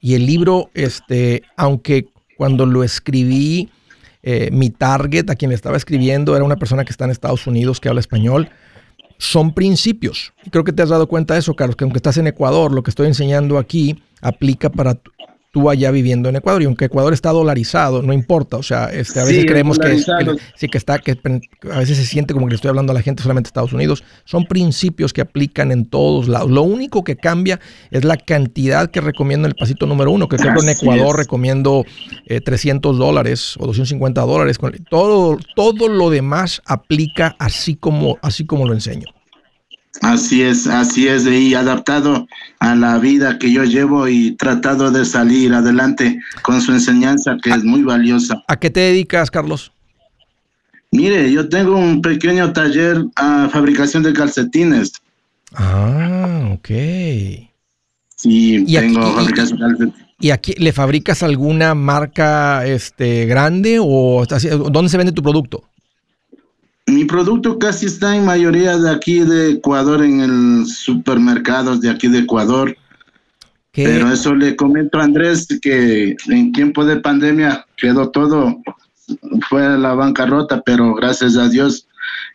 Y 0.00 0.14
el 0.14 0.26
libro, 0.26 0.70
este, 0.74 1.42
aunque 1.56 2.08
cuando 2.36 2.66
lo 2.66 2.84
escribí, 2.84 3.70
eh, 4.22 4.50
mi 4.52 4.70
target, 4.70 5.28
a 5.28 5.34
quien 5.34 5.50
le 5.50 5.54
estaba 5.54 5.76
escribiendo, 5.76 6.34
era 6.36 6.44
una 6.44 6.56
persona 6.56 6.84
que 6.84 6.92
está 6.92 7.04
en 7.04 7.10
Estados 7.10 7.46
Unidos, 7.46 7.80
que 7.80 7.88
habla 7.88 8.00
español, 8.00 8.48
son 9.18 9.54
principios. 9.54 10.32
Y 10.44 10.50
creo 10.50 10.64
que 10.64 10.72
te 10.72 10.82
has 10.82 10.88
dado 10.88 11.06
cuenta 11.08 11.34
de 11.34 11.40
eso, 11.40 11.54
Carlos, 11.54 11.76
que 11.76 11.84
aunque 11.84 11.98
estás 11.98 12.16
en 12.16 12.26
Ecuador, 12.26 12.72
lo 12.72 12.82
que 12.82 12.90
estoy 12.90 13.06
enseñando 13.06 13.58
aquí 13.58 14.02
aplica 14.20 14.70
para 14.70 14.98
tú 15.54 15.70
allá 15.70 15.92
viviendo 15.92 16.28
en 16.28 16.34
Ecuador. 16.34 16.62
Y 16.62 16.64
aunque 16.64 16.86
Ecuador 16.86 17.14
está 17.14 17.30
dolarizado, 17.30 18.02
no 18.02 18.12
importa. 18.12 18.56
O 18.56 18.62
sea, 18.64 18.86
este, 18.86 19.20
a 19.20 19.24
veces 19.24 19.46
creemos 19.46 19.78
que, 19.78 20.02
sí 20.56 20.68
que 20.68 20.76
está, 20.76 20.98
que 20.98 21.16
a 21.72 21.78
veces 21.78 21.96
se 21.96 22.04
siente 22.04 22.34
como 22.34 22.46
que 22.46 22.50
le 22.50 22.56
estoy 22.56 22.70
hablando 22.70 22.90
a 22.90 22.94
la 22.94 23.02
gente 23.02 23.22
solamente 23.22 23.46
de 23.46 23.50
Estados 23.50 23.72
Unidos. 23.72 24.02
Son 24.24 24.46
principios 24.46 25.12
que 25.12 25.20
aplican 25.20 25.70
en 25.70 25.86
todos 25.86 26.26
lados. 26.26 26.50
Lo 26.50 26.62
único 26.62 27.04
que 27.04 27.14
cambia 27.14 27.60
es 27.92 28.02
la 28.04 28.16
cantidad 28.16 28.90
que 28.90 29.00
recomiendo 29.00 29.46
en 29.46 29.52
el 29.52 29.56
pasito 29.56 29.86
número 29.86 30.10
uno, 30.10 30.28
que 30.28 30.38
creo 30.38 30.54
que 30.54 30.62
en 30.62 30.70
Ecuador 30.70 31.16
recomiendo 31.16 31.84
300 32.44 32.96
eh, 32.96 32.98
dólares 32.98 33.54
o 33.60 33.66
250 33.66 34.20
dólares. 34.22 34.58
Todo, 34.90 35.38
todo 35.54 35.86
lo 35.88 36.10
demás 36.10 36.62
aplica 36.66 37.36
así 37.38 37.76
como, 37.76 38.18
así 38.22 38.44
como 38.44 38.66
lo 38.66 38.72
enseño. 38.72 39.06
Así 40.02 40.42
es, 40.42 40.66
así 40.66 41.06
es, 41.08 41.26
y 41.26 41.54
adaptado 41.54 42.26
a 42.58 42.74
la 42.74 42.98
vida 42.98 43.38
que 43.38 43.52
yo 43.52 43.64
llevo 43.64 44.08
y 44.08 44.32
tratado 44.32 44.90
de 44.90 45.04
salir 45.04 45.54
adelante 45.54 46.20
con 46.42 46.60
su 46.60 46.72
enseñanza 46.72 47.36
que 47.42 47.50
es 47.50 47.64
muy 47.64 47.82
valiosa. 47.82 48.42
¿A 48.48 48.56
qué 48.56 48.70
te 48.70 48.80
dedicas, 48.80 49.30
Carlos? 49.30 49.72
Mire, 50.90 51.32
yo 51.32 51.48
tengo 51.48 51.76
un 51.76 52.02
pequeño 52.02 52.52
taller 52.52 53.04
a 53.16 53.48
fabricación 53.50 54.02
de 54.02 54.12
calcetines. 54.12 54.92
Ah, 55.54 56.50
ok. 56.52 56.68
Sí, 58.16 58.64
tengo 58.66 59.14
fabricación 59.14 59.58
de 59.58 59.64
calcetines. 59.66 60.04
¿Y 60.20 60.30
aquí 60.30 60.54
le 60.56 60.72
fabricas 60.72 61.22
alguna 61.22 61.74
marca 61.74 62.64
este, 62.64 63.26
grande 63.26 63.78
o 63.80 64.24
dónde 64.70 64.88
se 64.88 64.96
vende 64.96 65.12
tu 65.12 65.22
producto? 65.22 65.64
Mi 67.04 67.08
producto 67.08 67.58
casi 67.58 67.84
está 67.84 68.16
en 68.16 68.24
mayoría 68.24 68.78
de 68.78 68.90
aquí 68.90 69.18
de 69.18 69.50
Ecuador, 69.50 70.02
en 70.02 70.20
el 70.20 70.64
supermercados 70.64 71.82
de 71.82 71.90
aquí 71.90 72.08
de 72.08 72.20
Ecuador. 72.20 72.74
Pero 73.72 74.10
eso 74.10 74.34
le 74.34 74.56
comento 74.56 74.98
a 74.98 75.04
Andrés 75.04 75.46
que 75.60 76.16
en 76.28 76.52
tiempo 76.52 76.82
de 76.86 76.96
pandemia 76.96 77.66
quedó 77.76 78.08
todo, 78.08 78.58
fue 79.50 79.66
a 79.66 79.76
la 79.76 79.92
bancarrota, 79.92 80.62
pero 80.62 80.94
gracias 80.94 81.36
a 81.36 81.50
Dios 81.50 81.86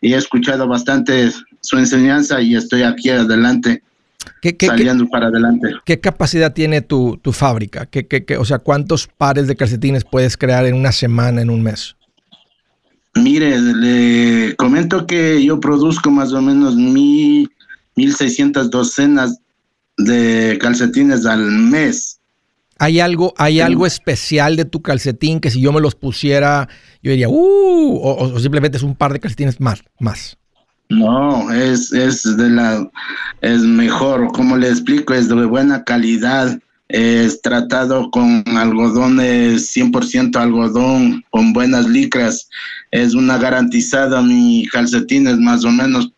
he 0.04 0.14
escuchado 0.14 0.68
bastante 0.68 1.32
su 1.62 1.80
enseñanza 1.80 2.40
y 2.40 2.56
estoy 2.56 2.84
aquí 2.84 3.10
adelante. 3.10 3.82
saliendo 4.60 5.08
para 5.08 5.30
adelante. 5.30 5.70
¿Qué 5.84 6.00
capacidad 6.00 6.54
tiene 6.54 6.82
tu, 6.82 7.18
tu 7.24 7.34
fábrica? 7.34 7.88
¿Qué, 7.88 8.06
qué, 8.06 8.38
o 8.38 8.46
sea, 8.46 8.60
¿cuántos 8.60 9.08
pares 9.08 9.48
de 9.48 9.56
calcetines 9.56 10.04
puedes 10.04 10.38
crear 10.38 10.68
en 10.68 10.76
una 10.76 10.92
semana, 10.92 11.42
en 11.42 11.50
un 11.50 11.64
mes? 11.64 11.96
Mire, 13.16 13.60
le 13.60 14.56
comento 14.56 15.06
que 15.06 15.44
yo 15.44 15.60
produzco 15.60 16.12
más 16.12 16.32
o 16.34 16.42
menos 16.42 16.76
mil, 16.76 17.50
mil 17.96 18.16
seiscientas 18.16 18.70
docenas 18.70 19.40
de 19.98 20.58
calcetines 20.62 21.26
al 21.26 21.40
mes. 21.52 22.20
¿Hay 22.78 23.02
algo, 23.02 23.34
hay 23.38 23.60
algo 23.60 23.86
especial 23.86 24.56
de 24.56 24.64
tu 24.64 24.82
calcetín 24.82 25.42
que 25.42 25.52
si 25.52 25.60
yo 25.60 25.74
me 25.74 25.82
los 25.82 25.96
pusiera, 25.96 26.70
yo 27.04 27.12
diría, 27.12 27.28
uh, 27.28 28.00
o, 28.02 28.40
simplemente 28.40 28.78
es 28.78 28.84
un 28.84 28.96
par 28.96 29.12
de 29.12 29.20
calcetines 29.20 29.60
más, 29.60 29.84
más? 30.00 30.38
No, 30.88 31.52
es, 31.52 31.92
es 31.92 32.24
de 32.38 32.50
la, 32.50 32.90
es 33.42 33.62
mejor, 33.62 34.32
como 34.32 34.56
le 34.56 34.70
explico, 34.70 35.14
es 35.14 35.28
de 35.28 35.46
buena 35.46 35.84
calidad 35.84 36.58
es 36.90 37.42
tratado 37.42 38.10
con 38.10 38.44
algodones, 38.48 39.76
100% 39.76 40.36
algodón, 40.36 41.24
con 41.30 41.54
buenas 41.54 41.88
licras. 41.88 42.50
Es 42.92 43.14
una 43.14 43.38
garantizada, 43.38 44.22
mi 44.24 44.68
calcetines 44.72 45.38
más 45.38 45.64
o 45.64 45.70
menos. 45.70 46.12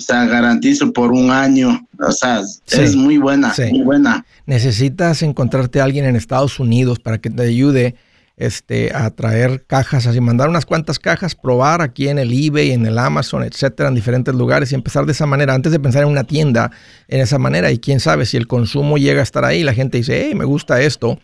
O 0.00 0.02
sea, 0.02 0.26
garantizo 0.26 0.92
por 0.92 1.12
un 1.12 1.30
año. 1.30 1.86
O 2.00 2.12
sea, 2.12 2.42
es 2.66 2.96
muy 2.96 3.18
buena, 3.18 3.54
muy 3.70 3.82
buena. 3.82 4.24
Necesitas 4.46 5.22
encontrarte 5.22 5.80
a 5.80 5.84
alguien 5.84 6.04
en 6.04 6.16
Estados 6.16 6.58
Unidos 6.58 6.98
para 6.98 7.18
que 7.18 7.30
te 7.30 7.42
ayude 7.42 7.94
este, 8.38 8.94
a 8.94 9.10
traer 9.10 9.64
cajas, 9.66 10.06
así 10.06 10.20
mandar 10.20 10.48
unas 10.48 10.64
cuantas 10.64 10.98
cajas, 10.98 11.34
probar 11.34 11.82
aquí 11.82 12.08
en 12.08 12.18
el 12.18 12.32
eBay, 12.32 12.70
en 12.70 12.86
el 12.86 12.98
Amazon, 12.98 13.42
etcétera, 13.42 13.88
en 13.88 13.96
diferentes 13.96 14.34
lugares 14.34 14.70
y 14.70 14.76
empezar 14.76 15.04
de 15.06 15.12
esa 15.12 15.26
manera, 15.26 15.54
antes 15.54 15.72
de 15.72 15.80
pensar 15.80 16.04
en 16.04 16.08
una 16.08 16.24
tienda, 16.24 16.70
en 17.08 17.20
esa 17.20 17.38
manera. 17.38 17.70
Y 17.72 17.78
quién 17.78 17.98
sabe 17.98 18.26
si 18.26 18.36
el 18.36 18.46
consumo 18.46 18.96
llega 18.96 19.20
a 19.20 19.24
estar 19.24 19.44
ahí, 19.44 19.64
la 19.64 19.74
gente 19.74 19.98
dice, 19.98 20.24
hey, 20.24 20.34
me 20.34 20.44
gusta 20.44 20.80
esto. 20.80 21.18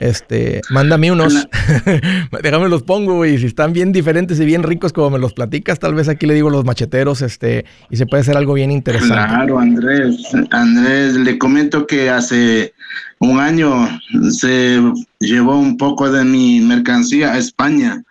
Este, 0.00 0.60
mándame 0.70 1.10
unos, 1.10 1.48
déjame 2.42 2.68
los 2.68 2.84
pongo 2.84 3.26
y 3.26 3.38
si 3.38 3.46
están 3.46 3.72
bien 3.72 3.92
diferentes 3.92 4.38
y 4.38 4.44
bien 4.44 4.62
ricos 4.62 4.92
como 4.92 5.10
me 5.10 5.18
los 5.18 5.32
platicas, 5.32 5.78
tal 5.78 5.94
vez 5.94 6.08
aquí 6.08 6.26
le 6.26 6.34
digo 6.34 6.50
los 6.50 6.64
macheteros, 6.64 7.20
este, 7.22 7.64
y 7.90 7.96
se 7.96 8.06
puede 8.06 8.20
hacer 8.20 8.36
algo 8.36 8.54
bien 8.54 8.70
interesante. 8.70 9.14
Claro, 9.14 9.58
Andrés, 9.58 10.16
Andrés, 10.50 11.14
le 11.14 11.38
comento 11.38 11.86
que 11.86 12.10
hace 12.10 12.74
un 13.18 13.40
año 13.40 13.88
se 14.30 14.80
llevó 15.18 15.58
un 15.58 15.76
poco 15.76 16.10
de 16.10 16.24
mi 16.24 16.60
mercancía 16.60 17.32
a 17.32 17.38
España 17.38 18.02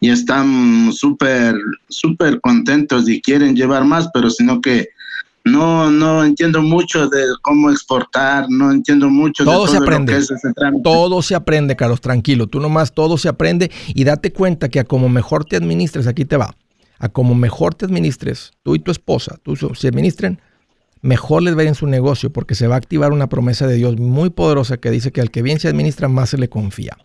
y 0.00 0.10
están 0.10 0.92
súper, 0.92 1.54
súper 1.88 2.40
contentos 2.40 3.08
y 3.08 3.20
quieren 3.20 3.54
llevar 3.54 3.84
más, 3.84 4.08
pero 4.12 4.30
sino 4.30 4.60
que 4.60 4.88
no, 5.46 5.90
no 5.90 6.24
entiendo 6.24 6.60
mucho 6.60 7.08
de 7.08 7.22
cómo 7.40 7.70
exportar, 7.70 8.46
no 8.50 8.72
entiendo 8.72 9.08
mucho 9.08 9.44
todo 9.44 9.52
de 9.52 9.58
todo 9.58 9.66
se 9.68 9.76
aprende. 9.76 10.82
todo 10.82 11.22
se 11.22 11.34
aprende, 11.34 11.76
Carlos, 11.76 12.00
tranquilo. 12.00 12.48
Tú 12.48 12.58
nomás 12.58 12.92
todo 12.92 13.16
se 13.16 13.28
aprende 13.28 13.70
y 13.88 14.04
date 14.04 14.32
cuenta 14.32 14.68
que 14.68 14.80
a 14.80 14.84
como 14.84 15.08
mejor 15.08 15.44
te 15.44 15.56
administres, 15.56 16.06
aquí 16.08 16.24
te 16.24 16.36
va. 16.36 16.56
A 16.98 17.08
como 17.08 17.34
mejor 17.34 17.74
te 17.74 17.84
administres, 17.84 18.52
tú 18.62 18.74
y 18.74 18.80
tu 18.80 18.90
esposa, 18.90 19.38
tú 19.42 19.54
se 19.56 19.88
administren, 19.88 20.40
mejor 21.00 21.42
les 21.42 21.56
va 21.56 21.62
en 21.62 21.74
su 21.74 21.86
negocio 21.86 22.30
porque 22.30 22.54
se 22.54 22.66
va 22.66 22.74
a 22.74 22.78
activar 22.78 23.12
una 23.12 23.28
promesa 23.28 23.66
de 23.66 23.76
Dios 23.76 23.98
muy 23.98 24.30
poderosa 24.30 24.78
que 24.78 24.90
dice 24.90 25.12
que 25.12 25.20
al 25.20 25.30
que 25.30 25.42
bien 25.42 25.60
se 25.60 25.68
administra, 25.68 26.08
más 26.08 26.30
se 26.30 26.38
le 26.38 26.48
confía. 26.48 26.96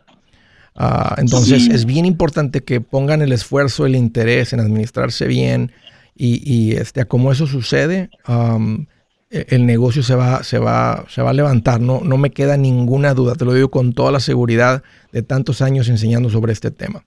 Ah, 0.76 1.16
entonces 1.18 1.68
es 1.68 1.86
bien 1.86 2.06
importante 2.06 2.62
que 2.62 2.82
pongan 2.82 3.22
el 3.22 3.34
esfuerzo, 3.34 3.86
el 3.86 3.96
interés 3.96 4.54
en 4.54 4.62
administrarse 4.62 5.28
bien 5.28 5.74
y, 6.16 6.74
este, 6.74 7.06
como 7.06 7.32
eso 7.32 7.48
sucede, 7.48 8.10
e, 9.30 9.46
el 9.50 9.66
negocio 9.66 10.04
se 10.04 10.16
va, 10.16 10.44
se 10.44 10.60
va, 10.60 11.06
se 11.10 11.22
va 11.22 11.32
a 11.32 11.34
levantar. 11.34 11.82
No, 11.82 12.02
no 12.02 12.18
me 12.18 12.32
queda 12.32 12.58
ninguna 12.58 13.14
duda, 13.14 13.36
te 13.36 13.46
lo 13.46 13.54
digo 13.54 13.72
con 13.72 13.94
toda 13.94 14.12
la 14.12 14.20
seguridad 14.20 14.84
de 15.12 15.24
tantos 15.24 15.62
años 15.62 15.90
enseñando 15.90 16.30
sobre 16.30 16.54
este 16.54 16.70
tema. 16.70 17.06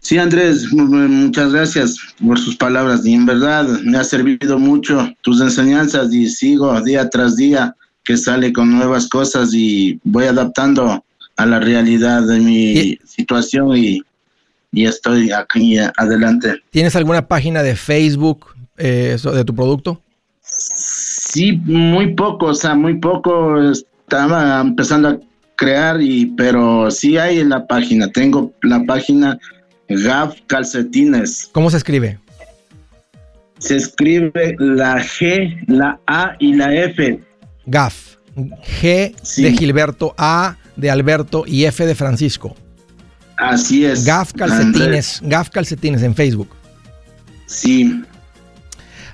Sí, 0.00 0.18
Andrés, 0.18 0.70
muchas 0.70 1.54
gracias 1.54 1.96
por 2.22 2.38
sus 2.38 2.56
palabras 2.56 3.06
y 3.06 3.14
en 3.14 3.24
verdad 3.24 3.66
me 3.84 3.96
ha 3.96 4.04
servido 4.04 4.58
mucho 4.58 5.10
tus 5.22 5.40
enseñanzas 5.40 6.12
y 6.12 6.28
sigo 6.28 6.78
día 6.82 7.08
tras 7.08 7.36
día 7.36 7.74
que 8.04 8.18
sale 8.18 8.52
con 8.52 8.70
nuevas 8.70 9.08
cosas 9.08 9.54
y 9.54 9.98
voy 10.04 10.26
adaptando 10.26 11.02
a 11.36 11.46
la 11.46 11.58
realidad 11.58 12.22
de 12.26 12.38
mi 12.38 12.98
situación 13.06 13.78
y, 13.78 14.02
estoy 14.82 15.30
aquí 15.30 15.76
adelante. 15.96 16.56
¿Tienes 16.70 16.96
alguna 16.96 17.26
página 17.28 17.62
de 17.62 17.76
Facebook 17.76 18.46
eh, 18.76 19.16
de 19.22 19.44
tu 19.44 19.54
producto? 19.54 20.00
Sí, 20.40 21.60
muy 21.64 22.14
poco, 22.14 22.46
o 22.46 22.54
sea, 22.54 22.74
muy 22.74 22.98
poco. 22.98 23.70
Estaba 23.70 24.60
empezando 24.60 25.08
a 25.08 25.18
crear 25.56 26.00
y 26.00 26.26
pero 26.36 26.90
sí 26.90 27.16
hay 27.18 27.40
en 27.40 27.50
la 27.50 27.66
página. 27.66 28.10
Tengo 28.10 28.52
la 28.62 28.82
página 28.84 29.38
Gaf 29.88 30.36
Calcetines. 30.46 31.48
¿Cómo 31.52 31.70
se 31.70 31.76
escribe? 31.76 32.18
Se 33.58 33.76
escribe 33.76 34.56
la 34.58 34.96
G, 34.96 35.64
la 35.68 35.98
A 36.06 36.36
y 36.38 36.54
la 36.54 36.74
F. 36.74 37.20
Gaf. 37.66 38.16
G 38.36 39.14
de 39.36 39.52
Gilberto, 39.52 40.14
A 40.18 40.56
de 40.76 40.90
Alberto 40.90 41.44
y 41.46 41.64
F 41.64 41.86
de 41.86 41.94
Francisco. 41.94 42.56
Así 43.36 43.84
es. 43.84 44.04
Gaf 44.04 44.32
Calcetines. 44.32 45.20
Gaf 45.22 45.50
Calcetines 45.50 46.02
en 46.02 46.14
Facebook. 46.14 46.48
Sí. 47.46 48.02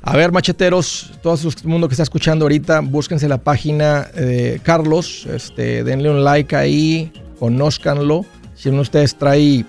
A 0.02 0.16
ver, 0.16 0.32
macheteros, 0.32 1.12
todo 1.22 1.34
el 1.34 1.68
mundo 1.68 1.86
que 1.88 1.92
está 1.92 2.02
escuchando 2.02 2.46
ahorita, 2.46 2.80
búsquense 2.80 3.28
la 3.28 3.38
página 3.38 4.04
de 4.04 4.58
Carlos, 4.62 5.26
este, 5.26 5.84
denle 5.84 6.10
un 6.10 6.24
like 6.24 6.56
ahí, 6.56 7.12
conózcanlo. 7.38 8.24
Si 8.54 8.70
uno 8.70 8.78
de 8.78 8.82
ustedes 8.82 9.16
trae, 9.16 9.66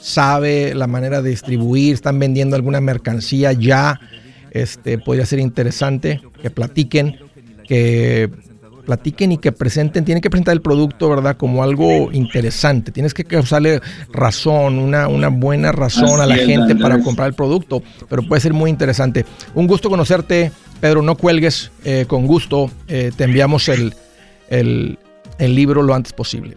sabe 0.00 0.72
la 0.74 0.86
manera 0.86 1.20
de 1.20 1.30
distribuir, 1.30 1.94
están 1.94 2.18
vendiendo 2.20 2.54
alguna 2.54 2.80
mercancía 2.80 3.52
ya, 3.52 4.00
este, 4.52 4.98
podría 4.98 5.26
ser 5.26 5.40
interesante 5.40 6.20
que 6.40 6.50
platiquen, 6.50 7.18
que 7.66 8.30
platiquen 8.88 9.32
y 9.32 9.36
que 9.36 9.52
presenten, 9.52 10.02
tienen 10.06 10.22
que 10.22 10.30
presentar 10.30 10.54
el 10.54 10.62
producto, 10.62 11.10
¿verdad? 11.10 11.36
Como 11.36 11.62
algo 11.62 12.10
interesante. 12.10 12.90
Tienes 12.90 13.12
que 13.12 13.22
causarle 13.22 13.82
razón, 14.10 14.78
una, 14.78 15.08
una 15.08 15.28
buena 15.28 15.72
razón 15.72 16.22
a 16.22 16.26
la 16.26 16.36
gente 16.36 16.74
para 16.74 16.98
comprar 17.02 17.28
el 17.28 17.34
producto, 17.34 17.82
pero 18.08 18.22
puede 18.22 18.40
ser 18.40 18.54
muy 18.54 18.70
interesante. 18.70 19.26
Un 19.54 19.66
gusto 19.66 19.90
conocerte, 19.90 20.52
Pedro, 20.80 21.02
no 21.02 21.16
cuelgues, 21.16 21.70
eh, 21.84 22.06
con 22.08 22.26
gusto 22.26 22.70
eh, 22.88 23.12
te 23.14 23.24
enviamos 23.24 23.68
el, 23.68 23.92
el, 24.48 24.98
el 25.38 25.54
libro 25.54 25.82
lo 25.82 25.92
antes 25.94 26.14
posible. 26.14 26.56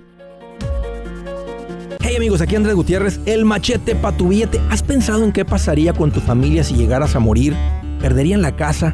Hey 2.00 2.16
amigos, 2.16 2.40
aquí 2.40 2.56
Andrés 2.56 2.76
Gutiérrez, 2.76 3.20
el 3.26 3.44
machete 3.44 3.94
para 3.94 4.16
tu 4.16 4.30
billete. 4.30 4.62
¿Has 4.70 4.84
pensado 4.84 5.26
en 5.26 5.34
qué 5.34 5.44
pasaría 5.44 5.92
con 5.92 6.12
tu 6.12 6.22
familia 6.22 6.64
si 6.64 6.76
llegaras 6.76 7.14
a 7.14 7.20
morir? 7.20 7.54
¿Perderían 8.00 8.42
la 8.42 8.56
casa? 8.56 8.94